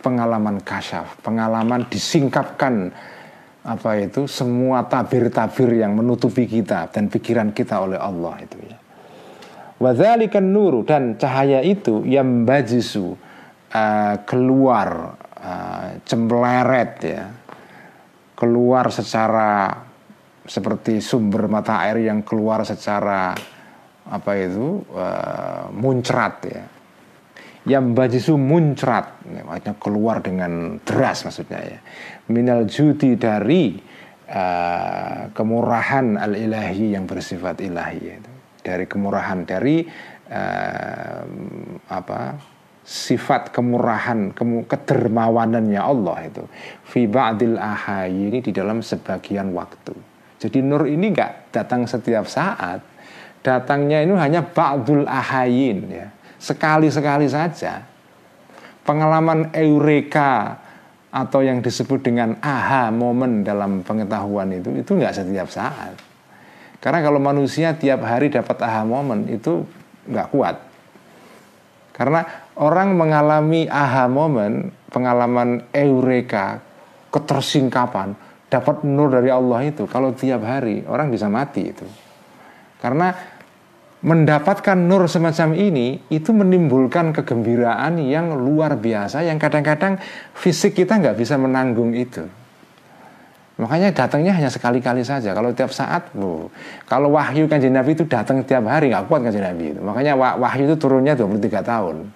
pengalaman 0.04 0.60
kasyaf, 0.60 1.24
pengalaman 1.24 1.88
disingkapkan 1.88 2.92
apa 3.64 3.92
itu 4.04 4.28
semua 4.28 4.84
tabir-tabir 4.84 5.80
yang 5.80 5.96
menutupi 5.96 6.44
kita 6.44 6.92
dan 6.92 7.08
pikiran 7.08 7.56
kita 7.56 7.80
oleh 7.80 7.96
Allah 7.96 8.44
itu 8.44 8.60
ya. 8.68 8.78
Wadzalikan 9.82 10.53
nuru 10.53 10.86
dan 10.86 11.17
cahaya 11.17 11.59
itu 11.65 12.05
yang 12.05 12.45
bajisu 12.45 13.17
uh, 13.74 14.15
keluar 14.24 15.17
uh, 15.41 15.88
cempleret 16.05 16.91
ya. 17.01 17.24
Keluar 18.34 18.91
secara 18.91 19.71
seperti 20.43 20.99
sumber 20.99 21.47
mata 21.47 21.80
air 21.88 22.03
yang 22.03 22.21
keluar 22.28 22.67
secara 22.67 23.32
apa 24.03 24.32
itu 24.36 24.84
uh, 24.91 25.71
muncrat 25.71 26.36
ya. 26.43 26.63
Yang 27.63 27.86
bajisu 27.95 28.34
muncrat 28.36 29.24
ya, 29.24 29.41
maksudnya 29.47 29.74
keluar 29.80 30.19
dengan 30.19 30.84
deras 30.84 31.24
maksudnya 31.24 31.59
ya. 31.63 31.80
Minal 32.28 32.67
judi 32.67 33.15
dari 33.15 33.80
uh, 34.28 35.32
kemurahan 35.32 36.19
al 36.19 36.36
ilahi 36.36 36.91
yang 36.91 37.07
bersifat 37.07 37.63
ilahi 37.63 37.99
ya, 38.03 38.19
dari 38.64 38.88
kemurahan 38.88 39.43
dari 39.43 39.86
uh, 40.32 41.22
apa 41.91 42.20
sifat 42.84 43.55
kemurahan 43.55 44.36
kemu, 44.36 44.68
kedermawanannya 44.68 45.80
Allah 45.80 46.18
itu 46.28 46.43
fi 46.84 47.07
ba'dil 47.07 47.55
ini 48.11 48.43
di 48.43 48.51
dalam 48.51 48.84
sebagian 48.84 49.51
waktu 49.55 49.95
jadi 50.39 50.59
nur 50.59 50.88
ini 50.88 51.16
enggak 51.16 51.55
datang 51.55 51.88
setiap 51.88 52.28
saat 52.28 52.93
datangnya 53.43 54.01
ini 54.01 54.16
hanya 54.16 54.41
ba'dul 54.41 55.05
ahayin 55.05 55.91
ya. 55.91 56.07
Sekali-sekali 56.39 57.28
saja. 57.28 57.84
Pengalaman 58.84 59.51
eureka 59.55 60.59
atau 61.14 61.45
yang 61.45 61.64
disebut 61.64 62.03
dengan 62.03 62.36
aha 62.41 62.89
momen 62.89 63.45
dalam 63.45 63.86
pengetahuan 63.86 64.49
itu 64.51 64.76
itu 64.76 64.91
nggak 64.97 65.14
setiap 65.14 65.47
saat. 65.47 65.95
Karena 66.84 67.00
kalau 67.00 67.24
manusia 67.24 67.80
tiap 67.80 68.04
hari 68.04 68.28
dapat 68.28 68.60
aha 68.60 68.84
momen 68.84 69.32
itu 69.32 69.64
nggak 70.04 70.28
kuat. 70.36 70.60
Karena 71.96 72.28
orang 72.60 73.00
mengalami 73.00 73.72
aha 73.72 74.12
momen, 74.12 74.76
pengalaman 74.92 75.64
eureka, 75.72 76.60
ketersingkapan, 77.08 78.20
dapat 78.52 78.84
nur 78.84 79.08
dari 79.16 79.32
Allah 79.32 79.64
itu 79.64 79.88
kalau 79.88 80.12
tiap 80.12 80.44
hari 80.44 80.84
orang 80.84 81.08
bisa 81.08 81.32
mati 81.32 81.72
itu. 81.72 81.88
Karena 82.84 83.16
mendapatkan 84.04 84.76
nur 84.76 85.08
semacam 85.08 85.56
ini 85.56 86.04
itu 86.12 86.36
menimbulkan 86.36 87.16
kegembiraan 87.16 87.96
yang 88.04 88.36
luar 88.36 88.76
biasa 88.76 89.24
yang 89.24 89.40
kadang-kadang 89.40 89.96
fisik 90.36 90.76
kita 90.76 91.00
nggak 91.00 91.16
bisa 91.16 91.40
menanggung 91.40 91.96
itu. 91.96 92.43
Makanya 93.54 93.93
datangnya 93.93 94.34
hanya 94.34 94.49
sekali-kali 94.49 95.06
saja. 95.06 95.30
Kalau 95.38 95.54
tiap 95.54 95.70
saat, 95.70 96.10
bu, 96.10 96.49
kalau 96.89 97.14
wahyu 97.14 97.45
kan 97.45 97.62
Nabi 97.62 97.93
itu 97.93 98.01
datang 98.10 98.41
tiap 98.41 98.66
hari 98.66 98.89
nggak 98.89 99.06
kuat 99.06 99.22
kan 99.22 99.30
Nabi 99.30 99.78
itu. 99.78 99.80
Makanya 99.82 100.18
wahyu 100.18 100.74
itu 100.74 100.76
turunnya 100.82 101.14
23 101.14 101.62
tahun. 101.62 102.10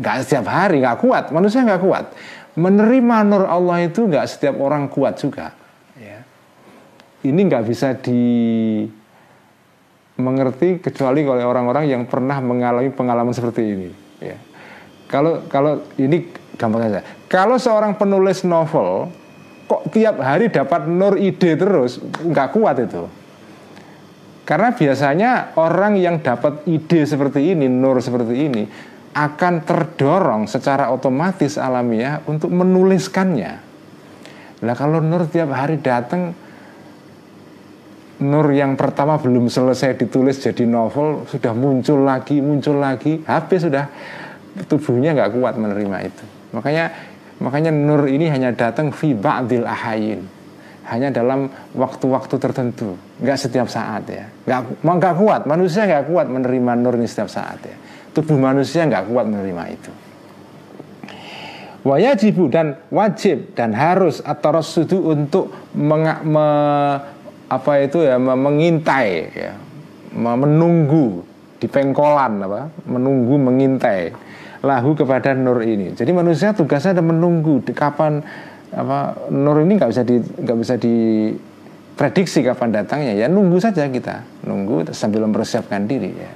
Nggak 0.00 0.16
setiap 0.24 0.48
hari 0.48 0.80
nggak 0.80 0.98
kuat, 1.04 1.24
manusia 1.36 1.60
nggak 1.60 1.82
kuat. 1.84 2.04
Menerima 2.56 3.16
nur 3.28 3.44
Allah 3.44 3.84
itu 3.84 4.08
nggak 4.08 4.24
setiap 4.24 4.56
orang 4.56 4.88
kuat 4.88 5.20
juga. 5.20 5.52
Ya. 6.00 6.24
Ini 7.20 7.40
nggak 7.44 7.64
bisa 7.68 7.92
di 7.92 8.24
mengerti 10.16 10.80
kecuali 10.80 11.26
oleh 11.28 11.44
orang-orang 11.44 11.90
yang 11.92 12.08
pernah 12.08 12.40
mengalami 12.40 12.88
pengalaman 12.88 13.36
seperti 13.36 13.62
ini. 13.68 13.90
Ya. 14.22 14.40
Kalau 15.12 15.44
kalau 15.52 15.84
ini 16.00 16.32
gampang 16.56 16.88
saja. 16.88 17.04
Kalau 17.28 17.60
seorang 17.60 18.00
penulis 18.00 18.46
novel 18.48 19.12
kok 19.64 19.82
tiap 19.90 20.20
hari 20.20 20.52
dapat 20.52 20.86
nur 20.88 21.16
ide 21.16 21.56
terus, 21.56 22.00
nggak 22.02 22.48
kuat 22.52 22.76
itu. 22.84 23.04
Karena 24.44 24.76
biasanya 24.76 25.56
orang 25.56 25.96
yang 25.96 26.20
dapat 26.20 26.68
ide 26.68 27.08
seperti 27.08 27.56
ini, 27.56 27.64
nur 27.64 27.96
seperti 28.04 28.34
ini, 28.36 28.62
akan 29.14 29.64
terdorong 29.64 30.44
secara 30.44 30.92
otomatis 30.92 31.56
alamiah 31.56 32.20
untuk 32.28 32.52
menuliskannya. 32.52 33.52
Nah 34.60 34.74
kalau 34.76 35.00
nur 35.00 35.24
tiap 35.28 35.48
hari 35.54 35.80
datang 35.80 36.36
Nur 38.22 38.46
yang 38.54 38.78
pertama 38.78 39.18
belum 39.18 39.50
selesai 39.50 39.98
ditulis 39.98 40.38
jadi 40.38 40.62
novel 40.70 41.26
sudah 41.26 41.50
muncul 41.50 42.06
lagi 42.06 42.38
muncul 42.38 42.78
lagi 42.78 43.18
habis 43.26 43.66
sudah 43.66 43.90
tubuhnya 44.70 45.18
nggak 45.18 45.34
kuat 45.34 45.58
menerima 45.58 45.98
itu 46.06 46.24
makanya 46.54 46.94
makanya 47.42 47.74
Nur 47.74 48.06
ini 48.06 48.30
hanya 48.30 48.54
datang 48.54 48.94
fi 48.94 49.14
ba'dil 49.14 49.66
ahayin. 49.66 50.26
Hanya 50.84 51.08
dalam 51.08 51.48
waktu-waktu 51.72 52.36
tertentu. 52.36 52.92
Nggak 53.18 53.38
setiap 53.40 53.72
saat 53.72 54.04
ya. 54.04 54.28
Nggak 54.44 54.84
nggak 54.84 55.14
kuat. 55.16 55.40
Manusia 55.48 55.88
nggak 55.88 56.12
kuat 56.12 56.26
menerima 56.28 56.72
Nur 56.76 57.00
ini 57.00 57.08
setiap 57.08 57.32
saat 57.32 57.56
ya. 57.64 57.76
Tubuh 58.12 58.36
manusia 58.36 58.84
nggak 58.84 59.08
kuat 59.08 59.24
menerima 59.24 59.64
itu. 59.72 59.92
Wajibu 61.84 62.48
dan 62.48 62.80
wajib 62.88 63.52
dan 63.52 63.76
harus 63.76 64.24
atau 64.24 64.56
sudu 64.64 65.04
untuk 65.04 65.52
meng, 65.76 66.08
me, 66.24 66.46
apa 67.44 67.72
itu 67.84 68.00
ya 68.00 68.16
mengintai 68.16 69.12
ya. 69.36 69.52
Menunggu 70.16 71.20
di 71.60 71.66
pengkolan 71.68 72.40
apa? 72.40 72.72
Menunggu 72.88 73.36
mengintai 73.36 74.23
lahu 74.64 74.96
kepada 74.96 75.36
nur 75.36 75.60
ini. 75.60 75.92
Jadi 75.92 76.10
manusia 76.10 76.56
tugasnya 76.56 76.96
ada 76.96 77.04
menunggu 77.04 77.60
kapan 77.76 78.24
apa 78.74 79.28
nur 79.30 79.60
ini 79.60 79.76
nggak 79.76 79.90
bisa 79.92 80.02
di 80.02 80.16
nggak 80.18 80.58
bisa 80.58 80.74
diprediksi 80.80 82.40
kapan 82.40 82.72
datangnya. 82.72 83.12
Ya 83.12 83.28
nunggu 83.28 83.60
saja 83.60 83.84
kita. 83.86 84.24
Nunggu 84.48 84.90
sambil 84.96 85.28
mempersiapkan 85.28 85.84
diri 85.84 86.10
ya. 86.16 86.32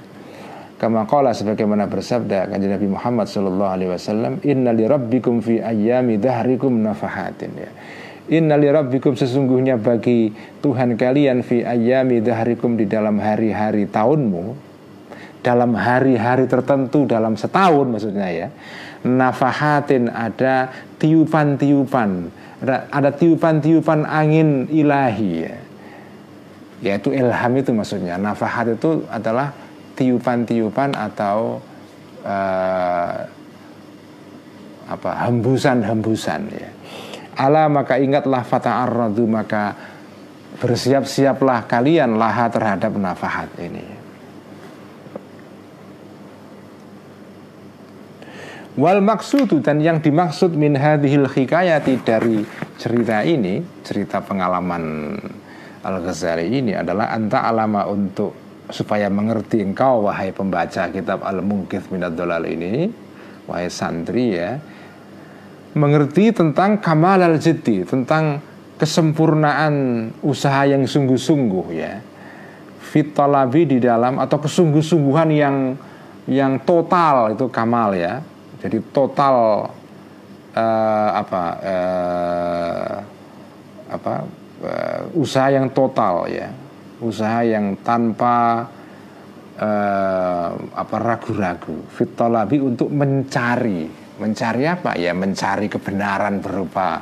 Kama 0.79 1.03
qala 1.03 1.35
sebagaimana 1.35 1.91
bersabda 1.91 2.47
kanjeng 2.47 2.71
Nabi 2.71 2.87
Muhammad 2.87 3.27
sallallahu 3.27 3.71
alaihi 3.75 3.91
wasallam 3.91 4.39
inna 4.47 4.71
li 4.71 4.87
rabbikum 4.87 5.43
fi 5.43 5.59
ayyami 5.59 6.15
dhahrikum 6.15 6.71
nafahatin 6.79 7.51
ya. 7.57 7.71
Innali 8.29 8.69
rabbikum 8.69 9.17
sesungguhnya 9.17 9.81
bagi 9.81 10.29
Tuhan 10.61 10.93
kalian 11.01 11.41
fi 11.41 11.65
ayami 11.65 12.21
dahrikum 12.21 12.77
di 12.77 12.85
dalam 12.85 13.17
hari-hari 13.17 13.89
tahunmu 13.89 14.68
dalam 15.39 15.71
hari-hari 15.75 16.45
tertentu 16.45 17.07
dalam 17.07 17.39
setahun 17.39 17.87
maksudnya 17.87 18.27
ya 18.27 18.47
nafahatin 19.07 20.11
ada 20.11 20.67
tiupan-tiupan 20.99 22.31
ada, 22.59 22.91
ada 22.91 23.09
tiupan-tiupan 23.15 24.03
angin 24.03 24.67
ilahi 24.67 25.31
ya. 25.47 25.55
Yaitu 26.79 27.11
ilham 27.15 27.53
itu 27.55 27.71
maksudnya. 27.75 28.19
Nafahat 28.19 28.75
itu 28.75 29.03
adalah 29.07 29.51
tiupan-tiupan 29.95 30.95
atau 30.95 31.59
uh, 32.23 33.15
apa 34.87 35.11
hembusan-hembusan 35.27 36.41
ya. 36.51 36.69
Ala 37.39 37.71
maka 37.71 37.95
ingatlah 37.99 38.43
fata'arradu 38.43 39.23
maka 39.27 39.75
bersiap-siaplah 40.59 41.67
kalian 41.67 42.19
laha 42.19 42.51
terhadap 42.51 42.91
nafahat 42.95 43.47
ini. 43.59 43.98
Wal 48.79 49.03
maksudu 49.03 49.59
dan 49.59 49.83
yang 49.83 49.99
dimaksud 49.99 50.55
min 50.55 50.71
hadhil 50.79 51.27
hikayati 51.27 51.99
dari 51.99 52.47
cerita 52.79 53.27
ini, 53.27 53.59
cerita 53.83 54.23
pengalaman 54.23 55.19
Al-Ghazali 55.83 56.47
ini 56.47 56.71
adalah 56.71 57.11
anta 57.11 57.43
alama 57.43 57.83
untuk 57.91 58.31
supaya 58.71 59.11
mengerti 59.11 59.59
engkau 59.59 60.07
wahai 60.07 60.31
pembaca 60.31 60.87
kitab 60.95 61.27
Al-Mungkith 61.27 61.91
Minad 61.91 62.15
Dolal 62.15 62.47
ini, 62.47 62.87
wahai 63.51 63.67
santri 63.67 64.39
ya, 64.39 64.55
mengerti 65.75 66.31
tentang 66.31 66.79
kamal 66.79 67.19
al 67.19 67.35
jiddi 67.35 67.83
tentang 67.83 68.39
kesempurnaan 68.79 70.07
usaha 70.23 70.63
yang 70.63 70.87
sungguh-sungguh 70.87 71.67
ya. 71.75 71.99
Fitolabi 72.79 73.75
di 73.75 73.77
dalam 73.83 74.23
atau 74.23 74.39
kesungguh-sungguhan 74.39 75.29
yang 75.35 75.75
yang 76.31 76.63
total 76.63 77.35
itu 77.35 77.51
kamal 77.51 77.91
ya 77.91 78.23
jadi 78.59 78.77
total 78.91 79.67
uh, 80.51 81.09
apa 81.15 81.43
uh, 81.63 82.95
apa 83.89 84.13
uh, 84.63 85.01
usaha 85.15 85.47
yang 85.47 85.71
total 85.71 86.27
ya. 86.27 86.51
Usaha 86.99 87.47
yang 87.47 87.79
tanpa 87.79 88.67
uh, 89.55 90.49
apa 90.75 90.95
ragu-ragu. 90.99 91.87
Fitolabi 91.95 92.59
untuk 92.59 92.91
mencari. 92.91 93.87
Mencari 94.19 94.63
apa 94.67 94.99
ya? 94.99 95.15
Mencari 95.15 95.71
kebenaran 95.71 96.43
berupa 96.43 96.99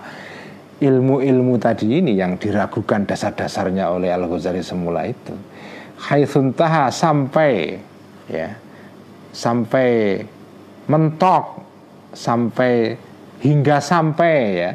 ilmu-ilmu 0.77 1.57
tadi 1.57 1.97
ini 1.97 2.13
yang 2.13 2.37
diragukan 2.37 3.09
dasar-dasarnya 3.09 3.89
oleh 3.89 4.13
Al 4.13 4.29
Ghazali 4.29 4.61
semula 4.61 5.09
itu. 5.09 5.33
Haitsuntaha 5.97 6.93
sampai 6.93 7.81
ya 8.29 8.53
sampai 9.33 10.21
mentok 10.87 11.63
sampai 12.15 12.95
hingga 13.43 13.77
sampai 13.79 14.35
ya. 14.55 14.71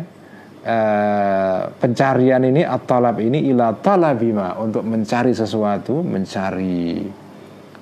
Eh, 0.62 1.60
pencarian 1.82 2.38
ini 2.46 2.62
atau 2.62 3.02
ini 3.18 3.50
ila 3.50 3.74
talabima 3.82 4.54
untuk 4.62 4.86
mencari 4.86 5.34
sesuatu 5.34 6.06
mencari 6.06 7.02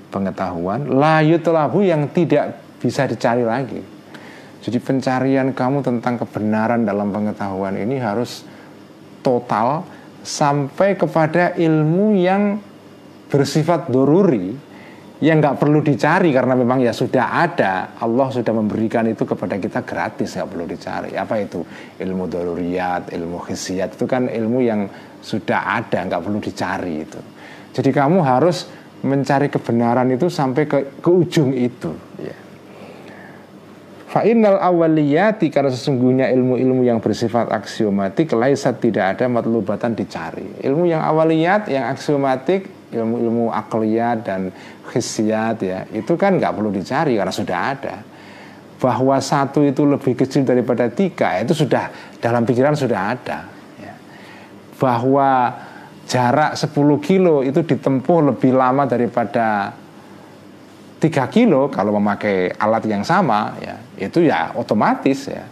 pengetahuan. 0.09 0.89
Layu 0.89 1.45
telabu 1.45 1.85
yang 1.85 2.09
tidak 2.09 2.57
bisa 2.81 3.05
dicari 3.05 3.45
lagi. 3.45 3.85
Jadi 4.65 4.81
pencarian 4.81 5.53
kamu 5.53 5.85
tentang 5.85 6.25
kebenaran 6.25 6.89
dalam 6.89 7.13
pengetahuan 7.13 7.77
ini 7.77 8.01
harus 8.01 8.49
total 9.21 9.85
sampai 10.25 10.97
kepada 10.97 11.53
ilmu 11.61 12.17
yang 12.17 12.61
bersifat 13.29 13.93
doruri 13.93 14.57
yang 15.21 15.37
nggak 15.37 15.61
perlu 15.61 15.85
dicari 15.85 16.33
karena 16.33 16.57
memang 16.57 16.81
ya 16.81 16.97
sudah 16.97 17.45
ada. 17.45 17.93
Allah 18.01 18.29
sudah 18.33 18.57
memberikan 18.57 19.05
itu 19.05 19.29
kepada 19.29 19.61
kita 19.61 19.85
gratis 19.85 20.33
nggak 20.33 20.49
perlu 20.49 20.65
dicari. 20.65 21.13
Apa 21.13 21.45
itu? 21.45 21.61
Ilmu 22.01 22.25
daruriyat 22.25 23.13
ilmu 23.13 23.37
khisiat 23.45 24.01
itu 24.01 24.09
kan 24.09 24.33
ilmu 24.33 24.65
yang 24.65 24.89
sudah 25.21 25.77
ada 25.77 26.09
nggak 26.09 26.23
perlu 26.25 26.41
dicari 26.41 27.05
itu. 27.05 27.21
Jadi 27.77 27.91
kamu 27.93 28.25
harus 28.25 28.65
mencari 29.05 29.53
kebenaran 29.53 30.09
itu 30.09 30.33
sampai 30.33 30.65
ke, 30.65 30.79
ke 31.05 31.11
ujung 31.13 31.53
itu. 31.53 31.93
Ya. 32.17 32.37
Fa'inal 34.11 34.59
awaliyati 34.59 35.53
karena 35.55 35.71
sesungguhnya 35.71 36.33
ilmu-ilmu 36.35 36.83
yang 36.83 36.99
bersifat 36.99 37.53
aksiomatik 37.55 38.35
laisat 38.35 38.83
tidak 38.83 39.15
ada 39.15 39.31
matlubatan 39.31 39.95
dicari. 39.95 40.65
Ilmu 40.65 40.89
yang 40.91 41.05
awaliyat, 41.05 41.71
yang 41.71 41.87
aksiomatik 41.87 42.80
ilmu-ilmu 42.91 43.55
akliyat 43.55 44.19
dan 44.27 44.51
khisiat 44.91 45.57
ya 45.63 45.87
itu 45.95 46.19
kan 46.19 46.37
nggak 46.37 46.53
perlu 46.55 46.71
dicari 46.75 47.15
karena 47.15 47.35
sudah 47.35 47.59
ada 47.75 47.97
bahwa 48.81 49.17
satu 49.21 49.63
itu 49.63 49.85
lebih 49.85 50.17
kecil 50.17 50.43
daripada 50.43 50.89
tiga 50.89 51.39
itu 51.39 51.53
sudah 51.53 52.17
dalam 52.19 52.49
pikiran 52.49 52.73
sudah 52.73 53.01
ada 53.13 53.39
ya. 53.77 53.95
bahwa 54.81 55.53
jarak 56.11 56.59
10 56.59 56.75
kilo 57.05 57.47
itu 57.47 57.63
ditempuh 57.63 58.35
lebih 58.35 58.57
lama 58.57 58.89
daripada 58.89 59.77
3 60.99 61.07
kilo 61.31 61.69
kalau 61.69 61.95
memakai 62.01 62.51
alat 62.57 62.85
yang 62.89 63.05
sama 63.07 63.55
ya 63.61 63.77
itu 64.01 64.25
ya 64.27 64.57
otomatis 64.57 65.29
ya 65.29 65.45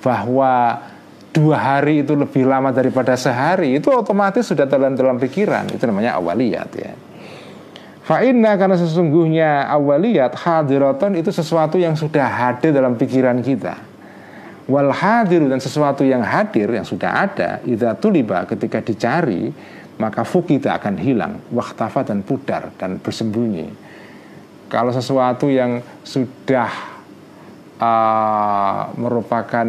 bahwa 0.00 0.80
dua 1.36 1.60
hari 1.60 2.00
itu 2.00 2.16
lebih 2.16 2.48
lama 2.48 2.72
daripada 2.72 3.12
sehari 3.12 3.76
itu 3.76 3.92
otomatis 3.92 4.48
sudah 4.48 4.64
dalam 4.64 4.96
dalam 4.96 5.20
pikiran. 5.20 5.68
Itu 5.68 5.84
namanya 5.84 6.16
awaliyat 6.16 6.70
ya. 6.72 6.92
Fa'inna 8.08 8.56
karena 8.56 8.80
sesungguhnya 8.80 9.68
awaliyat 9.68 10.32
hadiraton 10.32 11.20
itu 11.20 11.28
sesuatu 11.28 11.76
yang 11.76 11.92
sudah 11.92 12.24
hadir 12.24 12.72
dalam 12.72 12.96
pikiran 12.96 13.44
kita. 13.44 13.76
Wal 14.66 14.90
hadir 14.90 15.44
dan 15.46 15.60
sesuatu 15.60 16.02
yang 16.02 16.24
hadir 16.24 16.72
yang 16.72 16.86
sudah 16.86 17.28
ada 17.28 17.62
idza 17.68 17.94
tuliba 18.00 18.48
ketika 18.48 18.82
dicari 18.82 19.52
maka 19.96 20.26
fukita 20.26 20.76
akan 20.76 20.94
hilang 20.98 21.38
waktafa 21.52 22.02
dan 22.06 22.24
pudar 22.24 22.72
dan 22.80 22.98
bersembunyi. 22.98 23.68
Kalau 24.66 24.90
sesuatu 24.90 25.46
yang 25.46 25.78
sudah 26.02 26.70
uh, 27.78 28.90
merupakan 28.98 29.66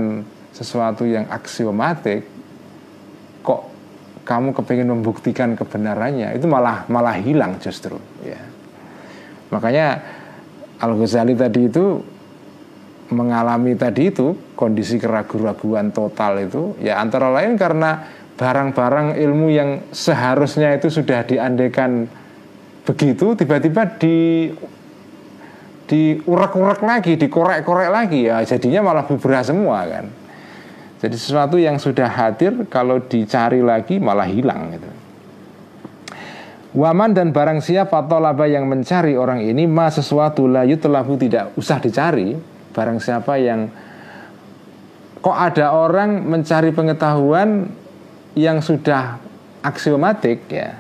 sesuatu 0.58 1.06
yang 1.06 1.30
aksiomatik 1.30 2.26
kok 3.46 3.70
kamu 4.26 4.58
kepingin 4.58 4.90
membuktikan 4.90 5.54
kebenarannya 5.54 6.34
itu 6.34 6.50
malah 6.50 6.90
malah 6.90 7.14
hilang 7.22 7.62
justru 7.62 8.02
ya 8.26 8.42
makanya 9.54 10.02
Al 10.82 10.98
Ghazali 10.98 11.38
tadi 11.38 11.70
itu 11.70 12.02
mengalami 13.14 13.78
tadi 13.78 14.10
itu 14.10 14.34
kondisi 14.58 14.98
keraguan-raguan 14.98 15.94
total 15.94 16.42
itu 16.42 16.74
ya 16.82 17.00
antara 17.00 17.30
lain 17.32 17.56
karena 17.56 18.04
barang-barang 18.36 19.18
ilmu 19.18 19.48
yang 19.50 19.70
seharusnya 19.94 20.76
itu 20.76 20.90
sudah 20.92 21.24
diandekan 21.24 22.10
begitu 22.84 23.34
tiba-tiba 23.34 23.98
di 23.98 24.50
diurak-urak 25.88 26.84
lagi, 26.84 27.16
dikorek-korek 27.16 27.90
lagi 27.90 28.28
ya 28.28 28.44
jadinya 28.44 28.92
malah 28.92 29.08
bubrah 29.08 29.40
semua 29.40 29.88
kan. 29.88 30.06
Jadi 30.98 31.14
sesuatu 31.14 31.62
yang 31.62 31.78
sudah 31.78 32.10
hadir 32.10 32.66
kalau 32.74 32.98
dicari 32.98 33.62
lagi 33.62 34.02
malah 34.02 34.26
hilang 34.26 34.74
gitu. 34.74 34.90
Waman 36.78 37.14
dan 37.14 37.34
barang 37.34 37.62
siapa 37.62 38.06
tolaba 38.06 38.46
yang 38.46 38.70
mencari 38.70 39.18
orang 39.18 39.42
ini 39.42 39.66
ma 39.66 39.90
sesuatu 39.90 40.46
la 40.50 40.66
yutlabu 40.66 41.18
tidak 41.18 41.54
usah 41.58 41.78
dicari. 41.78 42.38
Barang 42.74 43.02
siapa 43.02 43.38
yang 43.42 43.70
kok 45.22 45.38
ada 45.38 45.74
orang 45.74 46.22
mencari 46.22 46.70
pengetahuan 46.74 47.70
yang 48.38 48.62
sudah 48.62 49.18
aksiomatik 49.66 50.46
ya 50.54 50.78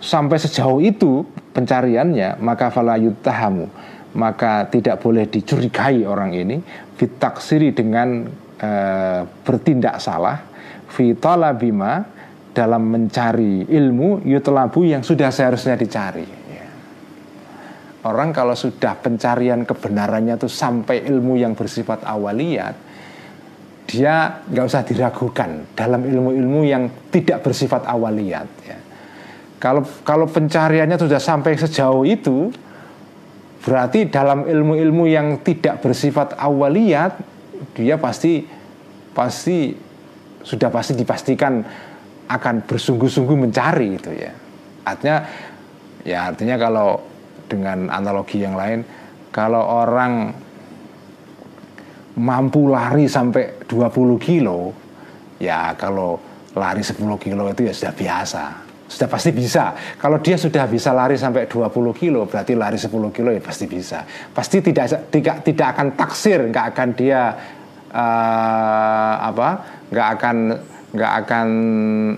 sampai 0.00 0.40
sejauh 0.40 0.80
itu 0.80 1.24
pencariannya 1.52 2.40
maka 2.44 2.68
fala 2.68 3.00
yutahamu. 3.00 3.68
Maka 4.14 4.70
tidak 4.70 5.02
boleh 5.02 5.26
dicurigai 5.26 6.06
orang 6.06 6.30
ini 6.38 6.62
fitaksiri 6.94 7.74
dengan 7.74 8.26
e, 8.58 8.70
bertindak 9.42 9.98
salah 9.98 10.38
fitalabima 10.88 12.06
dalam 12.54 12.86
mencari 12.86 13.66
ilmu 13.66 14.22
yutlabu 14.22 14.86
yang 14.86 15.02
sudah 15.02 15.34
seharusnya 15.34 15.74
dicari 15.74 16.22
ya. 16.54 16.66
orang 18.06 18.30
kalau 18.30 18.54
sudah 18.54 18.94
pencarian 18.94 19.66
kebenarannya 19.66 20.38
itu 20.38 20.46
sampai 20.46 21.02
ilmu 21.02 21.34
yang 21.34 21.58
bersifat 21.58 22.06
awaliyat 22.06 22.78
dia 23.84 24.40
nggak 24.48 24.64
usah 24.64 24.86
diragukan 24.86 25.76
dalam 25.76 26.06
ilmu-ilmu 26.06 26.60
yang 26.64 26.88
tidak 27.10 27.42
bersifat 27.42 27.84
awaliyat 27.90 28.48
ya. 28.64 28.78
kalau 29.58 29.82
kalau 30.06 30.30
pencariannya 30.30 30.94
sudah 30.94 31.18
sampai 31.18 31.58
sejauh 31.58 32.06
itu 32.06 32.54
Berarti 33.64 34.12
dalam 34.12 34.44
ilmu-ilmu 34.44 35.08
yang 35.08 35.40
tidak 35.40 35.80
bersifat 35.80 36.36
awaliyat 36.36 37.16
dia 37.72 37.96
pasti 37.96 38.44
pasti 39.16 39.72
sudah 40.44 40.68
pasti 40.68 40.92
dipastikan 40.92 41.64
akan 42.28 42.54
bersungguh-sungguh 42.68 43.36
mencari 43.48 43.88
itu 43.96 44.10
ya. 44.12 44.32
Artinya 44.84 45.18
ya 46.04 46.28
artinya 46.28 46.60
kalau 46.60 47.00
dengan 47.48 47.88
analogi 47.88 48.44
yang 48.44 48.52
lain 48.52 48.84
kalau 49.32 49.64
orang 49.64 50.36
mampu 52.20 52.70
lari 52.70 53.08
sampai 53.08 53.64
20 53.66 54.20
kilo 54.20 54.70
ya 55.40 55.72
kalau 55.74 56.20
lari 56.54 56.84
10 56.84 57.00
kilo 57.18 57.50
itu 57.50 57.66
ya 57.66 57.72
sudah 57.74 57.94
biasa 57.96 58.63
sudah 58.84 59.08
pasti 59.08 59.30
bisa. 59.32 59.72
Kalau 59.96 60.20
dia 60.20 60.36
sudah 60.36 60.68
bisa 60.68 60.92
lari 60.92 61.16
sampai 61.16 61.48
20 61.48 61.72
kilo, 61.96 62.28
berarti 62.28 62.52
lari 62.52 62.76
10 62.76 62.92
kilo 63.10 63.32
ya 63.32 63.40
pasti 63.40 63.64
bisa. 63.64 64.04
Pasti 64.30 64.60
tidak 64.60 65.08
tidak 65.08 65.40
tidak 65.42 65.66
akan 65.76 65.86
taksir, 65.96 66.40
nggak 66.52 66.66
akan 66.76 66.88
dia 66.92 67.20
uh, 67.90 69.14
apa, 69.24 69.48
nggak 69.88 70.08
akan 70.20 70.36
nggak 70.94 71.12
akan 71.26 71.48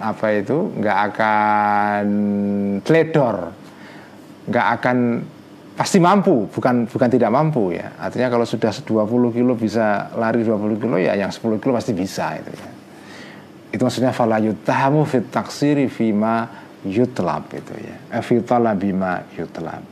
apa 0.02 0.26
itu, 0.36 0.58
nggak 0.76 0.98
akan 1.12 2.04
teledor, 2.82 3.36
nggak 4.50 4.66
akan 4.76 4.98
pasti 5.78 6.02
mampu, 6.02 6.50
bukan 6.50 6.90
bukan 6.90 7.08
tidak 7.08 7.30
mampu 7.30 7.78
ya. 7.78 7.94
Artinya 7.96 8.26
kalau 8.26 8.44
sudah 8.44 8.74
20 8.74 9.32
kilo 9.32 9.54
bisa 9.54 10.10
lari 10.18 10.42
20 10.42 10.82
kilo 10.82 10.98
ya 10.98 11.14
yang 11.14 11.30
10 11.30 11.62
kilo 11.62 11.72
pasti 11.72 11.94
bisa 11.94 12.36
itu 12.36 12.52
ya 12.52 12.75
itu 13.76 13.84
maksudnya 13.84 14.16
fala 14.16 14.40
yutahamu 14.40 15.04
fit 15.04 15.28
taksiri 15.28 15.92
fima 15.92 16.48
yutlab 16.80 17.52
itu 17.52 17.76
ya. 17.76 17.96
Eh, 18.16 18.72
bima 18.72 19.20
yutlab. 19.36 19.84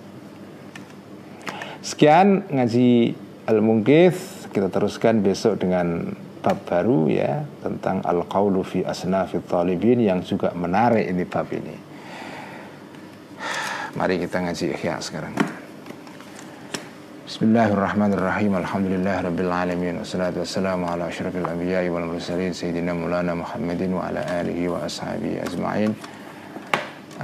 Sekian 1.84 2.48
ngaji 2.48 3.12
al 3.44 3.60
mungkith 3.60 4.48
kita 4.48 4.72
teruskan 4.72 5.20
besok 5.20 5.60
dengan 5.60 6.16
bab 6.40 6.64
baru 6.64 7.12
ya 7.12 7.44
tentang 7.60 8.00
al 8.08 8.24
qaulu 8.24 8.64
fi 8.64 8.80
asnafi 8.80 9.44
talibin 9.44 10.00
yang 10.00 10.24
juga 10.24 10.56
menarik 10.56 11.04
ini 11.04 11.24
bab 11.28 11.48
ini. 11.52 11.76
Mari 14.00 14.16
kita 14.16 14.48
ngaji 14.48 14.64
ihya 14.80 14.96
sekarang 15.04 15.63
Bismillahirrahmanirrahim. 17.24 18.52
Alhamdulillah 18.52 19.24
rabbil 19.24 19.48
alamin 19.48 19.96
wassalatu 19.96 20.44
wassalamu 20.44 20.84
ala 20.84 21.08
asyrafil 21.08 21.48
anbiya'i 21.48 21.88
wal 21.88 22.04
mursalin 22.04 22.52
sayyidina 22.52 22.92
Maulana 22.92 23.32
Muhammadin 23.32 23.96
wa 23.96 24.12
ala 24.12 24.20
alihi 24.44 24.68
wa 24.68 24.84
ashabihi 24.84 25.40
ajma'in. 25.40 25.96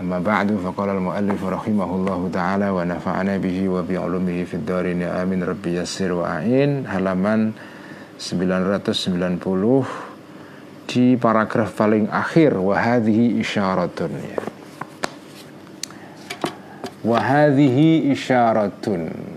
Amma 0.01 0.17
ba'du 0.25 0.57
faqala 0.57 0.97
al-muallif 0.97 1.37
rahimahullahu 1.37 2.33
taala 2.33 2.73
wa 2.73 2.81
nafa'ana 2.81 3.37
bihi 3.37 3.69
wa 3.69 3.85
bi 3.85 4.01
ulumihi 4.01 4.49
fid 4.49 4.65
dharin 4.65 5.05
amin 5.05 5.45
rabbi 5.45 5.77
yassir 5.77 6.17
wa 6.17 6.41
a'in 6.41 6.89
halaman 6.89 7.53
990 8.17 9.05
di 10.89 11.21
paragraf 11.21 11.77
paling 11.77 12.09
akhir 12.09 12.57
wa 12.57 12.73
hadhihi 12.73 13.37
isyaratun 13.37 14.17
ya. 14.17 14.41
Wa 17.05 17.21
hadhihi 17.21 18.09
isyaratun 18.17 19.37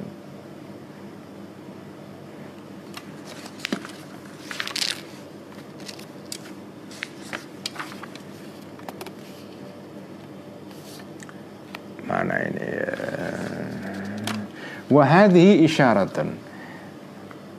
wahadhi 14.94 15.66
isyaratun 15.66 16.38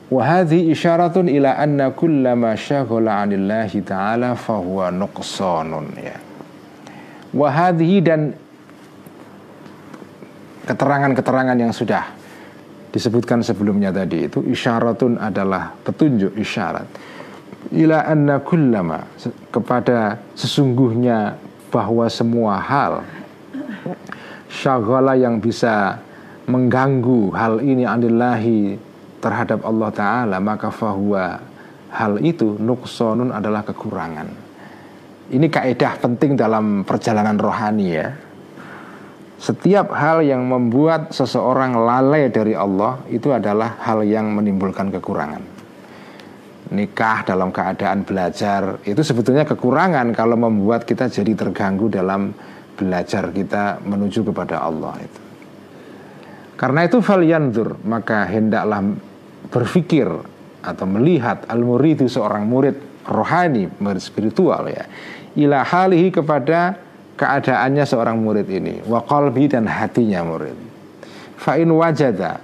wahadhi 0.07 0.71
isyaratun 0.71 1.27
ila 1.27 1.59
anna 1.59 1.91
kullama 1.91 2.55
syaghala 2.55 3.27
anillahi 3.27 3.83
ta'ala 3.83 4.39
fahuwa 4.39 4.95
nuqsanun 4.95 5.91
ya 5.99 6.15
wahadhi 7.35 7.99
dan 7.99 8.31
keterangan-keterangan 10.65 11.57
yang 11.59 11.75
sudah 11.75 12.15
disebutkan 12.95 13.43
sebelumnya 13.43 13.91
tadi 13.91 14.31
itu 14.31 14.39
isyaratun 14.39 15.19
adalah 15.19 15.75
petunjuk 15.83 16.31
isyarat. 16.39 16.87
Ila 17.75 18.07
anna 18.07 18.39
kullama 18.39 19.03
kepada 19.51 20.15
sesungguhnya 20.31 21.35
bahwa 21.67 22.07
semua 22.07 22.55
hal 22.61 23.03
syaghala 24.47 25.19
yang 25.19 25.43
bisa 25.43 25.99
mengganggu 26.45 27.33
hal 27.33 27.57
ini 27.61 27.83
anillahi 27.85 28.77
terhadap 29.17 29.65
Allah 29.65 29.89
Ta'ala 29.89 30.37
maka 30.37 30.69
fahuwa 30.69 31.41
hal 31.89 32.21
itu 32.21 32.59
nuksonun 32.61 33.33
adalah 33.33 33.65
kekurangan. 33.65 34.27
Ini 35.25 35.47
kaidah 35.49 35.97
penting 35.97 36.37
dalam 36.37 36.85
perjalanan 36.85 37.33
rohani 37.41 37.87
ya. 37.89 38.13
Setiap 39.41 39.89
hal 39.91 40.21
yang 40.21 40.45
membuat 40.45 41.11
seseorang 41.11 41.73
lalai 41.73 42.29
dari 42.29 42.53
Allah 42.53 43.01
itu 43.09 43.33
adalah 43.33 43.81
hal 43.81 44.05
yang 44.05 44.29
menimbulkan 44.31 44.93
kekurangan. 44.93 45.41
Nikah 46.65 47.25
dalam 47.25 47.49
keadaan 47.49 48.05
belajar 48.05 48.81
itu 48.85 49.01
sebetulnya 49.01 49.45
kekurangan 49.45 50.13
kalau 50.13 50.37
membuat 50.37 50.85
kita 50.85 51.09
jadi 51.09 51.33
terganggu 51.33 51.89
dalam 51.89 52.33
belajar 52.77 53.29
kita 53.33 53.81
menuju 53.81 54.29
kepada 54.29 54.61
Allah 54.61 54.97
itu. 55.01 55.24
Karena 56.55 56.87
itu 56.87 57.03
falyandur 57.03 57.79
maka 57.83 58.23
hendaklah 58.27 58.95
berpikir 59.51 60.07
atau 60.63 60.85
melihat 60.87 61.45
al-murid 61.51 62.03
itu 62.03 62.09
seorang 62.09 62.47
murid 62.47 62.79
rohani, 63.05 63.69
murid 63.79 64.01
spiritual 64.01 64.65
ya. 64.71 64.87
Ila 65.35 65.67
halihi 65.67 66.15
kepada 66.15 66.79
keadaannya 67.19 67.83
seorang 67.83 68.17
murid 68.17 68.47
ini, 68.47 68.79
wa 68.87 69.03
qalbi 69.03 69.51
dan 69.51 69.67
hatinya 69.67 70.23
murid. 70.23 70.55
Fa 71.35 71.59
in 71.59 71.75
wajada 71.75 72.39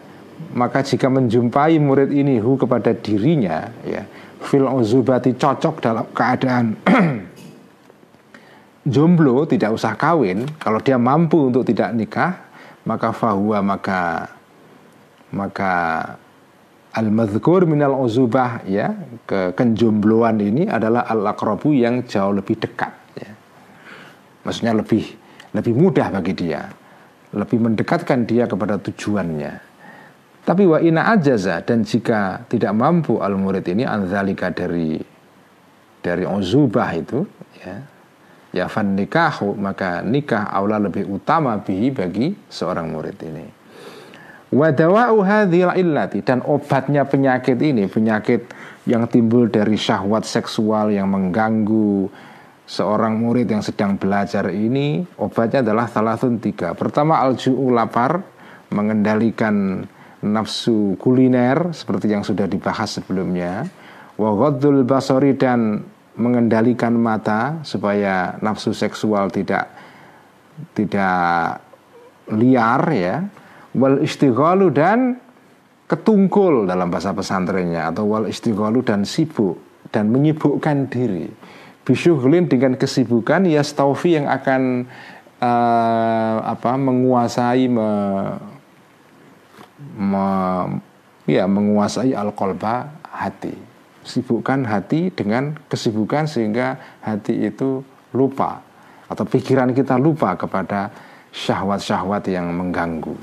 maka 0.52 0.84
jika 0.84 1.08
menjumpai 1.08 1.80
murid 1.80 2.12
ini 2.12 2.42
hu 2.42 2.60
kepada 2.60 2.92
dirinya 2.98 3.72
ya 3.86 4.04
fil 4.42 4.66
uzubati 4.66 5.38
cocok 5.38 5.76
dalam 5.80 6.06
keadaan 6.12 6.76
jomblo 8.94 9.46
tidak 9.46 9.72
usah 9.72 9.94
kawin 9.96 10.50
kalau 10.58 10.82
dia 10.82 10.98
mampu 10.98 11.54
untuk 11.54 11.64
tidak 11.64 11.94
nikah 11.94 12.51
maka 12.86 13.14
fahuwa 13.14 13.62
maka 13.62 14.02
maka 15.32 15.74
al 16.92 17.08
madhkur 17.08 17.64
minal 17.70 17.96
uzubah 17.96 18.68
ya 18.68 18.92
ke 19.24 19.56
kenjombloan 19.56 20.42
ini 20.44 20.68
adalah 20.68 21.08
al 21.08 21.24
akrobu 21.24 21.72
yang 21.72 22.04
jauh 22.04 22.36
lebih 22.36 22.60
dekat 22.60 22.92
ya. 23.16 23.32
maksudnya 24.44 24.76
lebih 24.76 25.06
lebih 25.56 25.74
mudah 25.78 26.08
bagi 26.12 26.34
dia 26.36 26.68
lebih 27.32 27.64
mendekatkan 27.64 28.28
dia 28.28 28.44
kepada 28.50 28.76
tujuannya 28.82 29.54
tapi 30.42 30.68
wa 30.68 30.82
ina 30.82 31.16
ajaza 31.16 31.64
dan 31.64 31.86
jika 31.86 32.44
tidak 32.50 32.74
mampu 32.76 33.22
al 33.22 33.38
murid 33.40 33.64
ini 33.72 33.88
anzalika 33.88 34.52
dari 34.52 35.00
dari 36.02 36.26
uzubah 36.26 36.90
itu 36.98 37.24
ya 37.62 37.91
ya 38.52 38.68
fan 38.68 38.96
nikahu 38.96 39.56
maka 39.56 40.04
nikah 40.04 40.52
aula 40.52 40.80
lebih 40.80 41.08
utama 41.08 41.60
bihi 41.60 41.92
bagi 41.92 42.36
seorang 42.52 42.92
murid 42.92 43.18
ini. 43.24 43.48
Wadawa'u 44.52 45.24
hadhil 45.24 45.72
illati 45.80 46.20
dan 46.20 46.44
obatnya 46.44 47.08
penyakit 47.08 47.56
ini 47.64 47.88
penyakit 47.88 48.52
yang 48.84 49.08
timbul 49.08 49.48
dari 49.48 49.80
syahwat 49.80 50.28
seksual 50.28 50.92
yang 50.92 51.08
mengganggu 51.08 52.12
seorang 52.68 53.16
murid 53.16 53.48
yang 53.48 53.64
sedang 53.64 53.96
belajar 53.96 54.52
ini 54.52 55.08
obatnya 55.16 55.64
adalah 55.64 55.88
salasun 55.88 56.44
tiga. 56.44 56.76
Pertama 56.76 57.24
alju'u 57.24 57.72
lapar 57.72 58.20
mengendalikan 58.76 59.88
nafsu 60.20 61.00
kuliner 61.00 61.72
seperti 61.72 62.12
yang 62.12 62.28
sudah 62.28 62.48
dibahas 62.48 63.00
sebelumnya. 63.00 63.72
Wa 64.20 64.36
basori 64.84 65.32
dan 65.40 65.88
mengendalikan 66.20 66.92
mata 66.96 67.64
supaya 67.64 68.36
nafsu 68.44 68.76
seksual 68.76 69.32
tidak 69.32 69.72
tidak 70.76 71.64
liar 72.32 72.84
ya. 72.92 73.18
Wal 73.72 74.04
istighalu 74.04 74.68
dan 74.76 75.16
ketungkul 75.88 76.68
dalam 76.68 76.92
bahasa 76.92 77.16
pesantrennya 77.16 77.88
atau 77.88 78.04
wal 78.08 78.28
istighalu 78.28 78.84
dan 78.84 79.08
sibuk 79.08 79.56
dan 79.96 80.12
menyibukkan 80.12 80.92
diri. 80.92 81.32
Bisyughlin 81.88 82.52
dengan 82.52 82.76
kesibukan 82.76 83.48
ya 83.48 83.64
staufi 83.64 84.20
yang 84.20 84.28
akan 84.28 84.86
uh, 85.40 86.38
apa 86.46 86.78
menguasai 86.78 87.66
me, 87.72 87.90
me, 89.98 90.28
ya 91.26 91.48
menguasai 91.48 92.14
al 92.14 92.36
hati 93.12 93.71
sibukkan 94.02 94.66
hati 94.66 95.14
dengan 95.14 95.58
kesibukan 95.70 96.26
sehingga 96.26 97.00
hati 97.06 97.46
itu 97.46 97.86
lupa 98.14 98.62
atau 99.12 99.26
pikiran 99.28 99.76
kita 99.76 100.00
lupa 100.00 100.34
kepada 100.40 100.92
syahwat-syahwat 101.32 102.28
yang 102.32 102.52
mengganggu. 102.52 103.16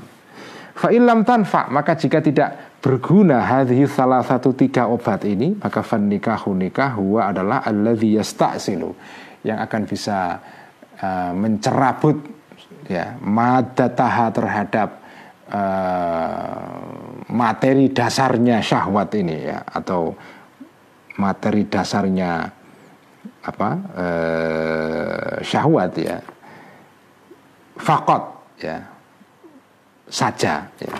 Fa'ilam 0.79 1.27
tanfa 1.27 1.67
maka 1.67 1.97
jika 1.99 2.23
tidak 2.23 2.79
berguna 2.79 3.43
hadhi 3.43 3.83
salah 3.83 4.23
satu 4.23 4.55
tiga 4.55 4.87
obat 4.87 5.27
ini 5.27 5.59
maka 5.59 5.83
fan 5.83 6.07
nikahu 6.07 6.55
nikah 6.55 6.95
huwa 6.95 7.27
adalah 7.35 7.59
alladhi 7.67 8.15
yasta'silu 8.15 8.95
yang 9.43 9.59
akan 9.59 9.81
bisa 9.83 10.39
uh, 11.03 11.31
mencerabut 11.35 12.15
ya 12.87 13.19
madataha 13.19 14.31
terhadap 14.31 14.89
uh, 15.51 16.79
materi 17.27 17.91
dasarnya 17.91 18.63
syahwat 18.63 19.11
ini 19.19 19.51
ya 19.51 19.59
atau 19.67 20.15
materi 21.19 21.67
dasarnya 21.67 22.47
apa 23.43 23.69
eh, 23.99 25.33
syahwat 25.43 25.91
ya. 25.99 26.17
Fakot 27.79 28.23
ya. 28.63 28.79
Saja 30.09 30.65
ya. 30.79 30.95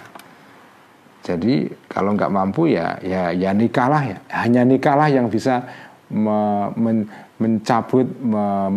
Jadi 1.23 1.67
kalau 1.87 2.13
nggak 2.15 2.31
mampu 2.31 2.69
ya 2.71 2.99
ya 2.99 3.31
ya 3.31 3.55
nikahlah 3.55 4.03
ya. 4.03 4.17
Hanya 4.31 4.67
nikahlah 4.67 5.07
yang 5.07 5.31
bisa 5.31 5.63
me, 6.11 6.69
men, 6.75 7.07
mencabut 7.39 8.05
me, 8.19 8.69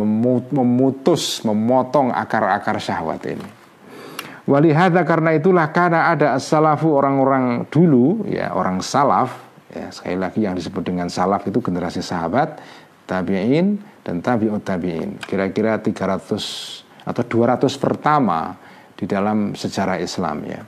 memutus 0.51 1.43
memotong 1.43 2.15
akar-akar 2.15 2.79
syahwat 2.79 3.23
ini. 3.27 3.49
Walihada 4.43 5.07
karena 5.07 5.39
itulah 5.39 5.71
karena 5.71 6.11
ada 6.11 6.35
salafu 6.43 6.91
orang-orang 6.99 7.63
dulu 7.71 8.27
ya 8.27 8.51
orang 8.51 8.83
salaf 8.83 9.52
Ya, 9.73 9.89
sekali 9.89 10.21
lagi 10.21 10.45
yang 10.45 10.53
disebut 10.53 10.85
dengan 10.85 11.09
salaf 11.09 11.49
itu 11.49 11.65
generasi 11.65 12.05
sahabat, 12.05 12.61
tabi'in 13.09 13.81
dan 14.05 14.21
tabi'ut 14.21 14.61
tabi'in. 14.61 15.17
Kira-kira 15.25 15.81
300 15.81 17.09
atau 17.09 17.25
200 17.25 17.73
pertama 17.81 18.53
di 18.93 19.09
dalam 19.09 19.57
sejarah 19.57 19.97
Islam 19.97 20.45
ya. 20.45 20.61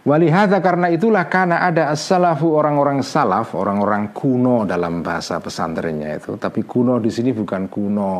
Walihada 0.00 0.58
karena 0.58 0.90
itulah 0.90 1.28
karena 1.30 1.62
ada 1.62 1.94
as-salafu 1.94 2.50
orang-orang 2.50 3.04
salaf, 3.04 3.54
orang-orang 3.54 4.10
kuno 4.10 4.66
dalam 4.66 5.06
bahasa 5.06 5.38
pesantrennya 5.38 6.18
itu. 6.18 6.34
Tapi 6.34 6.66
kuno 6.66 6.98
di 6.98 7.14
sini 7.14 7.30
bukan 7.30 7.70
kuno 7.70 8.12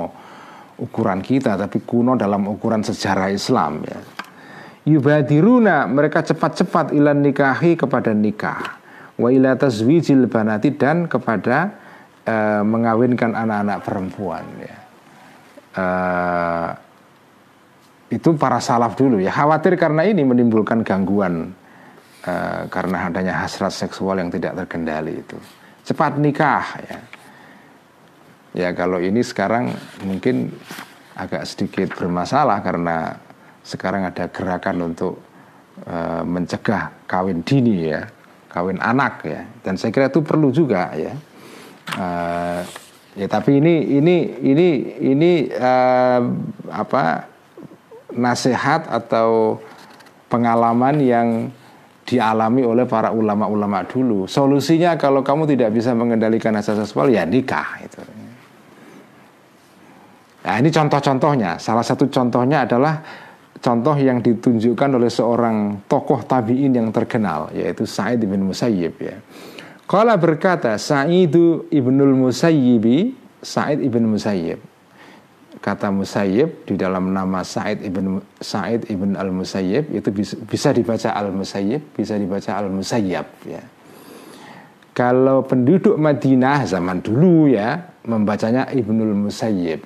ukuran 0.78 1.18
kita, 1.18 1.58
tapi 1.58 1.82
kuno 1.82 2.14
dalam 2.14 2.46
ukuran 2.46 2.86
sejarah 2.86 3.32
Islam 3.32 3.82
ya. 3.82 3.98
yubadiruna 4.80 5.84
mereka 5.90 6.24
cepat-cepat 6.24 6.96
ilan 6.96 7.20
nikahi 7.20 7.76
kepada 7.76 8.16
nikah 8.16 8.79
wa 9.20 9.28
ila 9.28 9.52
tazwijil 9.54 10.24
banati 10.32 10.72
dan 10.72 11.04
kepada 11.04 11.76
uh, 12.24 12.64
mengawinkan 12.64 13.36
anak-anak 13.36 13.78
perempuan 13.84 14.44
ya. 14.64 14.76
Uh, 15.70 16.68
itu 18.10 18.34
para 18.34 18.58
salaf 18.58 18.98
dulu 18.98 19.22
ya. 19.22 19.30
Khawatir 19.30 19.78
karena 19.78 20.02
ini 20.02 20.26
menimbulkan 20.26 20.82
gangguan 20.82 21.52
uh, 22.26 22.66
karena 22.66 23.06
adanya 23.06 23.44
hasrat 23.44 23.70
seksual 23.70 24.18
yang 24.18 24.32
tidak 24.32 24.56
terkendali 24.64 25.20
itu. 25.20 25.36
Cepat 25.84 26.16
nikah 26.18 26.66
ya. 26.88 26.98
Ya 28.50 28.68
kalau 28.74 28.98
ini 28.98 29.22
sekarang 29.22 29.70
mungkin 30.02 30.50
agak 31.14 31.46
sedikit 31.46 31.94
bermasalah 31.94 32.58
karena 32.66 33.14
sekarang 33.62 34.10
ada 34.10 34.26
gerakan 34.26 34.90
untuk 34.90 35.22
uh, 35.86 36.26
mencegah 36.26 36.90
kawin 37.06 37.46
dini 37.46 37.94
ya 37.94 38.10
kawin 38.50 38.82
anak 38.82 39.22
ya 39.24 39.46
dan 39.62 39.78
saya 39.78 39.94
kira 39.94 40.10
itu 40.10 40.20
perlu 40.26 40.50
juga 40.50 40.90
ya 40.98 41.14
uh, 41.94 42.60
ya 43.14 43.26
tapi 43.30 43.62
ini 43.62 43.96
ini 43.96 44.16
ini 44.42 44.68
ini 45.00 45.32
uh, 45.54 46.20
apa 46.74 47.30
nasihat 48.10 48.90
atau 48.90 49.62
pengalaman 50.26 50.98
yang 50.98 51.28
dialami 52.10 52.66
oleh 52.66 52.90
para 52.90 53.14
ulama-ulama 53.14 53.86
dulu. 53.86 54.26
Solusinya 54.26 54.98
kalau 54.98 55.22
kamu 55.22 55.46
tidak 55.54 55.70
bisa 55.70 55.94
mengendalikan 55.94 56.50
hasrat 56.58 56.82
seksual 56.82 57.06
ya 57.06 57.22
nikah 57.22 57.78
itu. 57.78 58.02
Nah, 60.40 60.56
ini 60.56 60.72
contoh-contohnya. 60.72 61.60
Salah 61.62 61.84
satu 61.84 62.10
contohnya 62.10 62.66
adalah 62.66 62.98
contoh 63.60 63.96
yang 63.96 64.24
ditunjukkan 64.24 64.90
oleh 64.96 65.12
seorang 65.12 65.84
tokoh 65.86 66.24
tabiin 66.24 66.74
yang 66.74 66.88
terkenal 66.90 67.52
yaitu 67.52 67.84
Sa'id 67.84 68.24
bin 68.24 68.44
Musayyib 68.48 68.94
ya. 69.00 69.16
Kala 69.84 70.16
berkata 70.16 70.74
Sa'idu 70.80 71.68
ibnul 71.70 72.16
Musayyibi 72.16 73.12
Sa'id 73.40 73.80
ibn 73.80 74.08
Musayyib 74.10 74.60
kata 75.60 75.92
Musayyib 75.92 76.64
di 76.64 76.74
dalam 76.80 77.12
nama 77.12 77.44
Sa'id 77.44 77.84
ibn 77.84 78.24
Sa'id 78.40 78.88
ibn 78.88 79.12
al 79.12 79.28
Musayyib 79.28 79.92
itu 79.92 80.08
bisa, 80.08 80.34
bisa 80.40 80.68
dibaca 80.72 81.12
al 81.12 81.28
Musayyib, 81.30 81.92
bisa 81.92 82.16
dibaca 82.16 82.56
al 82.56 82.72
Musayyab 82.72 83.28
ya. 83.44 83.62
Kalau 84.90 85.46
penduduk 85.46 85.94
Madinah 85.96 86.66
zaman 86.66 87.00
dulu 87.00 87.46
ya 87.48 87.78
membacanya 88.04 88.68
Ibnul 88.68 89.16
Musayyib. 89.28 89.80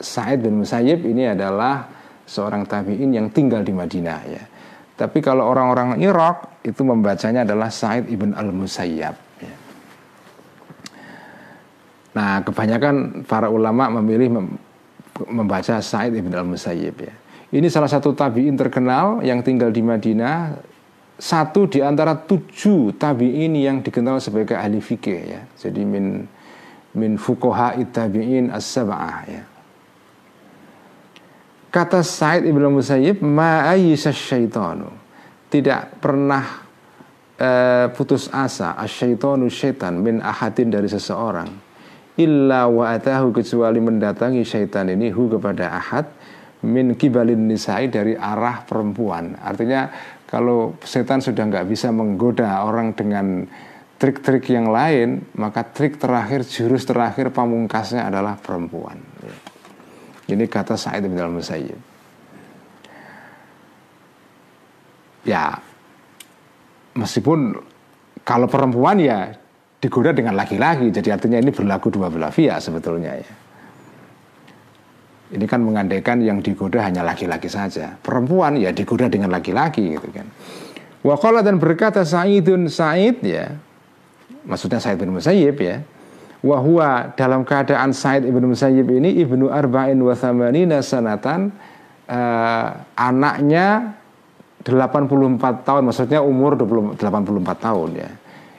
Sa'id 0.00 0.42
bin 0.42 0.64
Musayyib 0.64 1.04
ini 1.04 1.28
adalah 1.28 1.88
seorang 2.26 2.66
tabi'in 2.66 3.14
yang 3.14 3.30
tinggal 3.30 3.62
di 3.62 3.72
Madinah 3.72 4.20
ya. 4.26 4.42
Tapi 4.96 5.22
kalau 5.22 5.46
orang-orang 5.48 6.00
Irak 6.02 6.60
itu 6.66 6.82
membacanya 6.82 7.46
adalah 7.46 7.70
Sa'id 7.72 8.10
ibn 8.10 8.34
al 8.34 8.50
Musayyab. 8.50 9.26
Nah, 12.16 12.40
kebanyakan 12.40 13.28
para 13.28 13.52
ulama 13.52 13.92
memilih 14.00 14.40
membaca 15.28 15.76
Said 15.84 16.16
ibn 16.16 16.32
al-Musayyib 16.32 16.96
ya. 16.96 17.14
Ini 17.52 17.68
salah 17.68 17.92
satu 17.92 18.16
tabiin 18.16 18.56
terkenal 18.56 19.20
yang 19.20 19.44
tinggal 19.44 19.68
di 19.68 19.84
Madinah, 19.84 20.56
satu 21.20 21.68
di 21.68 21.84
antara 21.84 22.16
tujuh 22.16 22.96
tabiin 22.96 23.52
yang 23.54 23.84
dikenal 23.84 24.18
sebagai 24.18 24.56
ahli 24.56 24.80
fikih 24.80 25.20
ya. 25.28 25.40
Jadi 25.60 25.84
min 25.84 26.24
min 26.96 27.20
fukoha 27.20 27.76
tabiin 27.92 28.48
as-sab'ah 28.48 29.16
ya. 29.28 29.44
Kata 31.76 32.00
Said 32.00 32.48
ibn 32.48 32.64
al-Musayyib, 32.64 33.20
ma'ayyisa 33.20 34.08
syaitanu. 34.08 34.88
Tidak 35.52 36.00
pernah 36.00 36.64
uh, 37.36 37.92
putus 37.92 38.32
asa 38.32 38.72
asyaitonu 38.80 39.52
syaitan 39.52 39.92
min 40.00 40.24
ahadin 40.24 40.72
dari 40.72 40.88
seseorang 40.88 41.66
illa 42.16 42.64
wa 42.66 42.96
atahu 42.96 43.30
kecuali 43.30 43.78
mendatangi 43.78 44.40
syaitan 44.42 44.88
ini 44.88 45.12
hu 45.12 45.28
kepada 45.28 45.76
ahad 45.76 46.08
min 46.64 46.96
kibalin 46.96 47.44
nisai 47.44 47.92
dari 47.92 48.16
arah 48.16 48.64
perempuan. 48.64 49.36
Artinya 49.36 49.92
kalau 50.24 50.80
setan 50.82 51.20
sudah 51.20 51.44
nggak 51.44 51.68
bisa 51.68 51.92
menggoda 51.92 52.64
orang 52.64 52.96
dengan 52.96 53.44
trik-trik 54.00 54.48
yang 54.48 54.72
lain, 54.72 55.28
maka 55.36 55.62
trik 55.62 56.00
terakhir, 56.00 56.42
jurus 56.48 56.88
terakhir 56.88 57.30
pamungkasnya 57.30 58.08
adalah 58.08 58.40
perempuan. 58.40 58.96
Ini 60.26 60.44
kata 60.50 60.74
Sa'id 60.74 61.06
bin 61.06 61.18
al-Musayyib. 61.18 61.78
Ya, 65.26 65.58
meskipun 66.94 67.58
kalau 68.26 68.46
perempuan 68.50 68.98
ya 68.98 69.34
digoda 69.78 70.10
dengan 70.10 70.34
laki-laki. 70.34 70.90
Jadi 70.90 71.08
artinya 71.14 71.38
ini 71.38 71.54
berlaku 71.54 71.94
dua 71.94 72.10
belah 72.10 72.34
pihak 72.34 72.58
sebetulnya 72.58 73.14
ya. 73.14 73.30
Ini 75.26 75.42
kan 75.50 75.62
mengandaikan 75.62 76.22
yang 76.22 76.38
digoda 76.38 76.86
hanya 76.86 77.02
laki-laki 77.02 77.50
saja. 77.50 77.98
Perempuan 77.98 78.58
ya 78.58 78.70
digoda 78.70 79.10
dengan 79.10 79.34
laki-laki 79.34 79.98
gitu 79.98 80.10
kan. 80.14 80.26
Waqala 81.02 81.42
dan 81.42 81.58
berkata 81.58 82.06
Sa'idun 82.06 82.70
Sa'id 82.70 83.22
ya. 83.26 83.54
Maksudnya 84.46 84.78
Sa'id 84.78 84.98
bin 85.02 85.10
Musayyib 85.10 85.58
ya. 85.58 85.82
Wahua 86.44 87.16
dalam 87.16 87.48
keadaan 87.48 87.96
Sa'id 87.96 88.28
ibn 88.28 88.44
Musayyib 88.44 88.92
ini 88.92 89.16
ibnu 89.24 89.48
arba'in 89.48 89.96
wa 89.96 90.12
thamanina 90.12 90.84
sanatan 90.84 91.48
uh, 92.10 92.68
anaknya 92.92 93.96
84 94.66 95.64
tahun 95.64 95.82
maksudnya 95.86 96.20
umur 96.20 96.58
20, 96.58 96.98
84 96.98 97.66
tahun 97.66 97.90
ya. 97.96 98.10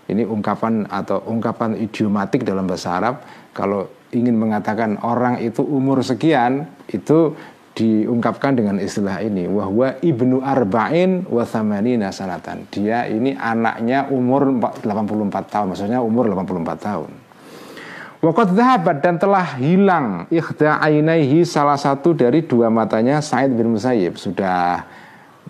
Ini 0.08 0.24
ungkapan 0.24 0.88
atau 0.88 1.20
ungkapan 1.28 1.76
idiomatik 1.76 2.48
dalam 2.48 2.64
bahasa 2.64 2.96
Arab. 2.96 3.16
Kalau 3.52 3.92
ingin 4.16 4.40
mengatakan 4.40 4.96
orang 5.04 5.44
itu 5.44 5.60
umur 5.60 6.00
sekian 6.00 6.64
itu 6.88 7.36
diungkapkan 7.76 8.56
dengan 8.56 8.80
istilah 8.80 9.20
ini. 9.20 9.52
Wahwa 9.52 10.00
ibnu 10.00 10.40
arba'in 10.40 11.28
wa 11.28 11.44
thamanina 11.44 12.16
sanatan. 12.16 12.66
Dia 12.72 13.06
ini 13.12 13.36
anaknya 13.36 14.08
umur 14.08 14.48
84 14.82 15.52
tahun 15.52 15.66
maksudnya 15.76 16.00
umur 16.00 16.32
84 16.32 16.88
tahun 16.88 17.27
Wakat 18.18 18.50
dhahabat 18.58 18.98
dan 19.06 19.22
telah 19.22 19.46
hilang. 19.62 20.26
Ikhda 20.34 20.82
ainaihi 20.82 21.46
salah 21.46 21.78
satu 21.78 22.18
dari 22.18 22.42
dua 22.42 22.74
matanya 22.74 23.22
Said 23.22 23.54
bin 23.54 23.78
Musayyib. 23.78 24.18
Sudah 24.18 24.82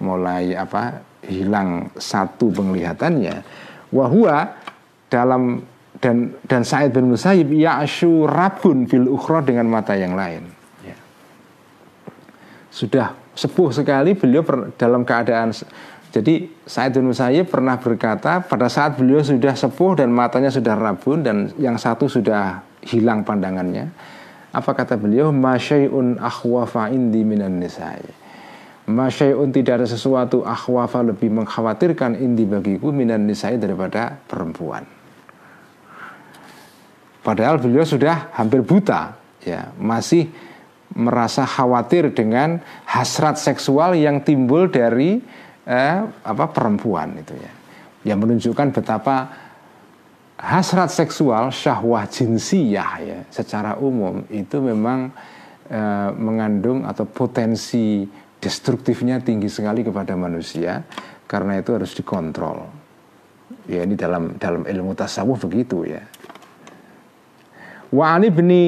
mulai 0.04 0.54
apa 0.54 1.00
hilang 1.28 1.92
satu 1.96 2.52
penglihatannya. 2.52 3.44
Wahua 3.92 4.52
dalam 5.08 5.64
dan 5.98 6.36
dan 6.46 6.62
Sa'id 6.62 6.94
bin 6.94 7.10
Musayyib 7.10 7.50
ya'syu 7.50 8.30
rabun 8.30 8.86
fil 8.86 9.10
ukhra 9.10 9.42
dengan 9.42 9.66
mata 9.68 9.98
yang 9.98 10.14
lain. 10.14 10.46
Ya. 10.86 10.98
sudah 12.70 13.18
sepuh 13.38 13.70
sekali 13.70 14.18
beliau 14.18 14.42
per, 14.42 14.74
dalam 14.78 15.06
keadaan 15.06 15.54
jadi 16.12 16.48
Sa'id 16.64 16.96
bin 16.96 17.12
Musayyib 17.12 17.52
pernah 17.52 17.76
berkata 17.76 18.40
pada 18.40 18.72
saat 18.72 18.96
beliau 18.96 19.20
sudah 19.20 19.54
sepuh 19.54 20.00
dan 20.00 20.10
matanya 20.10 20.50
sudah 20.50 20.74
rabun 20.76 21.22
dan 21.22 21.52
yang 21.60 21.76
satu 21.76 22.08
sudah 22.08 22.64
hilang 22.86 23.28
pandangannya 23.28 23.92
apa 24.56 24.72
kata 24.72 24.96
beliau 24.96 25.36
masyai'un 25.36 26.18
akhwafa 26.24 26.90
indi 26.90 27.22
minan 27.28 27.60
nisa'i 27.60 28.28
Masyai'un 28.88 29.52
tidak 29.52 29.84
ada 29.84 29.88
sesuatu 29.88 30.48
akhwafa 30.48 31.04
lebih 31.04 31.28
mengkhawatirkan 31.28 32.24
indi 32.24 32.48
bagiku 32.48 32.88
minan 32.96 33.28
nisai 33.28 33.60
daripada 33.60 34.16
perempuan. 34.16 34.88
Padahal 37.20 37.60
beliau 37.60 37.84
sudah 37.84 38.32
hampir 38.32 38.64
buta, 38.64 39.20
ya 39.44 39.76
masih 39.76 40.32
merasa 40.96 41.44
khawatir 41.44 42.16
dengan 42.16 42.64
hasrat 42.88 43.36
seksual 43.36 43.92
yang 44.00 44.24
timbul 44.24 44.72
dari 44.72 45.20
eh, 45.68 46.00
apa 46.08 46.46
perempuan 46.50 47.20
itu 47.20 47.36
ya, 47.36 47.52
yang 48.08 48.24
menunjukkan 48.24 48.72
betapa 48.72 49.16
hasrat 50.40 50.88
seksual 50.94 51.52
syahwah 51.52 52.08
jinsiyah 52.08 52.92
ya 53.04 53.20
secara 53.28 53.76
umum 53.76 54.24
itu 54.32 54.64
memang 54.64 55.12
eh, 55.68 56.10
mengandung 56.16 56.88
atau 56.88 57.04
potensi 57.04 58.08
destruktifnya 58.40 59.20
tinggi 59.20 59.52
sekali 59.52 59.84
kepada 59.84 60.16
manusia 60.16 60.86
karena 61.28 61.60
itu 61.60 61.76
harus 61.76 61.92
dikontrol. 61.92 62.64
Ya 63.68 63.84
ini 63.84 64.00
dalam 64.00 64.40
dalam 64.40 64.64
ilmu 64.64 64.96
tasawuf 64.96 65.44
begitu 65.44 65.84
ya. 65.84 66.00
Wa 67.92 68.16
ani 68.16 68.32
bni 68.32 68.64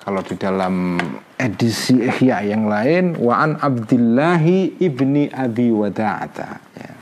kalau 0.00 0.24
di 0.24 0.32
dalam 0.40 0.96
edisi 1.36 2.00
Ihya 2.00 2.40
yang 2.48 2.72
lain 2.72 3.20
wa 3.20 3.44
an 3.44 3.60
Abdillahi 3.60 4.80
ibni 4.80 5.28
Abi 5.28 5.68
Wada'ata. 5.68 6.48
Ya. 6.80 6.92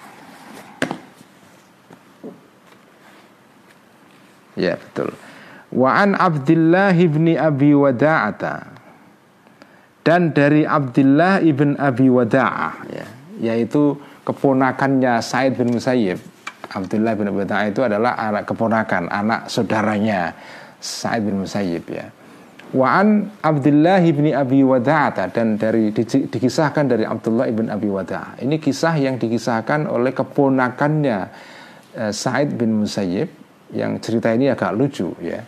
Ya 4.59 4.75
betul. 4.75 5.15
Wa 5.71 6.03
an 6.03 6.19
Abdillah 6.19 6.91
ibni 6.99 7.39
Abi 7.39 7.71
Wada'ata. 7.71 8.75
Dan 10.03 10.35
dari 10.35 10.65
Abdullah 10.65 11.39
ibn 11.45 11.77
Abi 11.77 12.09
Wada'ah 12.09 12.75
ya, 12.89 13.07
yaitu 13.45 13.93
keponakannya 14.25 15.21
Said 15.21 15.55
bin 15.55 15.77
Musayyib. 15.77 16.17
Abdullah 16.73 17.13
bin 17.15 17.29
Abi 17.31 17.45
Wada'ah 17.45 17.69
itu 17.69 17.85
adalah 17.85 18.17
anak 18.17 18.49
keponakan 18.49 19.07
anak 19.13 19.53
saudaranya 19.53 20.33
Said 20.81 21.29
bin 21.29 21.45
Musayyib 21.45 21.85
ya 21.93 22.09
Wa'an 22.69 23.33
Abdullah 23.41 24.05
bin 24.05 24.29
Abi 24.29 24.61
Wada'ah 24.61 25.33
dan 25.33 25.57
dari 25.57 25.89
di, 25.89 26.05
dikisahkan 26.05 26.85
dari 26.85 27.09
Abdullah 27.09 27.49
bin 27.49 27.73
Abi 27.73 27.89
Wada'ah. 27.89 28.45
Ini 28.45 28.61
kisah 28.61 28.93
yang 29.01 29.17
dikisahkan 29.17 29.89
oleh 29.89 30.13
keponakannya 30.13 31.19
eh, 31.97 32.13
Said 32.13 32.53
bin 32.61 32.85
Musayyib 32.85 33.33
yang 33.73 33.97
cerita 34.05 34.29
ini 34.37 34.53
agak 34.53 34.77
lucu 34.77 35.17
ya. 35.25 35.41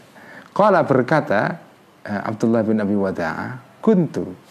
Qala 0.57 0.81
berkata 0.89 1.61
eh, 2.09 2.21
Abdullah 2.25 2.65
bin 2.65 2.81
Abi 2.81 2.97
Wada'ah, 2.97 3.81
"Kuntu 3.85 4.51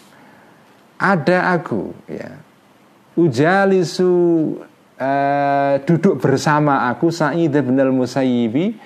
ada 1.00 1.56
aku 1.56 1.96
ya. 2.06 2.38
Ujalisu 3.16 4.12
eh, 5.00 5.74
duduk 5.88 6.20
bersama 6.20 6.86
aku 6.92 7.08
Sa'id 7.10 7.50
bin 7.50 7.74
al-Musayyibi 7.80 8.76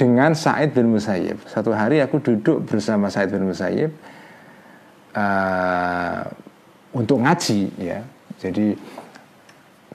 dengan 0.00 0.32
Said 0.32 0.72
bin 0.72 0.88
Musayyib. 0.88 1.44
Satu 1.44 1.76
hari 1.76 2.00
aku 2.00 2.24
duduk 2.24 2.64
bersama 2.64 3.12
Said 3.12 3.28
bin 3.28 3.44
Musayyib 3.44 3.92
uh, 5.12 6.24
untuk 6.96 7.20
ngaji 7.20 7.68
ya. 7.76 8.00
Jadi 8.40 8.72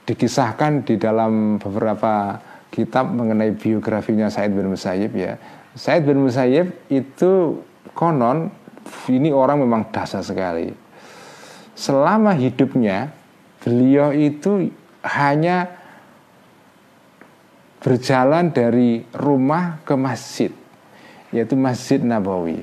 dikisahkan 0.06 0.86
di 0.86 0.94
dalam 0.94 1.58
beberapa 1.58 2.38
kitab 2.70 3.10
mengenai 3.10 3.50
biografinya 3.58 4.30
Said 4.30 4.54
bin 4.54 4.70
Musayyib 4.70 5.10
ya. 5.18 5.42
Said 5.74 6.06
bin 6.06 6.22
Musayyib 6.22 6.70
itu 6.86 7.58
konon 7.90 8.54
ini 9.10 9.34
orang 9.34 9.58
memang 9.58 9.90
dasar 9.90 10.22
sekali. 10.22 10.70
Selama 11.74 12.30
hidupnya 12.38 13.10
beliau 13.58 14.14
itu 14.14 14.70
hanya 15.02 15.66
berjalan 17.86 18.50
dari 18.50 19.06
rumah 19.14 19.78
ke 19.86 19.94
masjid 19.94 20.50
yaitu 21.30 21.54
Masjid 21.54 22.02
Nabawi 22.02 22.58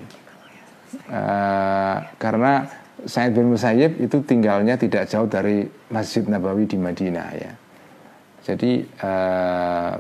uh, 1.07 1.97
karena 2.19 2.67
Said 3.07 3.31
bin 3.31 3.55
Musayyib 3.55 4.03
itu 4.03 4.19
tinggalnya 4.27 4.75
tidak 4.75 5.07
jauh 5.07 5.27
dari 5.31 5.63
Masjid 5.87 6.27
Nabawi 6.27 6.67
di 6.67 6.75
Madinah 6.75 7.29
ya 7.39 7.51
jadi 8.43 8.83
uh, 8.83 9.95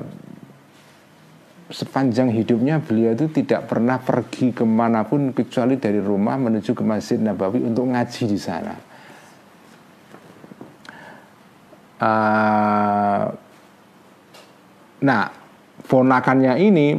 sepanjang 1.71 2.29
hidupnya 2.29 2.83
beliau 2.83 3.15
itu 3.15 3.31
tidak 3.31 3.71
pernah 3.71 3.97
pergi 3.97 4.51
ke 4.51 4.61
mana 4.67 5.07
pun 5.07 5.31
kecuali 5.31 5.79
dari 5.79 6.03
rumah 6.03 6.35
menuju 6.35 6.75
ke 6.75 6.83
Masjid 6.85 7.17
Nabawi 7.17 7.65
untuk 7.65 7.89
ngaji 7.89 8.23
di 8.29 8.39
sana. 8.39 8.75
Uh, 12.03 13.25
Nah, 15.03 15.27
ponakannya 15.83 16.55
ini 16.63 16.95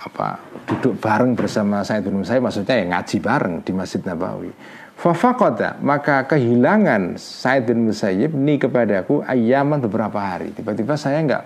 apa 0.00 0.40
duduk 0.64 0.96
bareng 0.96 1.36
bersama 1.36 1.84
Said 1.84 2.08
bin 2.08 2.24
Musayyib 2.24 2.48
maksudnya 2.48 2.80
ya 2.80 2.84
ngaji 2.88 3.16
bareng 3.20 3.54
di 3.60 3.72
Masjid 3.76 4.00
Nabawi. 4.00 4.48
Fafaqata 4.96 5.76
maka 5.84 6.24
kehilangan 6.24 7.20
Said 7.20 7.68
bin 7.68 7.84
Musayyib 7.84 8.32
ini 8.32 8.56
kepadaku 8.56 9.20
ayaman 9.28 9.84
beberapa 9.84 10.16
hari. 10.16 10.56
Tiba-tiba 10.56 10.96
saya 10.96 11.20
nggak 11.20 11.44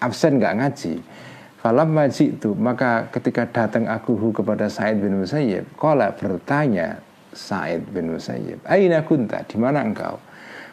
absen 0.00 0.40
nggak 0.40 0.54
ngaji. 0.56 0.94
Falam 1.60 1.92
maji 1.92 2.40
itu 2.40 2.56
maka 2.56 3.12
ketika 3.12 3.44
datang 3.44 3.84
aku 3.84 4.16
kepada 4.32 4.72
Said 4.72 5.04
bin 5.04 5.20
Musayyib, 5.20 5.68
kala 5.76 6.16
bertanya 6.16 7.04
Said 7.36 7.84
bin 7.92 8.16
Musayyib, 8.16 8.64
Aina 8.64 9.04
kunta, 9.04 9.44
di 9.44 9.60
mana 9.60 9.84
engkau? 9.84 10.16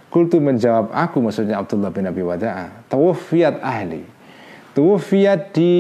Kultu 0.08 0.40
menjawab 0.40 0.96
aku 0.96 1.20
maksudnya 1.20 1.60
Abdullah 1.60 1.92
bin 1.92 2.08
Abi 2.08 2.24
Wada'ah, 2.24 2.88
tawafiyat 2.88 3.60
ahli 3.60 4.17
tufiat 4.78 5.58
di 5.58 5.74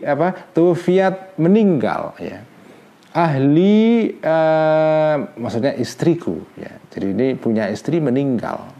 apa 0.00 0.32
tufiat 0.56 1.36
meninggal 1.36 2.16
ya. 2.16 2.40
Ahli 3.12 4.12
uh, 4.20 5.36
maksudnya 5.36 5.76
istriku 5.76 6.40
ya. 6.56 6.72
Jadi 6.92 7.06
ini 7.12 7.28
punya 7.36 7.68
istri 7.68 8.00
meninggal. 8.00 8.72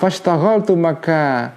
Tu 0.00 0.74
maka 0.76 1.52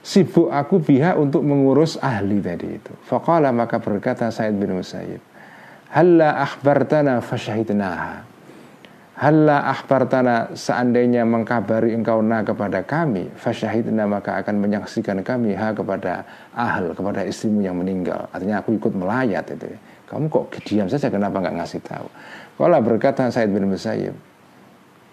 sibuk 0.00 0.48
aku 0.48 0.80
biha 0.80 1.16
untuk 1.16 1.44
mengurus 1.44 2.00
ahli 2.00 2.40
tadi 2.40 2.80
itu. 2.80 2.92
Faqala 3.04 3.52
maka 3.52 3.80
berkata 3.80 4.28
Said 4.32 4.56
bin 4.56 4.72
Musayyib 4.76 5.20
halla 5.94 6.42
akhbartana 6.42 7.22
fasyahidnaha 7.22 8.33
Halla 9.14 9.70
akhbartana 9.70 10.58
seandainya 10.58 11.22
mengkabari 11.22 11.94
engkau 11.94 12.18
na 12.18 12.42
kepada 12.42 12.82
kami 12.82 13.30
Fasyahidna 13.38 14.10
maka 14.10 14.42
akan 14.42 14.58
menyaksikan 14.58 15.22
kami 15.22 15.54
ha 15.54 15.70
kepada 15.70 16.26
ahl 16.50 16.90
Kepada 16.90 17.22
istrimu 17.22 17.62
yang 17.62 17.78
meninggal. 17.78 18.26
Artinya 18.34 18.58
aku 18.58 18.74
ikut 18.74 18.90
melayat 18.90 19.46
itu. 19.54 19.70
Kamu 20.10 20.26
kok 20.26 20.58
diam 20.66 20.90
saja 20.90 21.06
kenapa 21.14 21.38
nggak 21.38 21.54
ngasih 21.62 21.80
tahu? 21.86 22.06
Kala 22.58 22.82
berkata 22.82 23.30
Said 23.30 23.54
bin 23.54 23.70
Musayyib. 23.70 24.14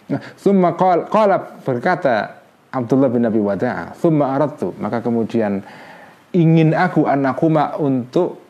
Nah, 0.10 0.22
kala 1.08 1.62
berkata 1.62 2.42
Abdullah 2.74 3.08
bin 3.14 3.22
Abi 3.24 3.38
Wada'ah 3.38 3.96
Thumma 3.96 4.34
aratu 4.34 4.74
Maka 4.82 5.00
kemudian 5.00 5.64
ingin 6.34 6.74
aku 6.76 7.08
anakuma 7.08 7.80
untuk 7.80 8.42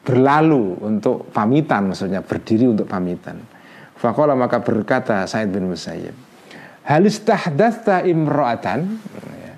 berlalu 0.00 0.80
Untuk 0.80 1.28
pamitan 1.34 1.92
maksudnya 1.92 2.24
Berdiri 2.24 2.72
untuk 2.72 2.88
pamitan 2.88 3.55
Fakola 3.96 4.36
maka 4.36 4.60
berkata 4.60 5.24
Said 5.24 5.48
bin 5.48 5.72
Musayyib 5.72 6.12
Halis 6.86 7.18
tahdatha 7.24 8.04
imro'atan 8.06 9.00
ya. 9.40 9.54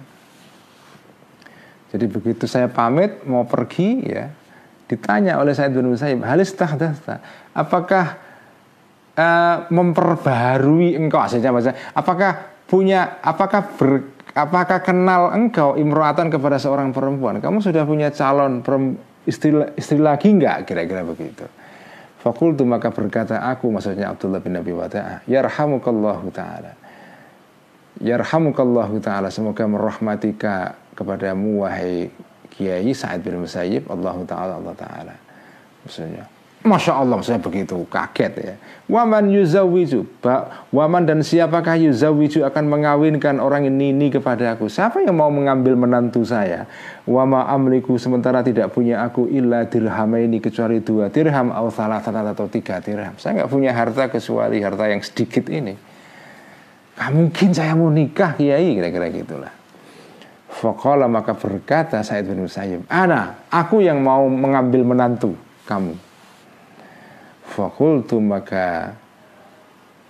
Jadi 1.93 2.07
begitu 2.09 2.45
saya 2.49 2.71
pamit 2.71 3.27
mau 3.27 3.45
pergi 3.45 4.07
ya 4.07 4.31
Ditanya 4.87 5.43
oleh 5.43 5.53
Said 5.53 5.75
bin 5.75 5.91
Musayyib 5.91 6.23
Halis 6.23 6.55
tahdatha 6.55 7.19
Apakah 7.53 8.17
uh, 9.19 9.57
memperbaharui 9.69 10.95
engkau? 10.95 11.27
Saja 11.27 11.51
Apakah 11.93 12.63
punya 12.71 13.19
Apakah 13.21 13.75
ber, 13.75 14.07
Apakah 14.39 14.79
kenal 14.87 15.35
engkau 15.35 15.75
imro'atan 15.75 16.31
kepada 16.31 16.63
seorang 16.63 16.95
perempuan? 16.95 17.43
Kamu 17.43 17.59
sudah 17.59 17.83
punya 17.83 18.15
calon 18.15 18.63
istri, 19.27 19.51
istri 19.75 19.99
lagi 19.99 20.31
enggak? 20.31 20.63
Kira-kira 20.63 21.03
begitu 21.03 21.58
Fakultu 22.19 22.67
maka 22.67 22.91
berkata 22.91 23.39
aku 23.39 23.71
maksudnya 23.71 24.11
Abdullah 24.11 24.43
bin 24.43 24.59
Abi 24.59 24.75
Wada'ah 24.75 25.23
Yarhamukallahu 25.31 26.35
ta'ala. 26.35 26.75
Yarhamukallahu 28.03 28.99
ta'ala 28.99 29.31
Semoga 29.31 29.67
merahmatika 29.67 30.75
kepadamu 30.99 31.63
wahai 31.63 32.11
Kiai 32.51 32.91
Sa'id 32.91 33.23
bin 33.23 33.39
Musayyib. 33.39 33.87
Allah 33.87 34.19
ta'ala 34.27 34.53
Allah 34.59 34.75
ta'ala. 34.75 35.15
Maksudnya 35.87 36.38
Masya 36.59 36.99
Allah 36.99 37.15
maksudnya 37.23 37.39
begitu. 37.39 37.87
Kaget 37.87 38.33
ya. 38.35 38.55
Waman 38.91 39.31
yuzawiju. 39.31 40.03
Waman 40.75 41.07
dan 41.07 41.23
siapakah 41.23 41.79
yuzawiju 41.79 42.43
akan 42.43 42.65
mengawinkan 42.67 43.39
orang 43.39 43.71
ini, 43.71 43.95
ini 43.95 44.11
kepada 44.11 44.59
aku? 44.59 44.67
Siapa 44.67 44.99
yang 45.07 45.15
mau 45.15 45.31
mengambil 45.31 45.79
menantu 45.79 46.27
saya? 46.27 46.67
Wama 47.07 47.47
amliku 47.47 47.95
sementara 47.95 48.43
tidak 48.43 48.75
punya 48.75 49.07
aku 49.07 49.31
Illa 49.31 49.71
dirham 49.71 50.13
ini 50.19 50.43
kecuali 50.43 50.83
dua 50.83 51.09
dirham 51.09 51.55
Atau 51.55 51.71
salah 51.71 52.03
atau 52.03 52.51
tiga 52.51 52.83
dirham. 52.83 53.15
Saya 53.23 53.45
nggak 53.45 53.51
punya 53.55 53.71
harta 53.71 54.11
kecuali 54.11 54.59
harta 54.59 54.85
yang 54.91 55.01
sedikit 55.07 55.47
ini. 55.47 55.79
Gak 56.99 57.15
mungkin 57.15 57.55
saya 57.55 57.79
mau 57.79 57.95
nikah 57.95 58.35
kiai 58.35 58.75
Kira-kira 58.75 59.07
gitulah. 59.15 59.55
Fakola 60.51 61.07
maka 61.07 61.39
berkata 61.39 62.03
Said 62.03 62.27
bin 62.27 62.43
Musayyib 62.43 62.83
Ana, 62.91 63.47
aku 63.47 63.79
yang 63.79 64.03
mau 64.03 64.27
mengambil 64.27 64.83
menantu 64.83 65.39
kamu 65.69 66.08
Fakultu 67.49 68.21
maka 68.21 68.93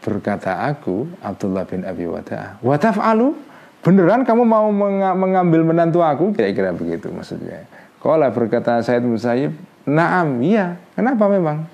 berkata 0.02 0.66
aku 0.66 1.06
Abdullah 1.22 1.62
bin 1.66 1.86
Abi 1.86 2.06
Wada'ah 2.06 2.58
Wataf 2.62 2.98
alu 2.98 3.38
beneran 3.82 4.26
kamu 4.26 4.42
mau 4.42 4.66
mengambil 5.14 5.62
menantu 5.62 6.02
aku? 6.02 6.34
Kira-kira 6.34 6.74
begitu 6.74 7.14
maksudnya. 7.14 7.62
Kala 8.02 8.30
berkata 8.34 8.78
Said 8.82 9.06
Musayyib 9.06 9.54
Naam 9.88 10.44
iya. 10.44 10.76
Kenapa 10.92 11.30
memang? 11.32 11.64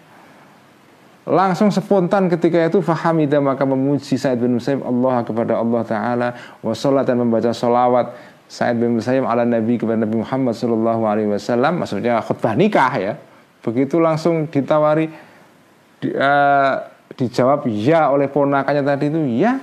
Langsung 1.25 1.73
spontan 1.73 2.29
ketika 2.29 2.69
itu 2.69 2.85
Fahamida 2.85 3.41
maka 3.41 3.65
memuji 3.65 4.21
Said 4.21 4.39
bin 4.39 4.61
Musayyib 4.61 4.85
Allah 4.85 5.25
kepada 5.25 5.57
Allah 5.57 5.83
Ta'ala 5.83 6.29
Wassalat 6.61 7.09
dan 7.09 7.19
membaca 7.19 7.51
salawat 7.51 8.13
Said 8.47 8.77
bin 8.77 9.01
Musayyib 9.01 9.25
ala 9.25 9.43
Nabi 9.49 9.81
kepada 9.81 10.05
Nabi 10.05 10.21
Muhammad 10.21 10.55
Sallallahu 10.55 11.03
Alaihi 11.09 11.33
Wasallam. 11.33 11.81
Maksudnya 11.81 12.21
khutbah 12.21 12.55
nikah 12.55 12.93
ya. 13.01 13.13
Begitu 13.65 13.97
langsung 13.97 14.45
ditawari 14.53 15.09
di, 16.05 16.13
uh, 16.13 16.85
dijawab 17.17 17.65
ya 17.73 18.13
oleh 18.13 18.29
ponakannya 18.29 18.85
tadi 18.85 19.09
itu 19.09 19.21
ya. 19.41 19.57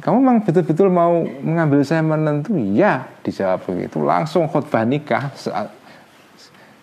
Kamu 0.00 0.16
memang 0.22 0.46
betul-betul 0.46 0.88
mau 0.88 1.26
mengambil 1.42 1.82
saya 1.82 2.00
menentu 2.00 2.54
ya 2.56 3.10
dijawab 3.26 3.66
begitu. 3.66 3.98
Langsung 4.00 4.46
khutbah 4.46 4.86
nikah 4.86 5.34
saat 5.34 5.74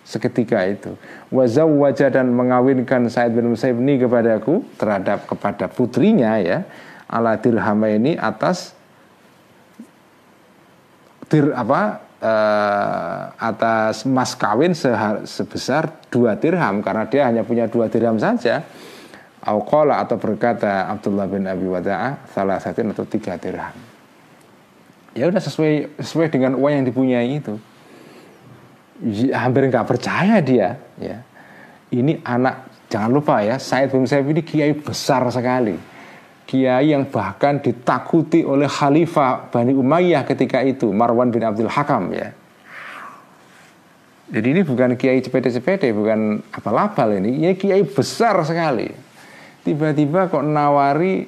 seketika 0.03 0.63
itu. 0.67 0.91
wajah 1.31 2.11
dan 2.11 2.31
mengawinkan 2.31 3.09
Said 3.11 3.33
bin 3.35 3.51
Musayyib 3.51 3.79
ini 3.79 3.99
kepadaku 3.99 4.63
terhadap 4.79 5.25
kepada 5.27 5.65
putrinya 5.71 6.39
ya 6.39 6.67
ala 7.07 7.39
dirham 7.39 7.79
ini 7.87 8.19
atas 8.19 8.75
dir 11.27 11.51
apa 11.55 12.06
uh, 12.21 13.21
atas 13.37 14.05
mas 14.05 14.33
kawin 14.33 14.73
sebesar 15.25 16.07
dua 16.09 16.37
dirham 16.37 16.81
karena 16.81 17.03
dia 17.09 17.29
hanya 17.29 17.41
punya 17.43 17.65
dua 17.69 17.87
dirham 17.87 18.17
saja. 18.17 18.63
Auqala 19.47 20.03
atau 20.03 20.19
berkata 20.19 20.91
Abdullah 20.91 21.23
bin 21.29 21.47
Abi 21.47 21.71
Wada'ah 21.71 22.27
salah 22.35 22.59
satu 22.59 22.83
atau 22.83 23.07
tiga 23.07 23.39
dirham. 23.39 23.71
Ya 25.15 25.29
udah 25.31 25.39
sesuai 25.39 25.97
sesuai 26.03 26.27
dengan 26.29 26.59
uang 26.59 26.83
yang 26.83 26.85
dipunyai 26.85 27.39
itu 27.39 27.55
hampir 29.33 29.69
nggak 29.69 29.85
percaya 29.85 30.41
dia 30.41 30.73
ya 30.97 31.21
ini 31.93 32.17
anak 32.25 32.87
jangan 32.89 33.11
lupa 33.13 33.45
ya 33.45 33.61
Said 33.61 33.93
bin 33.93 34.09
Said 34.09 34.25
ini 34.25 34.41
kiai 34.41 34.73
besar 34.73 35.21
sekali 35.29 35.77
kiai 36.47 36.95
yang 36.95 37.05
bahkan 37.11 37.59
ditakuti 37.59 38.47
oleh 38.47 38.71
khalifah 38.71 39.51
Bani 39.51 39.75
Umayyah 39.75 40.23
ketika 40.23 40.63
itu 40.63 40.89
Marwan 40.95 41.29
bin 41.29 41.43
Abdul 41.43 41.67
Hakam 41.67 42.15
ya 42.15 42.31
jadi 44.31 44.47
ini 44.55 44.61
bukan 44.63 44.95
kiai 44.95 45.19
cepete-cepete 45.19 45.91
bukan 45.91 46.39
apal-apal 46.55 47.19
ini 47.19 47.43
ini 47.43 47.53
kiai 47.59 47.83
besar 47.83 48.39
sekali 48.47 48.87
tiba-tiba 49.67 50.31
kok 50.31 50.41
nawari 50.41 51.27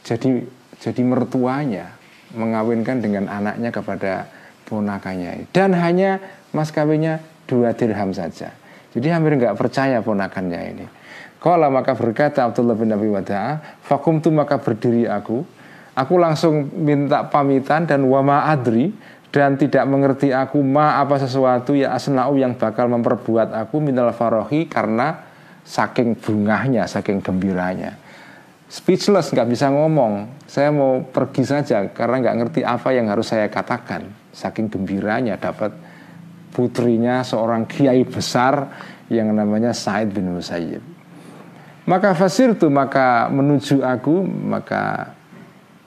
jadi 0.00 0.42
jadi 0.80 1.02
mertuanya 1.04 1.92
mengawinkan 2.32 3.04
dengan 3.04 3.28
anaknya 3.28 3.70
kepada 3.70 4.28
ponakannya 4.66 5.48
dan 5.52 5.76
hanya 5.76 6.18
mas 6.56 6.72
kawinnya 6.72 7.20
dua 7.46 7.72
dirham 7.72 8.10
saja. 8.10 8.52
Jadi 8.92 9.06
hampir 9.12 9.38
nggak 9.38 9.54
percaya 9.54 10.02
ponakannya 10.02 10.60
ini. 10.74 10.86
Kalau 11.36 11.68
maka 11.68 11.92
berkata 11.92 12.48
Abdullah 12.48 12.74
bin 12.74 12.90
Abi 12.90 13.12
Wada'ah, 13.12 13.80
fakum 13.84 14.18
tu 14.24 14.32
maka 14.32 14.56
berdiri 14.56 15.04
aku. 15.04 15.44
Aku 15.96 16.14
langsung 16.20 16.68
minta 16.76 17.24
pamitan 17.28 17.88
dan 17.88 18.04
wama 18.04 18.48
adri 18.48 18.92
dan 19.32 19.56
tidak 19.60 19.84
mengerti 19.84 20.32
aku 20.32 20.60
ma 20.64 21.00
apa 21.00 21.20
sesuatu 21.20 21.76
ya 21.76 21.92
asna'u 21.92 22.40
yang 22.40 22.56
bakal 22.56 22.88
memperbuat 22.88 23.52
aku 23.52 23.80
minal 23.84 24.12
farohi 24.16 24.68
karena 24.68 25.24
saking 25.60 26.16
bungahnya, 26.16 26.88
saking 26.88 27.20
gembiranya. 27.20 27.96
Speechless, 28.66 29.30
nggak 29.30 29.48
bisa 29.52 29.70
ngomong. 29.70 30.42
Saya 30.48 30.72
mau 30.72 31.04
pergi 31.04 31.46
saja 31.46 31.86
karena 31.92 32.18
nggak 32.24 32.36
ngerti 32.42 32.60
apa 32.64 32.96
yang 32.96 33.12
harus 33.12 33.28
saya 33.28 33.46
katakan. 33.52 34.08
Saking 34.32 34.72
gembiranya 34.72 35.38
dapat 35.38 35.72
putrinya 36.50 37.20
seorang 37.20 37.68
kiai 37.68 38.02
besar 38.08 38.72
yang 39.12 39.36
namanya 39.36 39.76
Said 39.76 40.16
bin 40.16 40.32
Musayyib. 40.32 40.95
Maka 41.86 42.18
fasir 42.18 42.58
tu 42.58 42.66
maka 42.66 43.30
menuju 43.30 43.86
aku 43.86 44.26
maka 44.26 45.14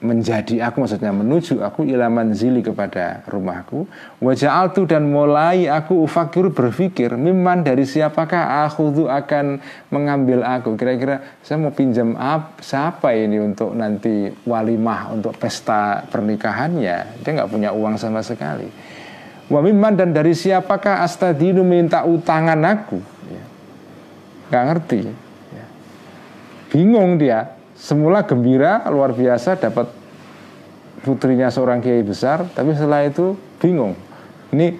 menjadi 0.00 0.64
aku 0.64 0.80
maksudnya 0.80 1.12
menuju 1.12 1.60
aku 1.60 1.84
ilaman 1.84 2.32
zili 2.32 2.64
kepada 2.64 3.20
rumahku 3.28 3.84
wajah 4.16 4.48
altu 4.48 4.88
dan 4.88 5.04
mulai 5.04 5.68
aku 5.68 6.08
ufakir 6.08 6.48
berpikir 6.48 7.20
miman 7.20 7.60
dari 7.60 7.84
siapakah 7.84 8.64
aku 8.64 8.96
tuh 8.96 9.08
akan 9.12 9.60
mengambil 9.92 10.40
aku 10.40 10.72
kira-kira 10.80 11.36
saya 11.44 11.60
mau 11.60 11.68
pinjam 11.68 12.16
apa 12.16 12.64
siapa 12.64 13.12
ini 13.12 13.44
untuk 13.44 13.76
nanti 13.76 14.32
walimah 14.48 15.12
untuk 15.12 15.36
pesta 15.36 16.00
pernikahannya 16.08 17.20
dia 17.20 17.30
nggak 17.36 17.52
punya 17.52 17.76
uang 17.76 18.00
sama 18.00 18.24
sekali 18.24 18.72
Wa 19.50 19.58
mimman 19.58 19.98
dan 19.98 20.14
dari 20.14 20.30
siapakah 20.30 21.02
astadinu 21.02 21.66
minta 21.66 22.06
utangan 22.06 22.62
aku? 22.62 23.02
Ya. 23.26 23.42
Gak 24.54 24.64
ngerti. 24.70 25.00
Bingung 26.70 27.18
dia. 27.18 27.58
Semula 27.74 28.22
gembira 28.28 28.84
luar 28.92 29.16
biasa 29.16 29.56
dapat 29.56 29.88
putrinya 31.00 31.48
seorang 31.48 31.80
kiai 31.80 32.04
besar, 32.04 32.44
tapi 32.52 32.76
setelah 32.76 33.08
itu 33.08 33.32
bingung. 33.56 33.96
Ini 34.52 34.76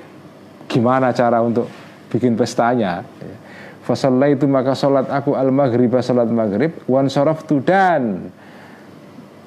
gimana 0.68 1.10
cara 1.16 1.40
untuk 1.40 1.66
bikin 2.12 2.36
pestanya? 2.36 3.00
Ya. 3.00 3.36
Fasallah 3.80 4.28
itu 4.28 4.44
maka 4.44 4.76
sholat 4.76 5.08
aku 5.08 5.34
al 5.34 5.48
maghrib 5.50 5.90
sholat 5.98 6.28
maghrib 6.28 6.76
wan 6.84 7.08
tu 7.48 7.64
dan 7.64 8.28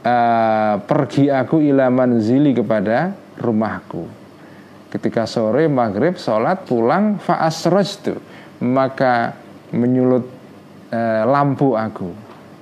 uh, 0.02 0.76
pergi 0.82 1.30
aku 1.30 1.62
ilaman 1.62 2.18
zili 2.20 2.52
kepada 2.52 3.14
rumahku 3.40 4.24
ketika 4.94 5.26
sore 5.26 5.66
maghrib 5.66 6.22
sholat 6.22 6.70
pulang 6.70 7.18
faasrojtu 7.18 8.14
maka 8.62 9.34
menyulut 9.74 10.30
e, 10.94 11.02
lampu 11.26 11.74
aku 11.74 12.14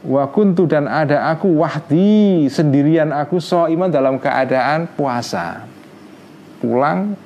wa 0.02 0.26
kuntu 0.34 0.66
dan 0.66 0.90
ada 0.90 1.30
aku 1.30 1.62
wahdi 1.62 2.50
sendirian 2.50 3.14
aku 3.14 3.38
so 3.38 3.70
iman 3.70 3.90
dalam 3.90 4.18
keadaan 4.18 4.90
puasa. 4.98 5.70
Pulang 6.62 7.18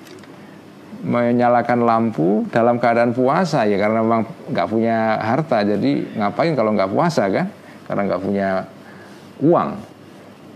menyalakan 1.06 1.85
lampu 1.85 2.49
dalam 2.49 2.81
keadaan 2.81 3.14
puasa 3.14 3.64
ya 3.69 3.77
karena 3.77 4.02
memang 4.03 4.27
nggak 4.52 4.68
punya 4.68 5.19
harta. 5.22 5.64
Jadi 5.64 6.18
ngapain 6.19 6.56
kalau 6.57 6.72
nggak 6.76 6.91
puasa 6.91 7.23
kan? 7.31 7.47
Karena 7.88 8.02
nggak 8.11 8.22
punya 8.23 8.49
uang. 9.39 9.69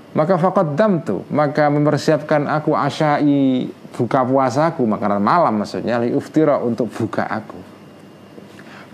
Maka 0.09 0.41
fakot 0.41 0.73
dam 0.73 1.05
tuh 1.05 1.21
maka 1.29 1.69
mempersiapkan 1.69 2.49
aku 2.49 2.73
asyai 2.73 3.69
buka 3.93 4.25
puasaku 4.25 4.81
makanan 4.83 5.21
malam 5.21 5.61
maksudnya 5.61 6.01
li 6.01 6.11
uftira 6.11 6.59
untuk 6.59 6.89
buka 6.91 7.29
aku. 7.29 7.59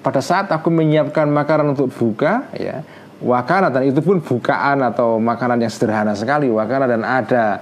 Pada 0.04 0.22
saat 0.22 0.52
aku 0.54 0.70
menyiapkan 0.70 1.26
makanan 1.26 1.74
untuk 1.74 1.90
buka 1.90 2.46
ya 2.54 2.86
wakana 3.26 3.74
dan 3.74 3.90
itu 3.90 4.06
pun 4.06 4.22
bukaan 4.22 4.86
atau 4.86 5.18
makanan 5.18 5.66
yang 5.66 5.74
sederhana 5.74 6.14
sekali 6.14 6.46
wakana 6.48 6.86
dan 6.86 7.02
ada 7.02 7.60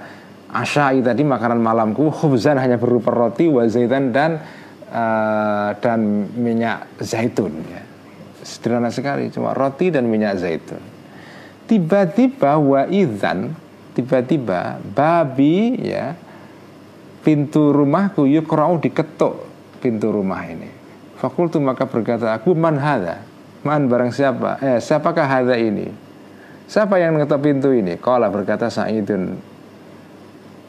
asyai 0.52 1.00
tadi 1.00 1.24
makanan 1.24 1.56
malamku 1.56 2.12
khubzan 2.12 2.60
hanya 2.60 2.76
berupa 2.76 3.08
roti 3.10 3.48
wa 3.48 3.64
zaitan 3.64 4.12
dan 4.12 4.44
uh, 4.92 5.72
dan 5.80 6.28
minyak 6.36 7.00
zaitun 7.00 7.64
ya. 7.64 7.82
sederhana 8.44 8.92
sekali 8.92 9.32
cuma 9.32 9.56
roti 9.56 9.88
dan 9.88 10.04
minyak 10.04 10.36
zaitun 10.36 10.84
tiba-tiba 11.64 12.60
wa 12.60 12.84
idzan 12.84 13.56
tiba-tiba 13.96 14.84
babi 14.92 15.80
ya 15.80 16.12
pintu 17.24 17.72
rumahku 17.72 18.28
yukra'u 18.28 18.76
diketuk 18.84 19.48
pintu 19.80 20.12
rumah 20.12 20.44
ini. 20.44 20.68
Fakultu 21.16 21.56
maka 21.56 21.88
berkata 21.88 22.36
aku 22.36 22.52
man 22.52 22.76
hada 22.76 23.24
man 23.64 23.88
barang 23.88 24.12
siapa? 24.12 24.60
Eh 24.60 24.78
siapakah 24.78 25.26
hada 25.26 25.56
ini? 25.56 25.88
Siapa 26.64 26.96
yang 26.96 27.16
mengetuk 27.16 27.44
pintu 27.44 27.72
ini? 27.72 28.00
Kala 28.00 28.32
berkata 28.32 28.72
Sa'idun. 28.72 29.36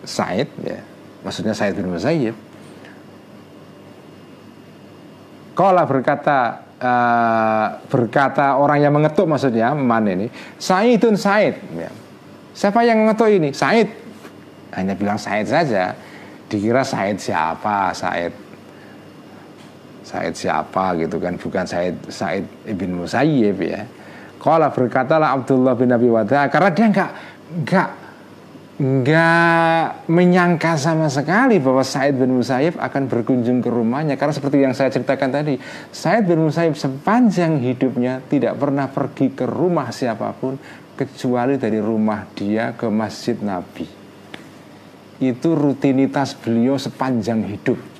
Sa'id 0.03 0.49
ya. 0.63 0.79
Maksudnya 1.23 1.55
Sa'id 1.55 1.75
bin 1.75 1.91
Musayyib. 1.91 2.35
Kala 5.55 5.87
berkata 5.87 6.67
uh, 6.83 7.67
berkata 7.87 8.59
orang 8.59 8.83
yang 8.83 8.91
mengetuk 8.91 9.23
maksudnya 9.23 9.71
man 9.71 10.03
ini 10.03 10.27
Sa'idun 10.59 11.15
Sa'id 11.15 11.55
ya. 11.79 11.87
siapa 12.51 12.83
yang 12.83 13.07
mengetuk 13.07 13.31
ini? 13.31 13.55
Sa'id. 13.55 13.87
Hanya 14.75 14.99
bilang 14.99 15.15
Sa'id 15.15 15.47
saja. 15.47 15.95
Dikira 16.45 16.85
Said 16.85 17.17
siapa? 17.17 17.89
Said 17.97 18.29
Said 20.05 20.37
siapa 20.37 20.93
gitu 21.01 21.17
kan 21.17 21.33
bukan 21.41 21.65
Said 21.65 21.97
Said 22.13 22.45
ibn 22.69 22.93
Musayyib 22.93 23.57
ya. 23.57 23.89
Kala 24.37 24.69
berkatalah 24.69 25.33
Abdullah 25.33 25.73
bin 25.73 25.89
Abi 25.89 26.05
Wada 26.13 26.45
karena 26.53 26.69
dia 26.69 26.87
nggak 26.93 27.11
nggak 27.65 27.89
nggak 28.75 30.05
menyangka 30.05 30.77
sama 30.77 31.09
sekali 31.09 31.57
bahwa 31.57 31.81
Said 31.81 32.21
bin 32.21 32.37
Musayyib 32.37 32.77
akan 32.77 33.09
berkunjung 33.09 33.65
ke 33.65 33.69
rumahnya. 33.73 34.13
Karena 34.13 34.37
seperti 34.37 34.61
yang 34.61 34.77
saya 34.77 34.93
ceritakan 34.93 35.33
tadi 35.33 35.57
Said 35.89 36.29
bin 36.29 36.45
Musayyib 36.45 36.77
sepanjang 36.77 37.57
hidupnya 37.65 38.21
tidak 38.29 38.61
pernah 38.61 38.85
pergi 38.85 39.33
ke 39.33 39.49
rumah 39.49 39.89
siapa 39.89 40.37
pun 40.37 40.61
kecuali 40.93 41.57
dari 41.57 41.81
rumah 41.81 42.29
dia 42.37 42.77
ke 42.77 42.85
masjid 42.93 43.41
Nabi. 43.41 43.89
Itu 45.17 45.57
rutinitas 45.57 46.37
beliau 46.37 46.77
sepanjang 46.77 47.41
hidup 47.49 47.94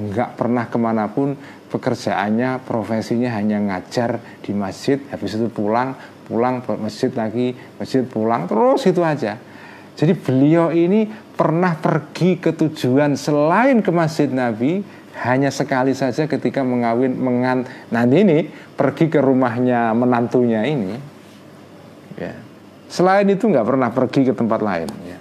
nggak 0.00 0.40
pernah 0.40 0.64
ke 0.72 0.78
mana 0.80 1.12
pun 1.12 1.36
pekerjaannya 1.68 2.64
profesinya 2.64 3.36
hanya 3.36 3.60
ngajar 3.60 4.40
di 4.40 4.56
masjid 4.56 4.98
habis 5.12 5.36
itu 5.36 5.46
pulang 5.52 5.94
pulang 6.24 6.64
masjid 6.80 7.10
lagi 7.12 7.52
masjid 7.76 8.06
pulang 8.06 8.48
terus 8.48 8.86
itu 8.88 9.02
aja. 9.04 9.36
Jadi 9.98 10.16
beliau 10.16 10.72
ini 10.72 11.04
pernah 11.36 11.76
pergi 11.76 12.40
ke 12.40 12.56
tujuan 12.56 13.20
selain 13.20 13.84
ke 13.84 13.90
masjid 13.92 14.30
Nabi 14.30 14.80
hanya 15.20 15.52
sekali 15.52 15.92
saja 15.92 16.24
ketika 16.24 16.64
mengawin 16.64 17.12
mengan 17.18 17.68
nanti 17.92 18.24
ini 18.24 18.48
pergi 18.78 19.12
ke 19.12 19.20
rumahnya 19.20 19.92
menantunya 19.92 20.64
ini 20.64 20.96
ya. 22.16 22.32
Selain 22.90 23.26
itu 23.28 23.46
nggak 23.46 23.66
pernah 23.66 23.90
pergi 23.92 24.30
ke 24.30 24.32
tempat 24.32 24.60
lain 24.62 24.88
ya. 25.04 25.18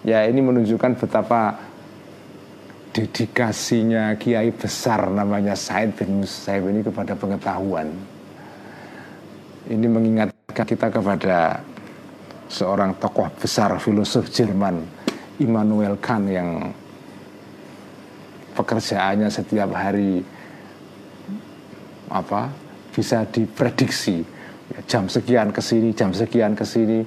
Ya 0.00 0.18
ini 0.28 0.40
menunjukkan 0.40 0.96
betapa 0.96 1.69
dedikasinya 2.90 4.18
kiai 4.18 4.50
besar 4.50 5.06
namanya 5.10 5.54
Said 5.54 5.94
bin 5.94 6.22
Musayyib 6.22 6.66
ini 6.74 6.80
kepada 6.82 7.14
pengetahuan. 7.14 7.88
Ini 9.70 9.86
mengingatkan 9.86 10.66
kita 10.66 10.90
kepada 10.90 11.62
seorang 12.50 12.98
tokoh 12.98 13.30
besar 13.38 13.78
filosof 13.78 14.26
Jerman 14.34 14.82
Immanuel 15.38 15.94
Kant 16.02 16.26
yang 16.26 16.74
pekerjaannya 18.58 19.30
setiap 19.30 19.70
hari 19.70 20.18
apa 22.10 22.50
bisa 22.90 23.22
diprediksi 23.30 24.26
ya, 24.74 24.80
jam 24.90 25.06
sekian 25.06 25.54
ke 25.54 25.62
sini 25.62 25.94
jam 25.94 26.10
sekian 26.10 26.58
ke 26.58 26.66
sini 26.66 27.06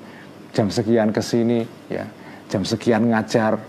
jam 0.55 0.71
sekian 0.71 1.11
ke 1.11 1.19
sini 1.19 1.59
ya 1.91 2.07
jam 2.47 2.63
sekian 2.63 3.11
ngajar 3.11 3.59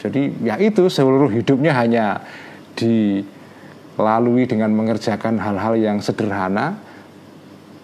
jadi 0.00 0.32
ya 0.40 0.56
itu 0.56 0.88
seluruh 0.88 1.28
hidupnya 1.28 1.76
hanya 1.76 2.24
dilalui 2.72 4.48
dengan 4.48 4.72
mengerjakan 4.72 5.36
hal-hal 5.36 5.76
yang 5.76 6.00
sederhana 6.00 6.80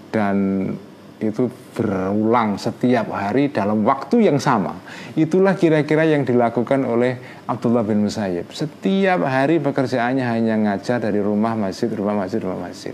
dan 0.09 0.73
itu 1.17 1.49
berulang 1.77 2.61
setiap 2.61 3.09
hari 3.13 3.49
dalam 3.49 3.85
waktu 3.85 4.29
yang 4.29 4.37
sama. 4.37 4.77
Itulah 5.17 5.57
kira-kira 5.57 6.05
yang 6.05 6.29
dilakukan 6.29 6.85
oleh 6.85 7.17
Abdullah 7.49 7.85
bin 7.85 8.05
Musayyib. 8.05 8.53
Setiap 8.53 9.25
hari 9.25 9.61
pekerjaannya 9.61 10.25
hanya 10.25 10.55
ngajar 10.61 11.01
dari 11.01 11.21
rumah 11.21 11.57
masjid, 11.57 11.89
rumah 11.89 12.17
masjid, 12.21 12.41
rumah 12.41 12.69
masjid. 12.69 12.93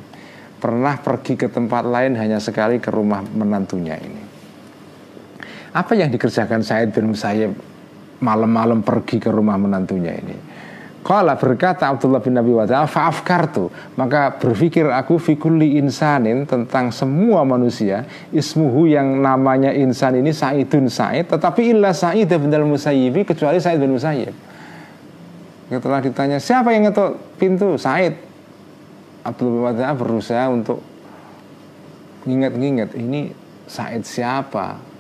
Pernah 0.62 1.02
pergi 1.02 1.34
ke 1.34 1.50
tempat 1.50 1.82
lain 1.82 2.14
hanya 2.14 2.38
sekali 2.38 2.78
ke 2.78 2.94
rumah 2.94 3.26
menantunya 3.26 3.98
ini. 3.98 4.22
Apa 5.74 5.98
yang 5.98 6.14
dikerjakan 6.14 6.62
Said 6.62 6.94
bin 6.94 7.10
Musayyib 7.10 7.71
malam-malam 8.22 8.86
pergi 8.86 9.18
ke 9.18 9.28
rumah 9.28 9.58
menantunya 9.58 10.14
ini? 10.14 10.36
Kala 11.02 11.34
berkata 11.34 11.90
Abdullah 11.90 12.22
bin 12.22 12.38
Nabi 12.38 12.54
Wada 12.54 12.86
Fa'afkartu. 12.86 13.74
Maka 13.98 14.38
berpikir 14.38 14.86
aku 14.86 15.18
Fikulli 15.18 15.74
insanin 15.74 16.46
tentang 16.46 16.94
semua 16.94 17.42
manusia 17.42 18.06
Ismuhu 18.30 18.86
yang 18.86 19.18
namanya 19.18 19.74
insan 19.74 20.22
ini 20.22 20.30
Sa'idun 20.30 20.86
Sa'id 20.86 21.26
Tetapi 21.26 21.74
illa 21.74 21.90
Sa'id 21.90 22.30
bin 22.30 22.54
al-Musayyibi 22.54 23.26
Kecuali 23.26 23.58
Sa'id 23.58 23.82
bin 23.82 23.98
Musayyib. 23.98 24.30
Setelah 25.74 26.00
ditanya 26.06 26.38
siapa 26.38 26.70
yang 26.70 26.86
ngetuk 26.86 27.18
pintu? 27.34 27.74
Sa'id. 27.74 28.14
Abdullah 29.26 29.74
bin 29.74 29.82
Wada 29.82 29.90
berusaha 29.98 30.46
untuk 30.54 30.78
Nginget-nginget 32.22 32.94
Ini 32.94 33.34
Sa'id 33.66 34.06
siapa 34.06 34.91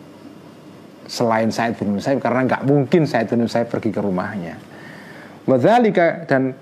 Selain 1.10 1.50
Sa'id 1.50 1.78
bin 1.78 1.98
Musayyib 1.98 2.22
Karena 2.22 2.46
nggak 2.46 2.62
mungkin 2.66 3.04
Sa'id 3.04 3.30
bin 3.30 3.44
Musayyib 3.44 3.68
pergi 3.68 3.90
ke 3.90 4.00
rumahnya. 4.00 4.54
Wadzalika 5.42 6.22
dan 6.30 6.54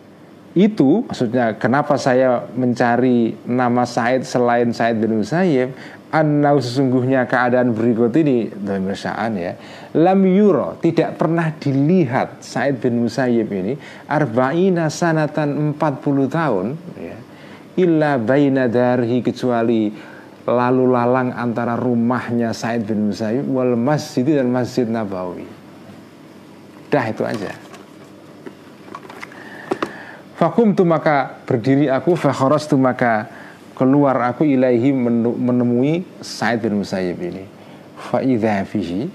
itu 0.50 1.06
maksudnya 1.06 1.54
kenapa 1.54 1.94
saya 1.94 2.42
mencari 2.58 3.38
nama 3.46 3.86
Said 3.86 4.26
selain 4.26 4.74
Said 4.74 4.98
bin 4.98 5.22
Musayyib 5.22 5.70
Annau 6.10 6.58
sesungguhnya 6.58 7.22
keadaan 7.30 7.70
berikut 7.70 8.10
ini 8.18 8.50
dalam 8.50 8.90
Sya'an 8.90 9.38
ya 9.38 9.54
Lam 9.94 10.26
yuro 10.26 10.74
tidak 10.82 11.22
pernah 11.22 11.54
dilihat 11.54 12.42
Said 12.42 12.82
bin 12.82 12.98
Musayyib 12.98 13.46
ini 13.46 13.78
Arba'ina 14.10 14.90
sanatan 14.90 15.78
40 15.78 16.26
tahun 16.26 16.66
ya, 16.98 17.16
Illa 17.78 18.18
baina 18.18 18.66
darhi 18.66 19.22
kecuali 19.22 19.94
lalu 20.50 20.90
lalang 20.90 21.30
antara 21.30 21.78
rumahnya 21.78 22.50
Said 22.50 22.82
bin 22.82 23.14
Musayyib 23.14 23.46
wal 23.46 23.78
masjid 23.78 24.26
dan 24.26 24.50
masjid 24.50 24.90
Nabawi. 24.90 25.46
Dah 26.90 27.06
itu 27.06 27.22
aja. 27.22 27.54
Fakum 30.34 30.74
tu 30.74 30.82
maka 30.82 31.38
berdiri 31.46 31.86
aku 31.86 32.16
Fakhoros 32.18 32.66
tu 32.66 32.74
maka 32.74 33.28
keluar 33.78 34.18
aku 34.26 34.42
ilaihi 34.42 34.90
menemui 35.38 36.02
Said 36.18 36.64
bin 36.64 36.80
Musayyib 36.80 37.20
ini 37.20 37.44
Fa'idha 38.10 38.64
fihi 38.64 39.12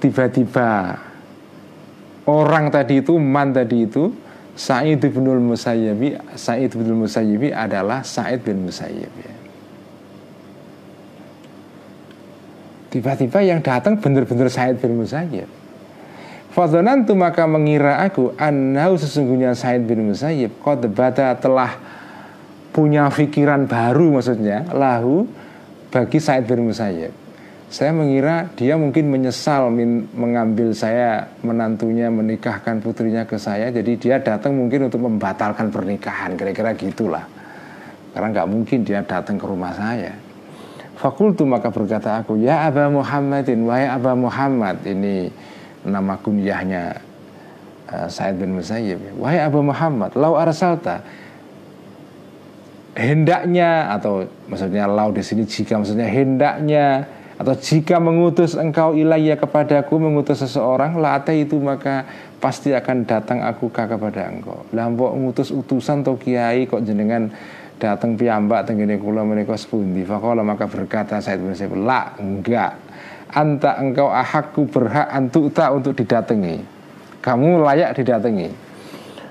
Tiba-tiba 0.00 0.96
Orang 2.24 2.72
tadi 2.72 3.04
itu, 3.04 3.20
man 3.20 3.52
tadi 3.52 3.84
itu 3.84 4.12
Sa'id 4.54 5.00
bin 5.00 5.24
Musayyibi 5.24 6.20
Sa'id 6.36 6.70
bin 6.76 7.00
Musayyibi 7.00 7.48
adalah 7.48 8.04
Sa'id 8.04 8.44
bin 8.44 8.68
Musayyib 8.68 9.08
ya. 9.08 9.39
Tiba-tiba 12.90 13.38
yang 13.46 13.62
datang 13.62 14.02
benar-benar 14.02 14.50
Sa'id 14.50 14.82
bin 14.82 14.98
Musayyib. 14.98 15.60
Tu 16.50 17.14
maka 17.14 17.46
mengira 17.46 18.02
aku 18.02 18.34
Anau 18.34 18.98
sesungguhnya 18.98 19.54
Said 19.54 19.86
bin 19.86 20.10
Musayyib 20.10 20.58
Qad 20.58 20.82
bata 20.90 21.38
telah 21.38 21.78
punya 22.74 23.06
pikiran 23.06 23.70
baru 23.70 24.18
maksudnya 24.18 24.66
Lahu 24.74 25.30
bagi 25.94 26.18
Said 26.18 26.50
bin 26.50 26.66
Musayyib. 26.66 27.14
Saya 27.70 27.94
mengira 27.94 28.50
dia 28.58 28.74
mungkin 28.74 29.14
menyesal 29.14 29.70
min, 29.70 30.10
mengambil 30.10 30.74
saya 30.74 31.30
menantunya 31.46 32.10
menikahkan 32.10 32.82
putrinya 32.82 33.22
ke 33.22 33.38
saya 33.38 33.70
Jadi 33.70 33.94
dia 33.94 34.18
datang 34.18 34.58
mungkin 34.58 34.90
untuk 34.90 35.06
membatalkan 35.06 35.70
pernikahan 35.70 36.34
Kira-kira 36.34 36.74
gitulah. 36.74 37.22
Karena 38.10 38.26
nggak 38.34 38.48
mungkin 38.50 38.82
dia 38.82 39.06
datang 39.06 39.38
ke 39.38 39.46
rumah 39.46 39.70
saya 39.70 40.29
Fakultu 41.00 41.48
maka 41.48 41.72
berkata 41.72 42.20
aku 42.20 42.36
Ya 42.36 42.68
Aba 42.68 42.92
Muhammadin 42.92 43.64
Wahai 43.64 43.88
Aba 43.88 44.12
Muhammad 44.12 44.84
Ini 44.84 45.32
nama 45.84 46.20
kunyahnya 46.20 47.00
uh, 47.88 48.08
Said 48.08 48.36
bin 48.36 48.56
Musayyib. 48.56 49.16
Wahai 49.16 49.40
Abu 49.40 49.64
Muhammad 49.64 50.12
lau 50.12 50.36
arsalta 50.36 51.00
hendaknya 52.92 53.88
atau 53.96 54.26
maksudnya 54.50 54.84
lau 54.84 55.14
di 55.14 55.22
sini 55.22 55.46
jika 55.46 55.78
maksudnya 55.78 56.10
hendaknya 56.10 57.06
atau 57.40 57.56
jika 57.56 57.96
mengutus 57.96 58.52
engkau 58.52 58.92
ilayya 58.92 59.40
kepadaku 59.40 59.96
mengutus 59.96 60.44
seseorang 60.44 61.00
late 61.00 61.32
itu 61.32 61.56
maka 61.56 62.04
pasti 62.36 62.76
akan 62.76 63.08
datang 63.08 63.40
aku 63.40 63.72
kepada 63.72 64.28
engkau. 64.28 64.68
Lampok 64.76 65.16
mengutus 65.16 65.48
utusan 65.48 66.04
atau 66.04 66.20
kiai 66.20 66.68
kok 66.68 66.84
jenengan 66.84 67.32
datang 67.80 68.20
piyambak 68.20 68.68
tenggene 68.68 69.00
kula 69.00 69.24
menika 69.24 69.56
sepundi? 69.56 70.04
Faqala 70.04 70.44
maka 70.44 70.68
berkata 70.68 71.16
Said 71.24 71.40
bin 71.40 71.56
Musayyib 71.56 71.80
la 71.80 72.12
enggak. 72.20 72.76
Anta 73.32 73.80
engkau 73.80 74.12
ahakku 74.12 74.68
berhak 74.68 75.08
antukta 75.08 75.72
untuk 75.72 75.96
didatangi 75.96 76.80
kamu 77.20 77.60
layak 77.60 77.94
didatangi 78.00 78.48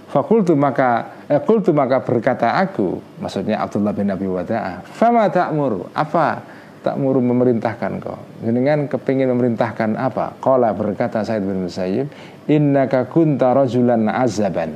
Fakultu 0.09 0.57
maka 0.57 1.21
eh, 1.29 1.37
kultu 1.37 1.69
maka 1.69 2.01
berkata 2.01 2.57
aku 2.57 2.97
maksudnya 3.21 3.61
Abdullah 3.61 3.93
bin 3.93 4.09
Abi 4.09 4.25
Wada'ah 4.25 4.81
fama 4.81 5.29
ta'muru? 5.29 5.85
Apa 5.93 6.41
ta'muru 6.81 7.21
memerintahkan 7.21 8.01
kau? 8.01 8.17
Dengan 8.41 8.89
kepingin 8.89 9.29
memerintahkan 9.29 9.93
apa? 9.93 10.33
Qala 10.41 10.73
berkata 10.73 11.21
Said 11.21 11.45
bin 11.45 11.61
Musayyib 11.61 12.09
innaka 12.49 13.05
kunta 13.05 13.53
rajulan 13.53 14.09
azaban. 14.09 14.73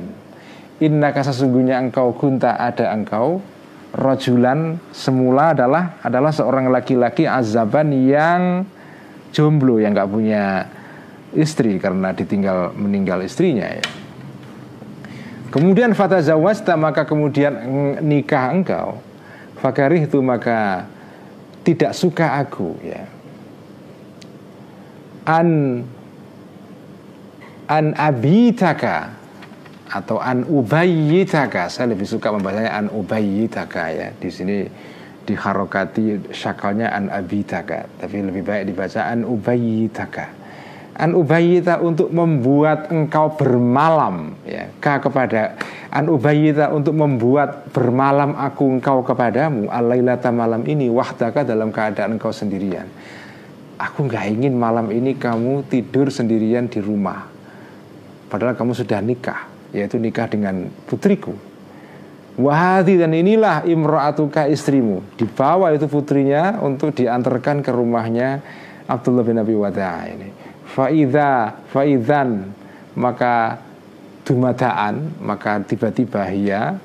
Innaka 0.78 1.26
sesungguhnya 1.26 1.82
engkau 1.82 2.14
kunta 2.14 2.54
ada 2.54 2.94
engkau 2.94 3.42
rajulan 3.94 4.82
semula 4.90 5.54
adalah 5.54 6.02
adalah 6.02 6.34
seorang 6.34 6.66
laki-laki 6.66 7.30
azaban 7.30 7.94
yang 7.94 8.66
jomblo 9.30 9.78
yang 9.78 9.94
nggak 9.94 10.10
punya 10.10 10.66
istri 11.34 11.78
karena 11.78 12.10
ditinggal 12.10 12.74
meninggal 12.74 13.22
istrinya 13.22 13.70
ya. 13.70 13.86
Kemudian 15.54 15.94
fata 15.94 16.18
zawasta 16.18 16.74
maka 16.74 17.06
kemudian 17.06 17.54
nikah 18.02 18.50
engkau. 18.50 18.98
Fakarih 19.62 20.10
itu 20.10 20.18
maka 20.18 20.90
tidak 21.62 21.94
suka 21.94 22.42
aku 22.42 22.74
ya. 22.82 23.06
An 25.24 25.80
an 27.70 27.94
abitaka 27.94 29.23
atau 29.90 30.20
an 30.20 30.46
ubayyitaka. 30.48 31.68
Saya 31.68 31.92
lebih 31.92 32.08
suka 32.08 32.32
membacanya 32.32 32.76
an 32.76 32.88
ubayyitaka 32.88 33.82
ya. 33.92 34.08
Di 34.16 34.28
sini 34.32 34.64
diharokati 35.24 36.32
syakalnya 36.32 36.92
an 36.92 37.08
abitaka. 37.12 37.88
Tapi 38.00 38.24
lebih 38.24 38.44
baik 38.44 38.72
dibaca 38.72 39.08
an 39.08 39.24
ubayitaka 39.24 40.44
an 40.94 41.18
ubayita 41.18 41.82
untuk 41.82 42.10
membuat 42.14 42.90
engkau 42.90 43.34
bermalam 43.34 44.38
ya. 44.46 44.70
Ka 44.78 45.02
kepada 45.02 45.58
an 45.90 46.06
ubayita 46.06 46.70
untuk 46.70 46.94
membuat 46.94 47.70
bermalam 47.74 48.38
aku 48.38 48.78
engkau 48.78 49.02
kepadamu 49.02 49.66
alailata 49.70 50.30
malam 50.30 50.62
ini 50.66 50.86
wahdaka 50.90 51.42
dalam 51.42 51.74
keadaan 51.74 52.14
engkau 52.16 52.30
sendirian. 52.30 52.86
Aku 53.74 54.06
nggak 54.06 54.24
ingin 54.30 54.54
malam 54.54 54.86
ini 54.94 55.18
kamu 55.18 55.66
tidur 55.66 56.14
sendirian 56.14 56.70
di 56.70 56.78
rumah. 56.78 57.26
Padahal 58.30 58.54
kamu 58.54 58.72
sudah 58.74 59.02
nikah 59.02 59.53
yaitu 59.74 59.98
nikah 59.98 60.30
dengan 60.30 60.70
putriku. 60.86 61.34
Wahati 62.34 62.98
dan 62.98 63.14
inilah 63.14 63.62
imro'atuka 63.62 64.50
istrimu. 64.50 65.02
Dibawa 65.14 65.70
itu 65.70 65.86
putrinya 65.86 66.58
untuk 66.62 66.94
diantarkan 66.94 67.62
ke 67.62 67.70
rumahnya 67.70 68.42
Abdullah 68.90 69.22
bin 69.22 69.38
Abi 69.38 69.54
Wada'a 69.54 70.02
ini. 70.10 70.28
Fa'idha 70.66 71.62
Fa'idhan 71.70 72.50
Maka 72.94 73.58
dumadaan 74.24 75.18
maka 75.20 75.60
tiba-tiba 75.60 76.24
hia 76.30 76.78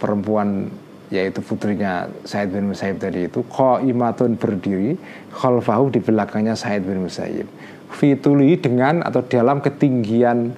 perempuan 0.00 0.70
yaitu 1.10 1.40
putrinya 1.44 2.08
Said 2.24 2.52
bin 2.52 2.72
Musayyib 2.72 3.00
tadi 3.00 3.28
itu 3.28 3.40
imatun 3.84 4.36
berdiri 4.36 4.96
khalfahu 5.32 5.92
di 5.92 6.00
belakangnya 6.00 6.56
Said 6.56 6.84
bin 6.84 7.04
Musayyib. 7.04 7.48
Fituli 7.88 8.56
dengan 8.60 9.00
atau 9.00 9.24
dalam 9.24 9.64
ketinggian 9.64 10.52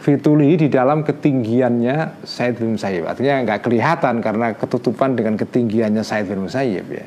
fituli 0.00 0.56
di 0.56 0.72
dalam 0.72 1.04
ketinggiannya 1.04 2.24
Said 2.24 2.56
bin 2.56 2.74
Musayyib. 2.74 3.04
Artinya 3.04 3.44
nggak 3.44 3.60
kelihatan 3.60 4.24
karena 4.24 4.56
ketutupan 4.56 5.12
dengan 5.12 5.36
ketinggiannya 5.36 6.00
Said 6.00 6.24
bin 6.26 6.48
Musayyib 6.48 6.86
ya. 6.88 7.06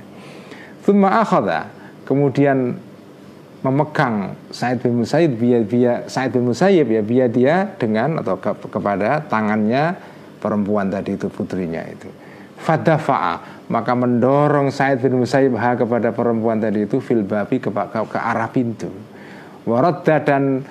Thumma 0.85 1.25
akhadha. 1.25 1.73
Kemudian 2.05 2.77
memegang 3.65 4.37
Said 4.53 4.85
bin 4.85 5.01
Musayyib 5.01 5.41
biar 5.41 5.63
biar 5.65 5.97
Said 6.05 6.37
bin 6.37 6.45
Musayyib 6.45 6.87
ya 6.93 7.01
biar 7.01 7.27
dia 7.33 7.55
dengan 7.81 8.21
atau 8.21 8.37
ke, 8.37 8.53
kepada 8.69 9.25
tangannya 9.25 9.97
perempuan 10.37 10.93
tadi 10.93 11.17
itu 11.17 11.33
putrinya 11.33 11.81
itu. 11.89 12.11
Fadafa'a. 12.61 13.65
Maka 13.73 13.97
mendorong 13.97 14.69
Said 14.69 15.01
bin 15.01 15.17
Musayyib 15.17 15.57
kepada 15.57 16.13
perempuan 16.13 16.61
tadi 16.61 16.85
itu 16.85 17.01
fil 17.01 17.25
babi 17.25 17.57
ke, 17.57 17.73
ke, 17.73 17.99
ke 18.05 18.19
arah 18.21 18.51
pintu. 18.53 18.91
Waradda 19.63 20.19
dan 20.21 20.61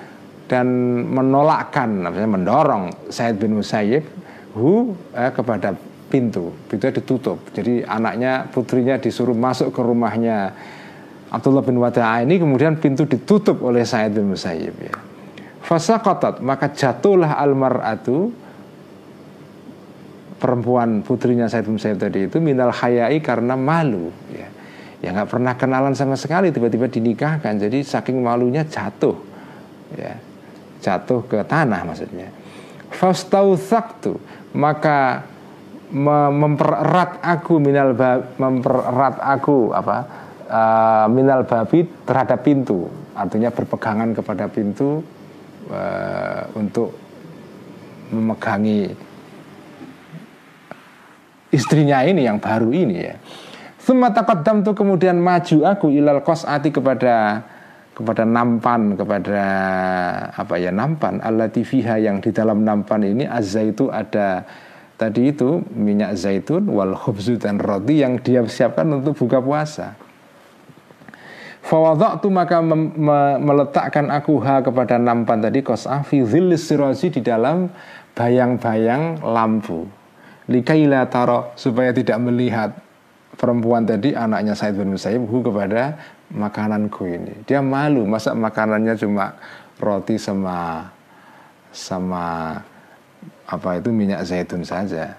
dan 0.53 0.69
menolakkan 1.09 2.05
maksudnya 2.05 2.29
mendorong 2.29 3.09
Said 3.09 3.41
bin 3.41 3.57
Musayyib 3.57 4.05
hu 4.53 4.93
eh, 5.17 5.33
kepada 5.33 5.73
pintu 6.13 6.53
pintu 6.69 6.93
ditutup 6.93 7.41
jadi 7.57 7.89
anaknya 7.89 8.45
putrinya 8.53 9.01
disuruh 9.01 9.33
masuk 9.33 9.73
ke 9.73 9.81
rumahnya 9.81 10.53
Abdullah 11.33 11.65
bin 11.65 11.81
Wada'a 11.81 12.21
ini 12.21 12.37
kemudian 12.37 12.77
pintu 12.77 13.09
ditutup 13.09 13.65
oleh 13.65 13.81
Said 13.81 14.13
bin 14.13 14.29
Musayyib 14.29 14.77
ya. 14.77 14.93
Fasaqatat 15.65 16.45
maka 16.45 16.69
jatuhlah 16.69 17.41
almar'atu 17.41 18.29
perempuan 20.37 21.01
putrinya 21.01 21.49
Said 21.49 21.65
bin 21.65 21.81
Musayyib 21.81 21.97
tadi 21.97 22.29
itu 22.29 22.37
minal 22.37 22.69
hayai 22.69 23.17
karena 23.25 23.57
malu 23.57 24.13
ya. 24.29 24.45
Ya 25.01 25.09
nggak 25.09 25.33
pernah 25.33 25.57
kenalan 25.57 25.97
sama 25.97 26.13
sekali 26.13 26.53
tiba-tiba 26.53 26.85
dinikahkan 26.85 27.57
jadi 27.57 27.81
saking 27.81 28.21
malunya 28.21 28.61
jatuh 28.69 29.17
ya. 29.97 30.13
Jatuh 30.83 31.23
ke 31.23 31.39
tanah 31.47 31.87
maksudnya. 31.87 32.27
Fastauthaqtu 32.91 34.19
maka 34.53 35.23
mempererat 35.93 37.23
aku 37.23 37.57
minal 37.61 37.95
mempererat 38.37 39.17
aku 39.21 39.71
apa 39.71 39.97
uh, 40.49 41.05
minal 41.09 41.45
babi 41.45 41.85
terhadap 42.05 42.41
pintu 42.41 42.89
artinya 43.13 43.53
berpegangan 43.53 44.17
kepada 44.17 44.49
pintu 44.49 45.05
uh, 45.69 46.49
untuk 46.57 46.97
memegangi 48.09 48.89
istrinya 51.53 52.01
ini 52.01 52.25
yang 52.25 52.41
baru 52.41 52.73
ini 52.73 52.97
ya. 52.97 53.15
Summa 53.77 54.09
taqaddam 54.09 54.65
tuh 54.65 54.73
kemudian 54.73 55.19
maju 55.19 55.57
aku 55.67 55.93
ilal 55.93 56.23
ati 56.25 56.73
kepada 56.73 57.45
kepada 57.93 58.25
nampan 58.25 58.97
kepada 58.97 59.43
apa 60.33 60.57
ya 60.57 60.73
nampan 60.73 61.21
allati 61.21 61.61
fiha 61.61 62.01
yang 62.01 62.17
di 62.19 62.33
dalam 62.33 62.65
nampan 62.65 63.05
ini 63.05 63.29
azza-itu 63.29 63.93
ada 63.93 64.45
tadi 64.97 65.29
itu 65.29 65.61
minyak 65.73 66.17
zaitun 66.17 66.69
wal 66.69 66.97
khubzu 66.97 67.37
dan 67.37 67.61
roti 67.61 68.01
yang 68.01 68.17
dia 68.21 68.45
siapkan 68.45 68.89
untuk 68.93 69.17
buka 69.17 69.41
puasa. 69.41 69.97
Fawadha'tu 71.63 72.27
maka 72.27 72.59
me 72.59 72.75
me 72.91 73.19
meletakkan 73.39 74.11
aku 74.11 74.35
ha 74.43 74.59
kepada 74.59 74.99
nampan 74.99 75.39
tadi 75.39 75.63
kos'ah 75.63 76.03
fi 76.03 76.19
siraji 76.59 77.07
di 77.07 77.21
dalam 77.23 77.71
bayang-bayang 78.19 79.23
lampu. 79.23 79.87
Likaila 80.51 81.07
taro 81.07 81.55
supaya 81.55 81.95
tidak 81.95 82.19
melihat 82.19 82.75
perempuan 83.39 83.87
tadi 83.87 84.11
anaknya 84.11 84.59
Said 84.59 84.75
bin 84.75 84.91
Musayyib 84.91 85.23
kepada 85.23 85.95
makananku 86.33 87.05
ini. 87.05 87.33
Dia 87.45 87.61
malu 87.61 88.03
masa 88.09 88.33
makanannya 88.33 88.97
cuma 88.97 89.37
roti 89.77 90.17
sama 90.17 90.89
sama 91.69 92.57
apa 93.45 93.69
itu 93.77 93.89
minyak 93.93 94.25
zaitun 94.25 94.65
saja. 94.65 95.13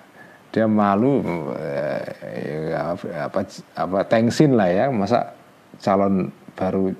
Dia 0.50 0.66
malu 0.66 1.22
eh, 1.58 2.74
apa 2.74 3.40
apa 3.74 3.98
tengsin 4.06 4.54
lah 4.54 4.70
ya 4.70 4.86
masa 4.90 5.34
calon 5.82 6.30
baru 6.54 6.94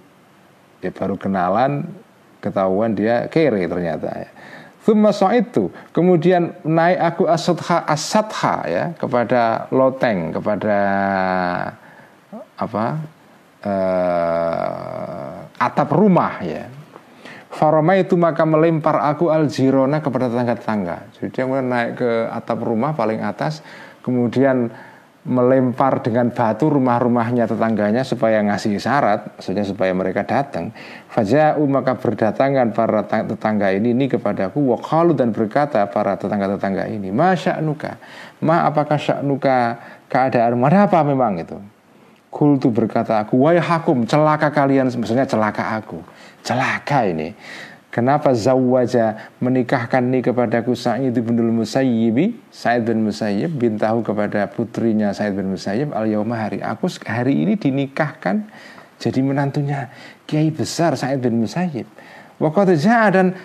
ya 0.82 0.90
baru 0.90 1.14
kenalan 1.14 1.86
ketahuan 2.42 2.94
dia 2.94 3.26
kere 3.30 3.66
ternyata 3.66 4.10
ya. 4.10 4.30
Thumma 4.84 5.16
itu 5.32 5.72
kemudian 5.96 6.52
naik 6.60 6.98
aku 7.00 7.24
asadha 7.24 7.88
asadha 7.88 8.54
ya 8.68 8.84
kepada 9.00 9.64
loteng 9.72 10.28
kepada 10.28 10.78
apa 12.60 13.00
uh, 13.64 15.48
atap 15.58 15.88
rumah 15.90 16.44
ya. 16.44 16.68
Faroma 17.54 17.94
itu 17.94 18.18
maka 18.18 18.42
melempar 18.42 18.98
aku 18.98 19.30
al 19.30 19.46
jirona 19.46 20.02
kepada 20.02 20.26
tetangga-tetangga. 20.26 21.14
Jadi 21.14 21.28
dia 21.30 21.46
naik 21.46 21.90
ke 22.02 22.10
atap 22.26 22.66
rumah 22.66 22.98
paling 22.98 23.22
atas, 23.22 23.62
kemudian 24.02 24.74
melempar 25.24 26.04
dengan 26.04 26.28
batu 26.28 26.68
rumah-rumahnya 26.68 27.48
tetangganya 27.48 28.04
supaya 28.04 28.44
ngasih 28.44 28.76
syarat, 28.76 29.38
maksudnya 29.38 29.64
supaya 29.64 29.96
mereka 29.96 30.20
datang. 30.28 30.68
Faja'u 31.08 31.64
maka 31.64 31.96
berdatangan 31.96 32.76
para 32.76 33.08
tetangga 33.08 33.72
ini 33.72 33.96
ini 33.96 34.04
kepadaku 34.04 34.60
waqalu 34.76 35.16
dan 35.16 35.32
berkata 35.32 35.88
para 35.88 36.20
tetangga-tetangga 36.20 36.92
ini, 36.92 37.08
"Ma 37.08 37.32
sya'nuka?" 37.32 37.96
Ma 38.44 38.68
apakah 38.68 39.00
sya'nuka 39.00 39.80
keadaan 40.12 40.60
ada 40.60 40.90
apa 40.90 41.00
memang 41.00 41.40
itu? 41.40 41.56
Kultu 42.34 42.74
berkata 42.74 43.22
aku, 43.22 43.46
"Wahai 43.46 43.62
hakum, 43.62 44.02
celaka 44.10 44.50
kalian, 44.50 44.90
maksudnya 44.90 45.22
celaka 45.22 45.78
aku." 45.78 46.02
Celaka 46.42 47.06
ini. 47.06 47.30
Kenapa 47.94 48.34
zawaja 48.34 49.30
menikahkan 49.38 50.02
ini 50.02 50.18
kepadaku 50.18 50.74
Sa'id 50.74 51.14
bin 51.14 51.38
Musayyib 51.54 52.34
Sa'id 52.50 52.90
bin 52.90 53.06
Musayyib 53.06 53.54
bintahu 53.54 54.02
kepada 54.02 54.50
putrinya 54.50 55.14
Sa'id 55.14 55.38
bin 55.38 55.54
Musayyib 55.54 55.94
al 55.94 56.10
hari 56.34 56.58
aku 56.58 56.90
hari 57.06 57.46
ini 57.46 57.54
dinikahkan 57.54 58.50
jadi 58.98 59.20
menantunya 59.22 59.94
kiai 60.26 60.50
besar 60.50 60.98
Sa'id 60.98 61.22
bin 61.22 61.38
Musayyib 61.38 61.86
Waktu 62.42 62.82
dan 63.14 63.38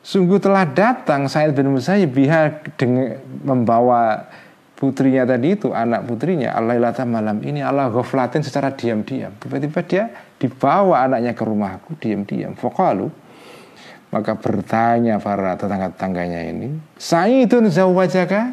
sungguh 0.00 0.40
telah 0.40 0.64
datang 0.64 1.28
Sa'id 1.28 1.52
bin 1.52 1.68
Musayyib 1.76 2.16
biha 2.16 2.64
dengan 2.80 3.20
membawa 3.44 4.24
putrinya 4.82 5.22
tadi 5.22 5.54
itu 5.54 5.70
anak 5.70 6.10
putrinya 6.10 6.58
Allah 6.58 6.90
malam 7.06 7.38
ini 7.46 7.62
Allah 7.62 7.86
ghaflatin 7.94 8.42
secara 8.42 8.74
diam-diam 8.74 9.30
tiba-tiba 9.38 9.80
dia 9.86 10.04
dibawa 10.42 11.06
anaknya 11.06 11.38
ke 11.38 11.42
rumahku 11.46 11.94
diam-diam 12.02 12.58
Fokalu 12.58 13.22
maka 14.12 14.36
bertanya 14.36 15.16
para 15.16 15.56
tetangga-tetangganya 15.56 16.52
ini, 16.52 16.76
Sa'idun 17.00 17.72
zawajaka? 17.72 18.52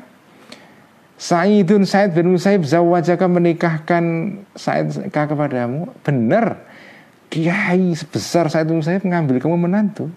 Sa'idun 1.19 1.83
Sa'id 1.83 2.15
bin 2.15 2.31
Musaib 2.31 2.63
zawajaka 2.63 3.27
menikahkan 3.27 4.03
Sa'id 4.55 5.11
kepadamu? 5.11 5.91
Benar. 5.99 6.63
Kiai 7.27 7.91
sebesar 7.91 8.47
Sa'id 8.47 8.71
bin 8.71 8.79
Musaib 8.79 9.03
mengambil 9.03 9.43
kamu 9.43 9.59
menantu. 9.59 10.07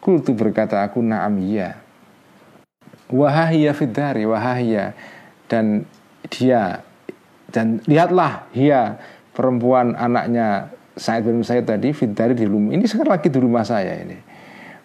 Kultu 0.00 0.32
berkata 0.32 0.80
aku 0.80 1.04
na'am 1.04 1.36
iya. 1.36 1.76
Wahahiyya 3.12 3.76
fidari 3.76 4.24
wahahiyya. 4.24 4.96
Dan 5.48 5.82
dia 6.28 6.84
dan 7.48 7.80
lihatlah 7.88 8.44
dia 8.52 9.00
perempuan 9.32 9.96
anaknya 9.96 10.68
Sa'id 10.98 11.24
bin 11.24 11.40
Musaib 11.40 11.64
tadi 11.64 11.94
fidari 11.96 12.36
di 12.36 12.44
rumah. 12.44 12.76
Ini 12.76 12.84
sekarang 12.84 13.16
lagi 13.16 13.28
di 13.32 13.40
rumah 13.40 13.64
saya 13.64 13.96
ini 13.96 14.18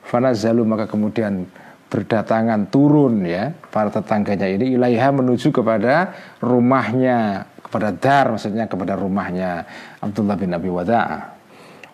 Fanazalu 0.04 0.64
maka 0.68 0.86
kemudian 0.86 1.48
berdatangan 1.90 2.74
turun 2.74 3.22
ya 3.22 3.54
para 3.70 3.94
tetangganya 3.94 4.50
ini 4.50 4.78
ilaiha 4.78 5.14
menuju 5.14 5.54
kepada 5.54 6.10
rumahnya 6.42 7.46
kepada 7.62 7.90
dar 7.94 8.34
maksudnya 8.34 8.66
kepada 8.66 8.98
rumahnya 8.98 9.66
Abdullah 10.02 10.34
bin 10.34 10.58
Abi 10.58 10.74
Wada'ah 10.74 11.33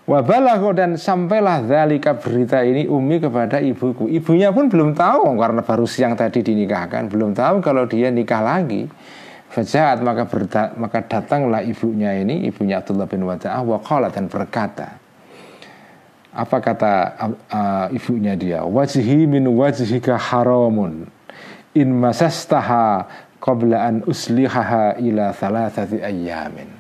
Wabalahu 0.10 0.74
dan 0.74 0.98
sampailah 0.98 1.70
dalika 1.70 2.18
berita 2.18 2.66
ini 2.66 2.90
umi 2.90 3.22
kepada 3.22 3.62
ibuku. 3.62 4.10
Ibunya 4.10 4.50
pun 4.50 4.66
belum 4.66 4.98
tahu 4.98 5.38
karena 5.38 5.62
baru 5.62 5.86
siang 5.86 6.18
tadi 6.18 6.42
dinikahkan, 6.42 7.14
belum 7.14 7.38
tahu 7.38 7.62
kalau 7.62 7.86
dia 7.86 8.10
nikah 8.10 8.42
lagi. 8.42 8.90
Fajahat 9.54 10.02
maka 10.02 10.26
berda, 10.26 10.74
maka 10.82 11.06
datanglah 11.06 11.62
ibunya 11.62 12.18
ini, 12.18 12.50
ibunya 12.50 12.82
Abdullah 12.82 13.06
bin 13.06 13.22
Wada'ah 13.26 13.62
waqala 13.62 14.10
dan 14.10 14.30
berkata, 14.30 14.98
apa 16.30 16.58
kata 16.62 16.94
uh, 17.50 17.88
ibunya 17.90 18.38
dia 18.38 18.62
wajhi 18.62 19.26
min 19.26 19.50
wajhika 19.50 20.14
haramun 20.14 21.10
in 21.74 21.90
masastaha 21.90 23.10
qabla 23.42 23.90
an 23.90 23.96
uslihaha 24.06 25.02
ila 25.02 25.34
thalathati 25.34 26.00
ayyamin 26.06 26.79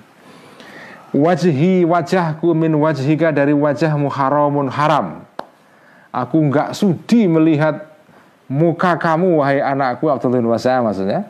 wajhi 1.13 1.85
wajahku 1.85 2.53
min 2.53 2.75
wajhika 2.77 3.33
dari 3.33 3.53
wajahmu 3.53 4.09
haramun 4.09 4.69
haram. 4.69 5.25
Aku 6.09 6.41
nggak 6.49 6.73
sudi 6.73 7.29
melihat 7.29 7.85
muka 8.49 8.97
kamu 8.97 9.37
wahai 9.41 9.61
anakku 9.61 10.09
Abdullah 10.09 10.41
bin 10.41 10.49
Wasa 10.49 10.81
maksudnya. 10.81 11.29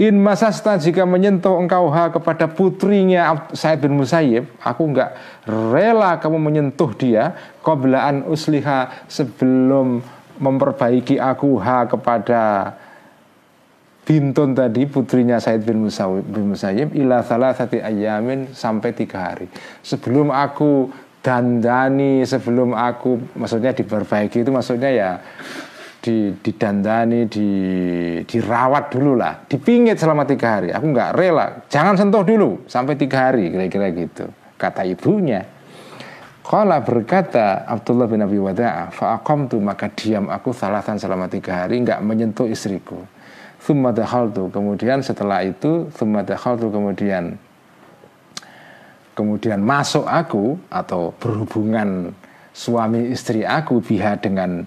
In 0.00 0.18
masasta 0.18 0.74
jika 0.80 1.04
menyentuh 1.04 1.58
engkau 1.62 1.86
ha 1.92 2.08
kepada 2.08 2.48
putrinya 2.48 3.46
Said 3.52 3.84
bin 3.84 3.94
Musayyib, 3.94 4.48
aku 4.58 4.88
enggak 4.88 5.14
rela 5.46 6.16
kamu 6.16 6.42
menyentuh 6.42 6.90
dia 6.96 7.36
qoblaan 7.60 8.24
usliha 8.26 9.06
sebelum 9.06 10.02
memperbaiki 10.42 11.20
aku 11.20 11.60
ha 11.60 11.86
kepada 11.86 12.72
Bintun 14.02 14.50
tadi 14.58 14.82
putrinya 14.90 15.38
Said 15.38 15.62
bin 15.62 15.86
Musayyib, 15.86 16.26
bin 16.26 16.50
Musayyib 16.50 16.90
ila 16.98 17.22
salah 17.22 17.54
satu 17.54 17.78
ayamin 17.78 18.50
sampai 18.50 18.90
tiga 18.98 19.30
hari. 19.30 19.46
Sebelum 19.78 20.34
aku 20.34 20.90
dandani 21.22 22.26
sebelum 22.26 22.74
aku 22.74 23.38
maksudnya 23.38 23.70
diperbaiki 23.70 24.42
itu 24.42 24.50
maksudnya 24.50 24.90
ya 24.90 25.10
di 26.02 26.34
didandani 26.34 27.30
di 27.30 27.48
dirawat 28.26 28.90
dulu 28.90 29.14
lah. 29.14 29.46
Dipingit 29.46 30.02
selama 30.02 30.26
tiga 30.26 30.58
hari. 30.58 30.74
Aku 30.74 30.90
nggak 30.90 31.14
rela. 31.14 31.62
Jangan 31.70 31.94
sentuh 31.94 32.26
dulu 32.26 32.66
sampai 32.66 32.98
tiga 32.98 33.30
hari 33.30 33.54
kira-kira 33.54 33.86
gitu 33.94 34.26
kata 34.58 34.82
ibunya. 34.82 35.46
Kala 36.42 36.82
berkata 36.82 37.62
Abdullah 37.70 38.10
bin 38.10 38.18
Abi 38.18 38.34
Wada'ah 38.34 38.90
Fa'akom 38.90 39.46
tu 39.46 39.62
maka 39.62 39.86
diam 39.94 40.26
aku 40.26 40.50
salatan 40.50 40.98
selama 40.98 41.30
tiga 41.30 41.62
hari 41.62 41.78
nggak 41.86 42.02
menyentuh 42.02 42.50
istriku 42.50 42.98
Thumma 43.62 43.94
tu 43.94 44.50
Kemudian 44.50 45.00
setelah 45.00 45.46
itu 45.46 45.86
Thumma 45.94 46.26
tu 46.26 46.68
kemudian 46.68 47.38
Kemudian 49.14 49.62
masuk 49.62 50.04
aku 50.08 50.58
Atau 50.66 51.14
berhubungan 51.22 52.10
suami 52.52 53.14
istri 53.14 53.46
aku 53.46 53.80
Biha 53.80 54.20
dengan 54.20 54.66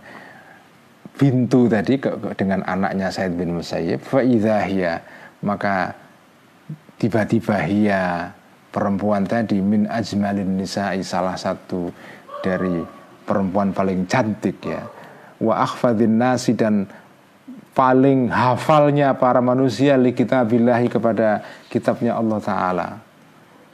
pintu 1.16 1.72
tadi 1.72 1.96
ke, 1.98 2.12
ke, 2.12 2.30
dengan 2.36 2.62
anaknya 2.68 3.08
Said 3.08 3.36
bin 3.40 3.56
Musayyib. 3.56 4.04
Faidahia 4.04 5.00
maka 5.46 5.96
tiba-tiba 7.00 7.60
hia 7.64 8.32
perempuan 8.72 9.24
tadi 9.24 9.60
min 9.64 9.88
ajmalin 9.88 10.60
nisa'i 10.60 11.06
salah 11.06 11.40
satu 11.40 11.92
dari 12.44 12.84
perempuan 13.24 13.72
paling 13.72 14.04
cantik 14.06 14.60
ya. 14.64 14.84
Wa 15.40 15.64
akhfadin 15.64 16.20
nasi 16.20 16.56
dan 16.56 16.88
paling 17.76 18.31
hafalnya 18.31 19.11
para 19.19 19.43
manusia 19.43 19.99
li 19.99 20.15
kitabillahi 20.15 20.88
kepada 20.88 21.43
kitabnya 21.68 22.15
Allah 22.15 22.39
Ta'ala 22.39 22.88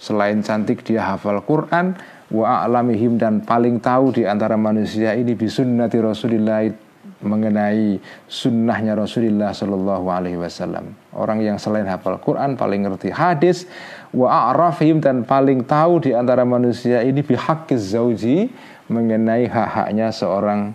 selain 0.01 0.41
cantik 0.41 0.81
dia 0.81 1.05
hafal 1.05 1.37
Quran 1.45 1.93
wa 2.33 2.65
a'lamihim 2.65 3.21
dan 3.21 3.45
paling 3.45 3.77
tahu 3.77 4.17
di 4.17 4.25
antara 4.25 4.57
manusia 4.57 5.13
ini 5.13 5.37
bisunnati 5.37 6.01
Rasulillah 6.01 6.65
mengenai 7.21 8.01
sunnahnya 8.25 8.97
Rasulullah 8.97 9.53
Shallallahu 9.53 10.09
Alaihi 10.09 10.41
Wasallam. 10.41 10.97
Orang 11.13 11.45
yang 11.45 11.61
selain 11.61 11.85
hafal 11.85 12.17
Quran 12.17 12.57
paling 12.57 12.81
ngerti 12.81 13.13
hadis, 13.13 13.69
wa 14.09 14.49
a'rafihim 14.49 14.97
dan 14.97 15.21
paling 15.21 15.61
tahu 15.61 16.01
di 16.01 16.17
antara 16.17 16.41
manusia 16.41 17.05
ini 17.05 17.21
bihakkiz 17.21 17.93
zauji 17.93 18.49
mengenai 18.89 19.45
hak-haknya 19.45 20.09
seorang 20.09 20.73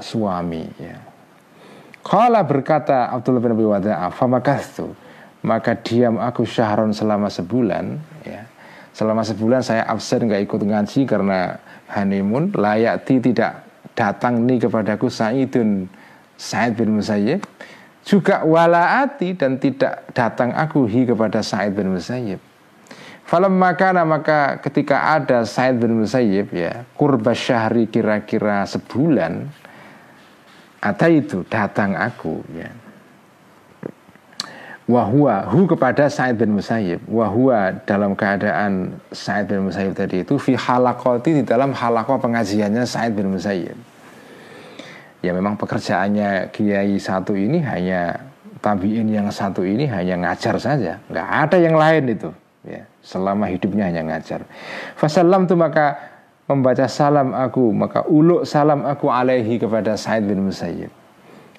suami. 0.00 0.64
Ya. 0.80 1.11
Kala 2.02 2.42
berkata 2.42 3.08
Abdullah 3.14 3.42
bin 3.42 3.54
Abi 3.54 3.66
Wada'ah, 3.66 4.10
famakastu, 4.10 4.90
maka 5.46 5.78
diam 5.78 6.18
aku 6.18 6.42
syahron 6.42 6.90
selama 6.90 7.30
sebulan. 7.30 7.98
Ya. 8.26 8.46
Selama 8.92 9.22
sebulan 9.24 9.62
saya 9.64 9.86
absen 9.88 10.26
nggak 10.28 10.42
ikut 10.44 10.60
ngaji 10.66 11.00
karena 11.08 11.56
honeymoon, 11.88 12.52
layakti 12.52 13.22
tidak 13.22 13.64
datang 13.96 14.44
nih 14.44 14.68
kepadaku 14.68 15.08
Sa'idun 15.08 15.88
Sa'id 16.36 16.74
bin 16.74 16.98
Musayyib 16.98 17.44
juga 18.02 18.42
walaati 18.42 19.38
dan 19.38 19.62
tidak 19.62 20.10
datang 20.10 20.50
aku 20.58 20.90
hi 20.90 21.06
kepada 21.06 21.38
Sa'id 21.44 21.76
bin 21.76 21.94
Musayyib 21.94 22.42
Falam 23.22 23.54
makana 23.54 24.02
maka 24.02 24.58
ketika 24.58 25.14
ada 25.14 25.46
Sa'id 25.46 25.78
bin 25.78 26.02
Musayyib 26.02 26.50
ya 26.50 26.82
kurba 26.98 27.30
syahri 27.32 27.86
kira-kira 27.86 28.66
sebulan 28.66 29.46
ada 30.82 31.06
itu 31.06 31.46
datang 31.46 31.94
aku 31.94 32.42
ya. 32.50 32.66
Wahwa 34.90 35.46
hu 35.46 35.70
kepada 35.70 36.10
Sa'id 36.10 36.42
bin 36.42 36.58
Musayyib. 36.58 37.06
Wahwa 37.06 37.70
dalam 37.86 38.18
keadaan 38.18 38.98
Sa'id 39.14 39.46
bin 39.46 39.70
Musayyib 39.70 39.94
tadi 39.94 40.26
itu 40.26 40.34
fi 40.42 40.58
halakoti 40.58 41.38
di 41.40 41.42
dalam 41.46 41.70
halakoh 41.70 42.18
pengajiannya 42.18 42.82
Sa'id 42.82 43.14
bin 43.14 43.30
Musayyib. 43.30 43.78
Ya 45.22 45.30
memang 45.30 45.54
pekerjaannya 45.54 46.50
Kiai 46.50 46.98
satu 46.98 47.38
ini 47.38 47.62
hanya 47.62 48.18
tabiin 48.58 49.06
yang 49.06 49.30
satu 49.30 49.62
ini 49.62 49.86
hanya 49.86 50.18
ngajar 50.18 50.58
saja. 50.58 50.98
Nggak 51.06 51.28
ada 51.30 51.56
yang 51.62 51.78
lain 51.78 52.04
itu 52.18 52.30
ya. 52.66 52.82
Selama 53.06 53.46
hidupnya 53.46 53.86
hanya 53.86 54.02
ngajar. 54.02 54.42
Fasalam 54.98 55.46
tu 55.46 55.54
maka 55.54 56.11
membaca 56.52 56.86
salam 56.86 57.32
aku 57.32 57.72
maka 57.72 58.04
uluk 58.06 58.44
salam 58.44 58.84
aku 58.84 59.08
alaihi 59.08 59.56
kepada 59.58 59.96
Said 59.96 60.28
bin 60.28 60.44
Musayyib 60.44 60.92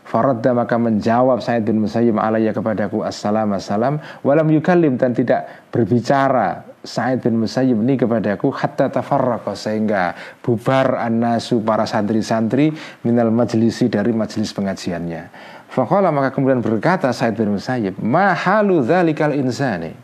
Faradda 0.04 0.52
maka 0.52 0.76
menjawab 0.76 1.40
Said 1.40 1.64
bin 1.64 1.80
Musayyib 1.82 2.20
alaiya 2.20 2.52
kepadaku 2.52 3.02
assalam 3.02 3.56
assalam 3.56 3.98
walam 4.22 4.48
yukallim 4.52 5.00
dan 5.00 5.16
tidak 5.16 5.50
berbicara 5.72 6.74
Said 6.84 7.24
bin 7.24 7.40
Musayyib 7.40 7.80
ini 7.80 7.96
kepadaku 7.96 8.52
hatta 8.52 8.92
tafarraqa 8.92 9.56
sehingga 9.56 10.12
bubar 10.44 11.00
annasu 11.00 11.64
para 11.64 11.88
santri-santri 11.88 12.76
minal 13.08 13.32
majlisi 13.32 13.88
dari 13.88 14.12
majlis 14.12 14.52
pengajiannya. 14.52 15.32
Faqala 15.72 16.12
maka 16.12 16.36
kemudian 16.36 16.60
berkata 16.60 17.08
Said 17.16 17.40
bin 17.40 17.56
Musayyib, 17.56 17.96
"Ma 18.04 18.36
halu 18.36 18.84
dzalikal 18.84 19.32
insani?" 19.32 19.96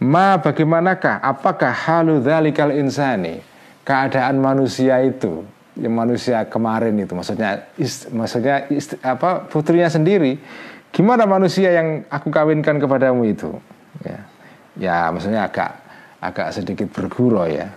Ma 0.00 0.40
bagaimanakah 0.40 1.20
apakah 1.20 1.72
halu 1.72 2.24
dzalikal 2.24 2.72
insani? 2.72 3.44
Keadaan 3.86 4.42
manusia 4.42 4.98
itu 5.06 5.46
yang 5.76 5.94
manusia 5.94 6.42
kemarin 6.48 6.96
itu 6.96 7.12
maksudnya 7.12 7.68
ist, 7.76 8.08
maksudnya 8.08 8.64
ist, 8.72 8.96
apa 9.04 9.44
putrinya 9.44 9.92
sendiri 9.92 10.40
gimana 10.88 11.28
manusia 11.28 11.68
yang 11.68 12.02
aku 12.08 12.32
kawinkan 12.32 12.80
kepadamu 12.80 13.28
itu? 13.28 13.52
Ya 14.00 14.18
ya 14.74 14.96
maksudnya 15.12 15.46
agak 15.46 15.76
agak 16.18 16.48
sedikit 16.56 16.88
bergurau 16.90 17.44
ya. 17.44 17.68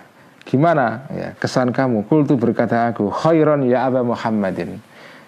Gimana? 0.48 1.06
Ya 1.14 1.36
kesan 1.38 1.70
kamu 1.76 2.08
kultu 2.10 2.40
berkata 2.40 2.90
aku 2.90 3.12
khairan 3.12 3.68
ya 3.68 3.86
Aba 3.86 4.02
Muhammadin. 4.02 4.80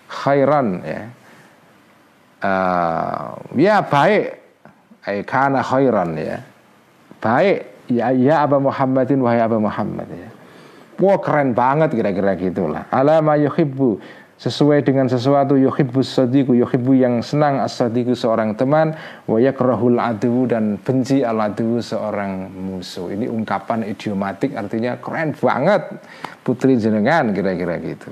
Khairan 0.09 0.81
ya. 0.81 1.01
Uh, 2.41 3.37
ya 3.53 3.85
baik. 3.85 4.39
Ay 5.05 5.21
kana 5.27 5.61
khairan 5.61 6.17
ya. 6.17 6.41
Baik 7.21 7.69
ya 7.91 8.09
ya 8.15 8.47
Aba 8.47 8.57
Muhammadin 8.57 9.19
wahai 9.21 9.43
Aba 9.43 9.59
Muhammad 9.59 10.07
ya 10.09 10.30
Wah 11.01 11.17
keren 11.17 11.57
banget 11.57 11.97
kira-kira 11.97 12.37
gitulah. 12.37 12.85
Alama 12.93 13.33
yuhibbu 13.33 13.97
sesuai 14.41 14.81
dengan 14.81 15.05
sesuatu 15.05 15.53
yuhibbu 15.53 16.01
sadiku 16.01 16.57
yuhibbu 16.57 16.97
yang 16.97 17.21
senang 17.21 17.61
as-sadiku 17.61 18.17
seorang 18.17 18.57
teman 18.57 18.97
wa 19.29 19.37
yakrahul 19.37 20.01
adu 20.01 20.49
dan 20.49 20.81
benci 20.81 21.21
al 21.21 21.41
adu 21.41 21.77
seorang 21.77 22.49
musuh. 22.49 23.13
Ini 23.13 23.29
ungkapan 23.29 23.85
idiomatik 23.85 24.57
artinya 24.57 24.97
keren 24.97 25.33
banget 25.37 25.89
putri 26.41 26.77
jenengan 26.77 27.33
kira-kira 27.33 27.77
gitu. 27.81 28.09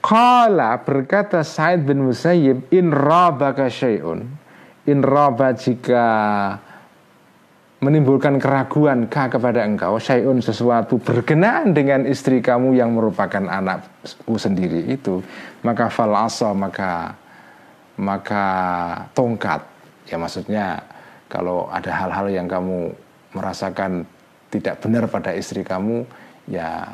Kala 0.00 0.80
berkata 0.80 1.44
Said 1.44 1.84
bin 1.84 2.04
Musayyib 2.04 2.72
in 2.72 2.92
rabaka 2.92 3.68
syai'un 3.68 4.24
in 4.88 5.04
raba 5.04 5.52
menimbulkan 7.80 8.36
keraguan 8.36 9.08
kah 9.08 9.32
kepada 9.32 9.64
engkau. 9.64 9.96
Syai'un 9.96 10.44
sesuatu 10.44 11.00
berkenaan 11.00 11.72
dengan 11.72 12.04
istri 12.04 12.44
kamu 12.44 12.76
yang 12.76 12.92
merupakan 12.92 13.40
anakku 13.40 14.36
sendiri 14.36 14.84
itu 14.92 15.24
maka 15.64 15.88
fal 15.88 16.12
asa 16.12 16.52
maka 16.52 17.16
maka 17.96 18.46
tongkat. 19.16 19.64
Ya 20.12 20.20
maksudnya 20.20 20.84
kalau 21.32 21.72
ada 21.72 21.88
hal-hal 21.88 22.28
yang 22.28 22.46
kamu 22.46 22.92
merasakan 23.32 24.04
tidak 24.52 24.84
benar 24.84 25.08
pada 25.08 25.32
istri 25.32 25.64
kamu 25.64 26.04
ya 26.50 26.84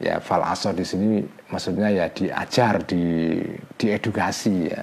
ya 0.00 0.24
fal 0.24 0.40
asa 0.40 0.72
di 0.72 0.86
sini 0.88 1.20
maksudnya 1.52 1.92
ya 1.92 2.08
diajar 2.08 2.80
di 2.80 3.36
diedukasi 3.76 4.72
ya. 4.72 4.80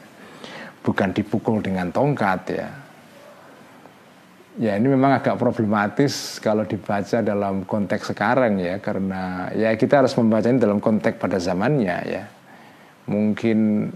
Bukan 0.81 1.13
dipukul 1.13 1.61
dengan 1.61 1.93
tongkat 1.93 2.41
ya 2.57 2.80
Ya 4.59 4.75
ini 4.75 4.91
memang 4.91 5.15
agak 5.15 5.39
problematis 5.39 6.35
kalau 6.43 6.67
dibaca 6.67 7.23
dalam 7.23 7.63
konteks 7.63 8.11
sekarang 8.11 8.59
ya 8.59 8.83
karena 8.83 9.47
ya 9.55 9.71
kita 9.79 10.03
harus 10.03 10.11
membaca 10.19 10.51
ini 10.51 10.59
dalam 10.59 10.83
konteks 10.83 11.15
pada 11.15 11.39
zamannya 11.39 11.97
ya. 12.03 12.23
Mungkin 13.07 13.87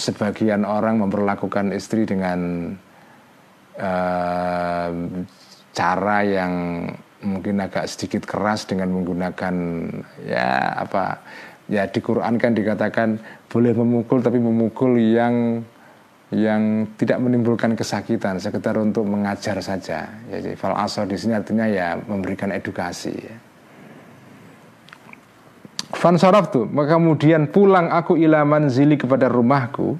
sebagian 0.00 0.64
orang 0.64 1.04
memperlakukan 1.04 1.76
istri 1.76 2.08
dengan 2.08 2.72
uh, 3.76 4.90
cara 5.76 6.18
yang 6.24 6.52
mungkin 7.20 7.60
agak 7.60 7.84
sedikit 7.84 8.24
keras 8.24 8.64
dengan 8.64 8.96
menggunakan 8.96 9.54
ya 10.24 10.80
apa 10.80 11.20
ya 11.68 11.84
di 11.84 12.00
Quran 12.00 12.40
kan 12.40 12.56
dikatakan 12.56 13.20
boleh 13.52 13.76
memukul 13.76 14.24
tapi 14.24 14.40
memukul 14.40 14.96
yang 14.96 15.60
yang 16.30 16.86
tidak 16.94 17.18
menimbulkan 17.18 17.74
kesakitan 17.74 18.38
sekedar 18.38 18.78
untuk 18.78 19.02
mengajar 19.02 19.58
saja. 19.58 20.06
Ya 20.30 20.38
jadi 20.38 20.54
fal 20.54 20.78
asor 20.78 21.10
di 21.10 21.18
sini 21.18 21.34
artinya 21.34 21.66
ya 21.66 21.98
memberikan 21.98 22.54
edukasi 22.54 23.14
ya. 23.14 23.36
tuh 26.54 26.70
maka 26.70 26.94
kemudian 26.94 27.50
pulang 27.50 27.90
aku 27.90 28.14
ilaman 28.14 28.70
zili 28.70 28.94
kepada 28.94 29.26
rumahku. 29.26 29.98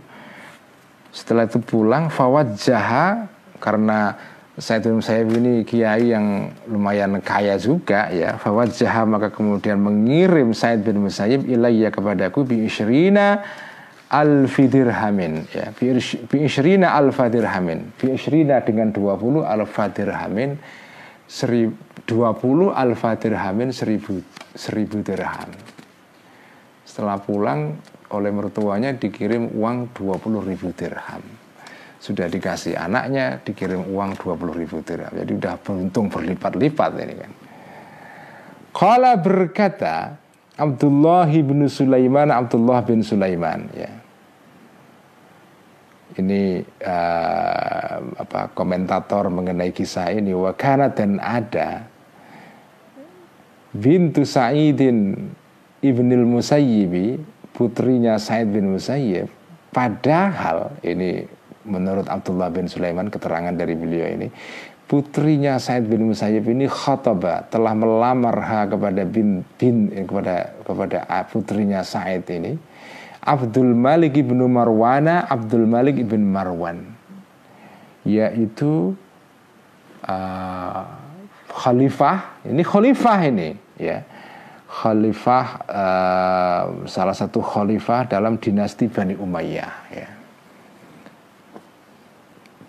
Setelah 1.11 1.51
itu 1.51 1.59
pulang 1.59 2.07
fawad 2.07 2.55
jaha 2.55 3.27
karena 3.59 4.15
saya 4.55 4.79
saya 5.03 5.27
ini 5.27 5.67
kiai 5.67 6.15
yang 6.15 6.55
lumayan 6.71 7.19
kaya 7.19 7.59
juga 7.59 8.07
ya. 8.15 8.39
Fawad 8.39 8.71
jaha 8.71 9.03
maka 9.03 9.35
kemudian 9.35 9.83
mengirim 9.83 10.55
Said 10.55 10.87
bin 10.87 11.03
Musayyib 11.03 11.43
ilayya 11.51 11.91
kepadaku 11.91 12.47
bi 12.47 12.71
alfi 14.11 14.67
dirhamin 14.67 15.47
ya. 15.55 15.71
Fi 15.71 15.95
isyrina 16.43 16.99
alfa 16.99 17.31
dirhamin. 17.31 17.95
Fi 17.95 18.19
isyrina 18.19 18.59
dengan 18.61 18.91
20 18.91 19.47
alfa 19.47 19.87
dirhamin 19.87 20.59
20 21.31 22.75
alfa 22.75 23.11
dirhamin 23.15 23.71
1000 23.71 24.59
1000 24.59 25.07
dirham. 25.07 25.51
Setelah 26.83 27.23
pulang 27.23 27.79
oleh 28.11 28.35
mertuanya 28.35 28.91
dikirim 28.91 29.55
uang 29.55 29.95
20 29.95 30.43
ribu 30.51 30.75
dirham. 30.75 31.23
Sudah 32.03 32.27
dikasih 32.27 32.75
anaknya 32.75 33.39
dikirim 33.47 33.87
uang 33.95 34.19
20 34.19 34.59
ribu 34.59 34.83
dirham. 34.83 35.15
Jadi 35.15 35.33
udah 35.39 35.55
beruntung 35.63 36.11
berlipat-lipat 36.11 36.91
ini 36.99 37.15
kan. 37.15 37.33
Kala 38.75 39.15
berkata 39.15 40.19
Abdullah 40.59 41.31
bin 41.31 41.63
Sulaiman 41.71 42.35
Abdullah 42.35 42.83
bin 42.83 43.07
Sulaiman 43.07 43.71
ya 43.73 44.00
ini 46.19 46.65
uh, 46.83 47.97
apa 48.19 48.51
komentator 48.57 49.31
mengenai 49.31 49.71
kisah 49.71 50.11
ini. 50.11 50.35
Wakana 50.35 50.91
dan 50.91 51.23
ada 51.23 51.87
bintu 53.71 54.27
Sa'idin 54.27 55.31
ibnil 55.85 56.27
Musayyibi 56.27 57.21
putrinya 57.55 58.17
Said 58.17 58.51
bin 58.51 58.73
Musayyib. 58.73 59.29
Padahal 59.71 60.75
ini 60.83 61.23
menurut 61.63 62.09
Abdullah 62.09 62.51
bin 62.51 62.67
Sulaiman 62.67 63.13
keterangan 63.13 63.53
dari 63.53 63.77
beliau 63.77 64.09
ini 64.09 64.33
putrinya 64.91 65.55
Said 65.63 65.87
bin 65.87 66.11
Musayyib 66.11 66.51
ini 66.51 66.67
khataba 66.67 67.47
telah 67.47 67.77
melamar 67.79 68.35
ha 68.43 68.67
kepada 68.67 69.07
bin 69.07 69.47
bin 69.55 69.87
eh, 69.95 70.03
kepada 70.03 70.51
kepada 70.67 70.99
putrinya 71.31 71.87
Said 71.87 72.27
ini 72.27 72.59
Abdul 73.31 73.79
Malik 73.79 74.19
ibnu 74.19 74.51
Marwana 74.51 75.31
Abdul 75.31 75.71
Malik 75.71 76.03
ibn 76.03 76.19
Marwan. 76.27 76.83
Yaitu 78.03 78.99
uh, 80.03 80.83
khalifah. 81.47 82.43
Ini 82.51 82.63
khalifah 82.67 83.19
ini 83.31 83.55
ya. 83.79 84.03
Khalifah 84.71 85.47
uh, 85.67 86.63
salah 86.91 87.15
satu 87.15 87.39
khalifah 87.39 88.11
dalam 88.11 88.39
dinasti 88.39 88.91
Bani 88.91 89.15
Umayyah 89.15 89.75
ya. 89.95 90.09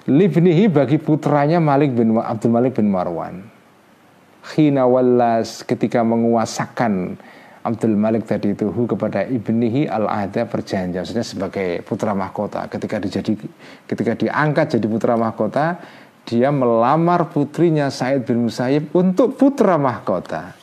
Libnihi 0.10 0.66
bagi 0.66 0.98
putranya 0.98 1.62
Malik 1.62 1.94
bin 1.94 2.18
Abdul 2.18 2.54
Malik 2.54 2.78
bin 2.78 2.90
Marwan. 2.90 3.46
Khina 4.42 4.90
wallas 4.90 5.62
ketika 5.62 6.02
menguasakan 6.02 7.22
Abdul 7.62 7.94
Malik 7.94 8.26
tadi 8.26 8.58
itu 8.58 8.74
hu 8.74 8.90
kepada 8.90 9.22
ibnihi 9.22 9.86
al 9.86 10.10
ada 10.10 10.50
perjanjian 10.50 11.06
maksudnya 11.06 11.22
sebagai 11.22 11.86
putra 11.86 12.18
mahkota. 12.18 12.66
Ketika 12.66 12.98
dijadi 12.98 13.38
ketika 13.86 14.18
diangkat 14.18 14.78
jadi 14.78 14.88
putra 14.90 15.14
mahkota 15.14 15.78
dia 16.26 16.50
melamar 16.50 17.30
putrinya 17.30 17.94
Said 17.94 18.26
bin 18.26 18.50
Musayyib 18.50 18.90
untuk 18.98 19.38
putra 19.38 19.78
mahkota. 19.78 20.58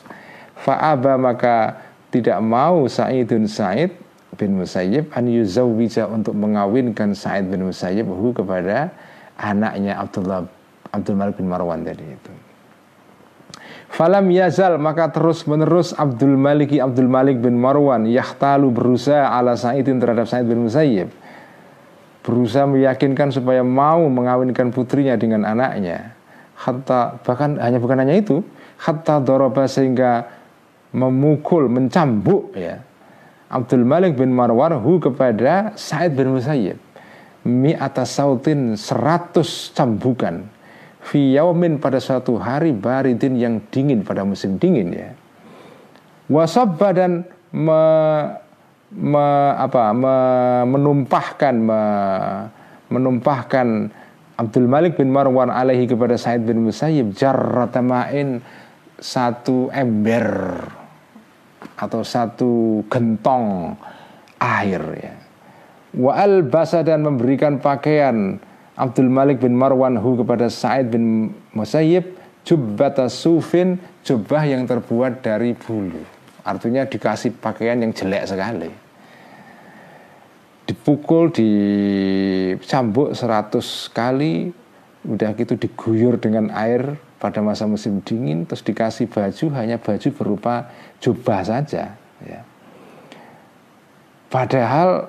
Fa'aba 0.59 1.15
maka 1.15 1.79
tidak 2.11 2.39
mau 2.43 2.83
Saidun 2.91 3.47
Said 3.47 3.95
bin 4.35 4.59
Musayyib 4.59 5.07
an 5.15 5.23
yuzawwija 5.31 6.03
untuk 6.11 6.35
mengawinkan 6.35 7.15
Said 7.15 7.47
bin 7.47 7.63
Musayyib 7.63 8.11
hu 8.11 8.35
kepada 8.35 8.91
anaknya 9.39 10.03
Abdullah 10.03 10.43
Abdul 10.91 11.15
Malik 11.15 11.39
bin 11.39 11.47
Marwan 11.47 11.87
tadi 11.87 12.03
itu 12.03 12.48
Falam 13.89 14.29
yazal 14.29 14.77
maka 14.77 15.09
terus 15.09 15.49
menerus 15.49 15.97
Abdul 15.97 16.37
Maliki 16.37 16.77
Abdul 16.77 17.09
Malik 17.09 17.41
bin 17.41 17.57
Marwan 17.57 18.05
yahtalu 18.05 18.69
berusaha 18.69 19.33
ala 19.33 19.57
Sa'idin 19.57 19.97
terhadap 19.97 20.29
Sa'id 20.29 20.45
bin 20.45 20.69
Musayyib. 20.69 21.09
Berusaha 22.21 22.69
meyakinkan 22.69 23.33
supaya 23.33 23.65
mau 23.65 24.05
mengawinkan 24.05 24.69
putrinya 24.69 25.17
dengan 25.17 25.41
anaknya. 25.41 26.13
Hatta 26.53 27.17
bahkan 27.25 27.57
hanya 27.57 27.81
bukan 27.81 27.97
hanya 28.05 28.13
itu 28.13 28.45
hatta 28.77 29.17
doroba 29.25 29.65
sehingga 29.65 30.29
memukul 30.93 31.65
mencambuk 31.65 32.53
ya. 32.53 32.85
Abdul 33.49 33.81
Malik 33.81 34.13
bin 34.13 34.29
Marwan 34.29 34.77
hu 34.77 35.01
kepada 35.01 35.73
Sa'id 35.73 36.13
bin 36.13 36.37
Musayyib. 36.37 36.77
Mi 37.41 37.73
atas 37.73 38.13
sautin 38.13 38.77
seratus 38.77 39.73
cambukan 39.73 40.45
fi 40.99 41.35
yaumin 41.35 41.79
pada 41.79 41.97
suatu 42.01 42.35
hari 42.39 42.75
baridin 42.75 43.39
yang 43.39 43.55
dingin 43.71 44.03
pada 44.03 44.27
musim 44.27 44.59
dingin 44.59 44.91
ya 44.91 45.09
wasabba 46.29 46.93
dan 46.93 47.11
me, 47.49 47.81
me, 48.93 49.25
apa, 49.57 49.91
me, 49.91 50.15
menumpahkan 50.69 51.55
me, 51.57 51.81
menumpahkan 52.93 53.89
Abdul 54.39 54.71
Malik 54.71 54.95
bin 54.95 55.11
Marwan 55.11 55.51
alaihi 55.51 55.89
kepada 55.89 56.15
Said 56.15 56.47
bin 56.47 56.63
Musayyib 56.63 57.11
jarratama'in 57.11 58.39
satu 58.95 59.67
ember 59.73 60.63
atau 61.75 62.01
satu 62.07 62.83
gentong 62.87 63.75
air 64.39 64.83
ya. 64.95 65.13
Wa 65.89 66.23
albasa 66.23 66.85
dan 66.85 67.03
memberikan 67.03 67.59
pakaian 67.59 68.37
Abdul 68.79 69.11
Malik 69.11 69.43
bin 69.43 69.59
Marwan 69.59 69.99
hu 69.99 70.15
kepada 70.15 70.47
Sa'id 70.47 70.87
bin 70.87 71.35
Musayyib 71.51 72.15
jubbata 72.47 73.11
sufin 73.11 73.75
jubah 74.07 74.47
yang 74.47 74.63
terbuat 74.63 75.19
dari 75.19 75.51
bulu. 75.51 75.99
Artinya 76.47 76.87
dikasih 76.87 77.35
pakaian 77.43 77.83
yang 77.83 77.91
jelek 77.91 78.23
sekali. 78.23 78.71
Dipukul 80.63 81.35
dicambuk 81.35 83.11
100 83.11 83.59
kali 83.91 84.55
udah 85.03 85.35
gitu 85.35 85.59
diguyur 85.59 86.15
dengan 86.15 86.47
air 86.55 86.95
pada 87.19 87.39
masa 87.43 87.67
musim 87.67 87.99
dingin 88.03 88.43
terus 88.47 88.63
dikasih 88.63 89.07
baju 89.07 89.45
hanya 89.55 89.79
baju 89.79 90.07
berupa 90.11 90.67
jubah 90.99 91.39
saja 91.39 91.95
ya. 92.19 92.39
padahal 94.27 95.07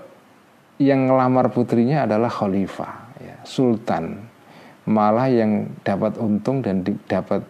yang 0.78 1.10
ngelamar 1.10 1.50
putrinya 1.50 2.06
adalah 2.06 2.30
khalifah 2.30 3.09
sultan 3.44 4.30
malah 4.88 5.28
yang 5.30 5.70
dapat 5.84 6.16
untung 6.18 6.64
dan 6.64 6.82
dapat 7.06 7.44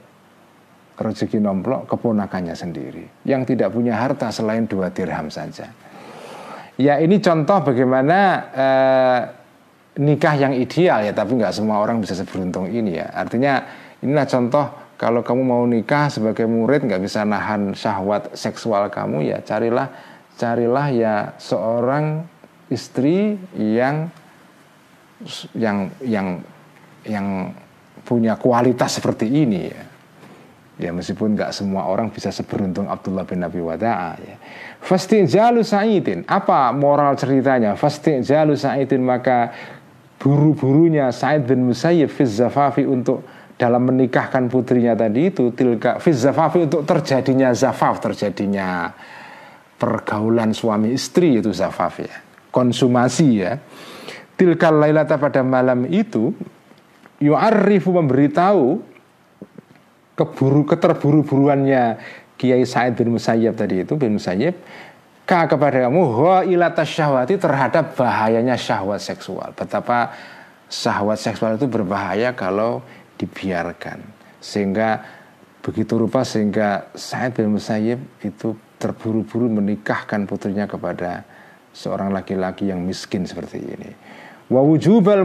rezeki 1.01 1.41
nomplok 1.41 1.89
keponakannya 1.89 2.53
sendiri. 2.53 3.25
Yang 3.25 3.57
tidak 3.57 3.73
punya 3.73 3.97
harta 3.97 4.29
selain 4.29 4.69
dua 4.69 4.93
dirham 4.93 5.33
saja. 5.33 5.73
Ya 6.77 7.01
ini 7.01 7.21
contoh 7.21 7.61
bagaimana 7.65 8.19
eh, 8.53 9.21
nikah 10.01 10.35
yang 10.37 10.53
ideal 10.57 11.05
ya 11.05 11.13
tapi 11.13 11.37
nggak 11.41 11.53
semua 11.57 11.81
orang 11.81 12.05
bisa 12.05 12.13
seberuntung 12.13 12.69
ini 12.69 13.01
ya. 13.01 13.09
Artinya 13.17 13.65
inilah 14.05 14.27
contoh 14.29 14.65
kalau 15.01 15.25
kamu 15.25 15.43
mau 15.45 15.65
nikah 15.65 16.13
sebagai 16.13 16.45
murid 16.45 16.85
nggak 16.85 17.01
bisa 17.01 17.25
nahan 17.25 17.73
syahwat 17.73 18.37
seksual 18.37 18.93
kamu 18.93 19.33
ya. 19.33 19.39
Carilah 19.41 19.89
carilah 20.37 20.87
ya 20.93 21.15
seorang 21.41 22.25
istri 22.69 23.41
yang 23.57 24.13
yang 25.55 25.93
yang 26.01 26.41
yang 27.05 27.53
punya 28.05 28.37
kualitas 28.37 29.01
seperti 29.01 29.29
ini 29.29 29.61
ya. 29.69 29.83
Ya 30.81 30.91
meskipun 30.97 31.37
nggak 31.37 31.53
semua 31.53 31.85
orang 31.93 32.09
bisa 32.09 32.33
seberuntung 32.33 32.89
Abdullah 32.89 33.29
bin 33.29 33.45
Nabi 33.45 33.61
Wada'a 33.61 34.17
ya. 34.17 34.37
Fasti 34.81 35.29
jalu 35.29 35.61
Sa'idin. 35.61 36.25
Apa 36.25 36.73
moral 36.73 37.21
ceritanya? 37.21 37.77
Fasti 37.77 38.25
jalu 38.25 38.57
Sa'idin 38.57 39.05
maka 39.05 39.53
buru-burunya 40.17 41.13
Sa'id 41.13 41.45
bin 41.45 41.69
Musayyib 41.69 42.09
fiz 42.09 42.41
zafafi 42.41 42.89
untuk 42.89 43.29
dalam 43.61 43.93
menikahkan 43.93 44.49
putrinya 44.49 44.97
tadi 44.97 45.29
itu 45.29 45.53
tilka 45.53 46.01
fiz 46.01 46.25
zafafi 46.25 46.65
untuk 46.65 46.89
terjadinya 46.89 47.53
zafaf, 47.53 48.01
terjadinya 48.01 48.89
pergaulan 49.77 50.57
suami 50.57 50.97
istri 50.97 51.45
itu 51.45 51.53
zafaf 51.53 52.01
ya. 52.01 52.15
Konsumasi 52.49 53.29
ya 53.37 53.61
tilkal 54.41 54.81
lailata 54.81 55.21
pada 55.21 55.45
malam 55.45 55.85
itu 55.93 56.33
yu'arrifu 57.21 57.93
memberitahu 57.93 58.81
keburu 60.17 60.65
keterburu-buruannya 60.65 62.01
Kiai 62.41 62.65
Said 62.65 62.97
bin 62.97 63.13
Musayyib 63.13 63.53
tadi 63.53 63.85
itu 63.85 63.93
bin 64.01 64.17
Musayyib 64.17 64.57
maka 65.31 65.55
kepadamu 65.55 66.03
ilatas 66.43 66.91
syahwati 66.91 67.39
terhadap 67.39 67.95
bahayanya 67.95 68.59
syahwat 68.59 68.99
seksual. 68.99 69.55
Betapa 69.55 70.11
syahwat 70.67 71.23
seksual 71.23 71.55
itu 71.55 71.71
berbahaya 71.71 72.35
kalau 72.35 72.83
dibiarkan. 73.15 74.03
Sehingga 74.43 75.07
begitu 75.63 76.03
rupa 76.03 76.27
sehingga 76.27 76.91
Sa'id 76.99 77.39
bin 77.39 77.55
Musayyib 77.55 78.03
itu 78.27 78.59
terburu-buru 78.83 79.47
menikahkan 79.47 80.27
putrinya 80.27 80.67
kepada 80.67 81.23
seorang 81.71 82.11
laki-laki 82.11 82.67
yang 82.67 82.83
miskin 82.83 83.23
seperti 83.23 83.63
ini. 83.63 83.91
Wa 84.51 84.67
wujubal 84.67 85.23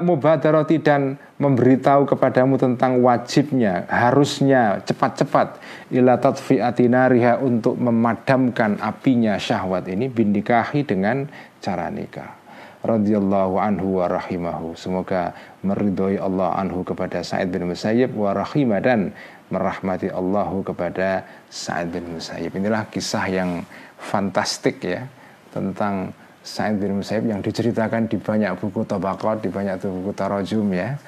mubadarati 0.00 0.80
dan 0.80 1.20
memberitahu 1.36 2.08
kepadamu 2.08 2.56
tentang 2.56 3.04
wajibnya, 3.04 3.84
harusnya 3.84 4.80
cepat-cepat 4.80 5.60
ila 5.92 6.16
tatfi'ati 6.16 6.88
nariha 6.88 7.36
untuk 7.36 7.76
memadamkan 7.76 8.80
apinya 8.80 9.36
syahwat 9.36 9.92
ini 9.92 10.08
bindikahi 10.08 10.88
dengan 10.88 11.28
cara 11.60 11.92
nikah. 11.92 12.32
Radhiyallahu 12.80 13.60
anhu 13.60 14.00
wa 14.00 14.08
rahimahu. 14.08 14.72
Semoga 14.74 15.36
meridhoi 15.60 16.16
Allah 16.16 16.56
anhu 16.56 16.80
kepada 16.80 17.20
Sa'id 17.20 17.52
bin 17.52 17.68
Musayyib 17.68 18.16
wa 18.16 18.32
rahimah 18.32 18.80
dan 18.80 19.12
merahmati 19.52 20.08
Allahu 20.08 20.64
kepada 20.64 21.28
Sa'id 21.52 21.92
bin 21.92 22.08
Musayyib. 22.16 22.56
Inilah 22.56 22.88
kisah 22.88 23.28
yang 23.28 23.68
fantastik 24.00 24.80
ya 24.80 25.06
tentang 25.52 26.16
Sa'id 26.42 26.82
bin 26.82 26.98
Musayyib 26.98 27.30
yang 27.30 27.40
diceritakan 27.40 28.10
di 28.10 28.18
banyak 28.18 28.58
buku 28.58 28.82
tabaqat, 28.82 29.46
di 29.46 29.50
banyak 29.50 29.78
buku 29.78 30.10
tarajum 30.10 30.66
ya. 30.74 30.98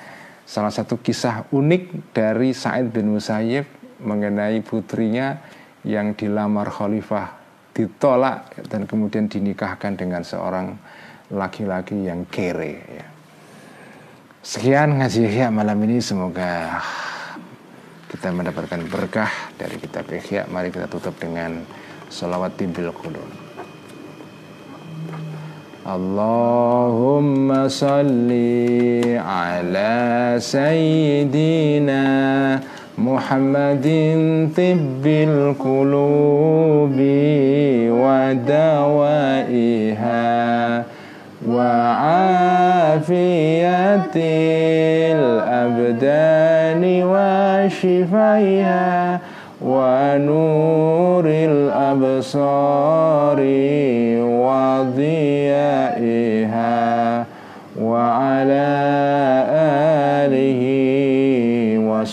Salah 0.47 0.71
satu 0.71 1.03
kisah 1.03 1.51
unik 1.51 2.15
dari 2.15 2.55
Sa'id 2.55 2.95
bin 2.95 3.11
Musayyib 3.11 3.67
mengenai 3.99 4.63
putrinya 4.63 5.43
yang 5.83 6.15
dilamar 6.15 6.71
khalifah 6.71 7.35
ditolak 7.75 8.55
dan 8.71 8.87
kemudian 8.87 9.27
dinikahkan 9.27 9.99
dengan 9.99 10.23
seorang 10.23 10.79
laki-laki 11.35 12.07
yang 12.07 12.23
kere 12.31 12.75
ya. 12.87 13.07
Sekian 14.45 15.01
ngaji 15.01 15.25
ya 15.25 15.49
malam 15.51 15.81
ini 15.89 15.99
semoga 15.99 16.79
kita 18.07 18.31
mendapatkan 18.31 18.87
berkah 18.87 19.33
dari 19.59 19.81
kitab 19.83 20.07
Ihya. 20.07 20.47
Mari 20.47 20.71
kita 20.71 20.87
tutup 20.87 21.19
dengan 21.19 21.67
salawat 22.07 22.55
timbil 22.55 22.95
kulun. 22.95 23.44
اللهم 25.85 27.69
صل 27.69 28.31
على 29.21 30.35
سيدنا 30.39 32.05
محمد 32.99 33.87
طب 34.57 35.05
القلوب 35.07 36.97
ودوائها 39.05 40.85
وعافية 41.49 43.15
الأبدان 45.13 46.83
وشفيها 47.05 48.85
ونور 49.63 51.25
الأبصار 51.27 53.39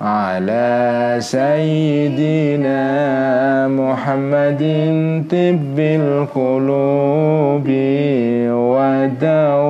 على 0.00 1.16
سيدنا 1.18 2.78
محمد 3.68 4.62
طب 5.30 5.78
القلوب 5.78 7.68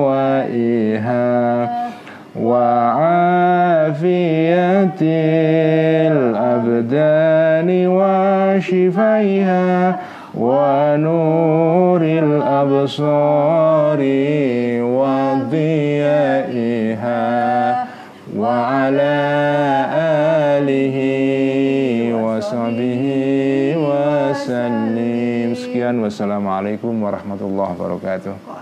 ودوائها 0.01 1.21
وعافية 2.41 3.91
الأبدان 6.11 7.87
وشفيها 7.87 9.65
ونور 10.37 12.01
الأبصار 12.01 13.99
وضيائها 15.91 16.71
وعلى 18.37 19.11
آله 19.93 20.10
وصحبه 22.22 23.02
وسلم 23.76 25.16
sekian 25.56 26.00
wassalamualaikum 26.04 26.92
warahmatullahi 27.00 27.72
wabarakatuh 27.76 28.59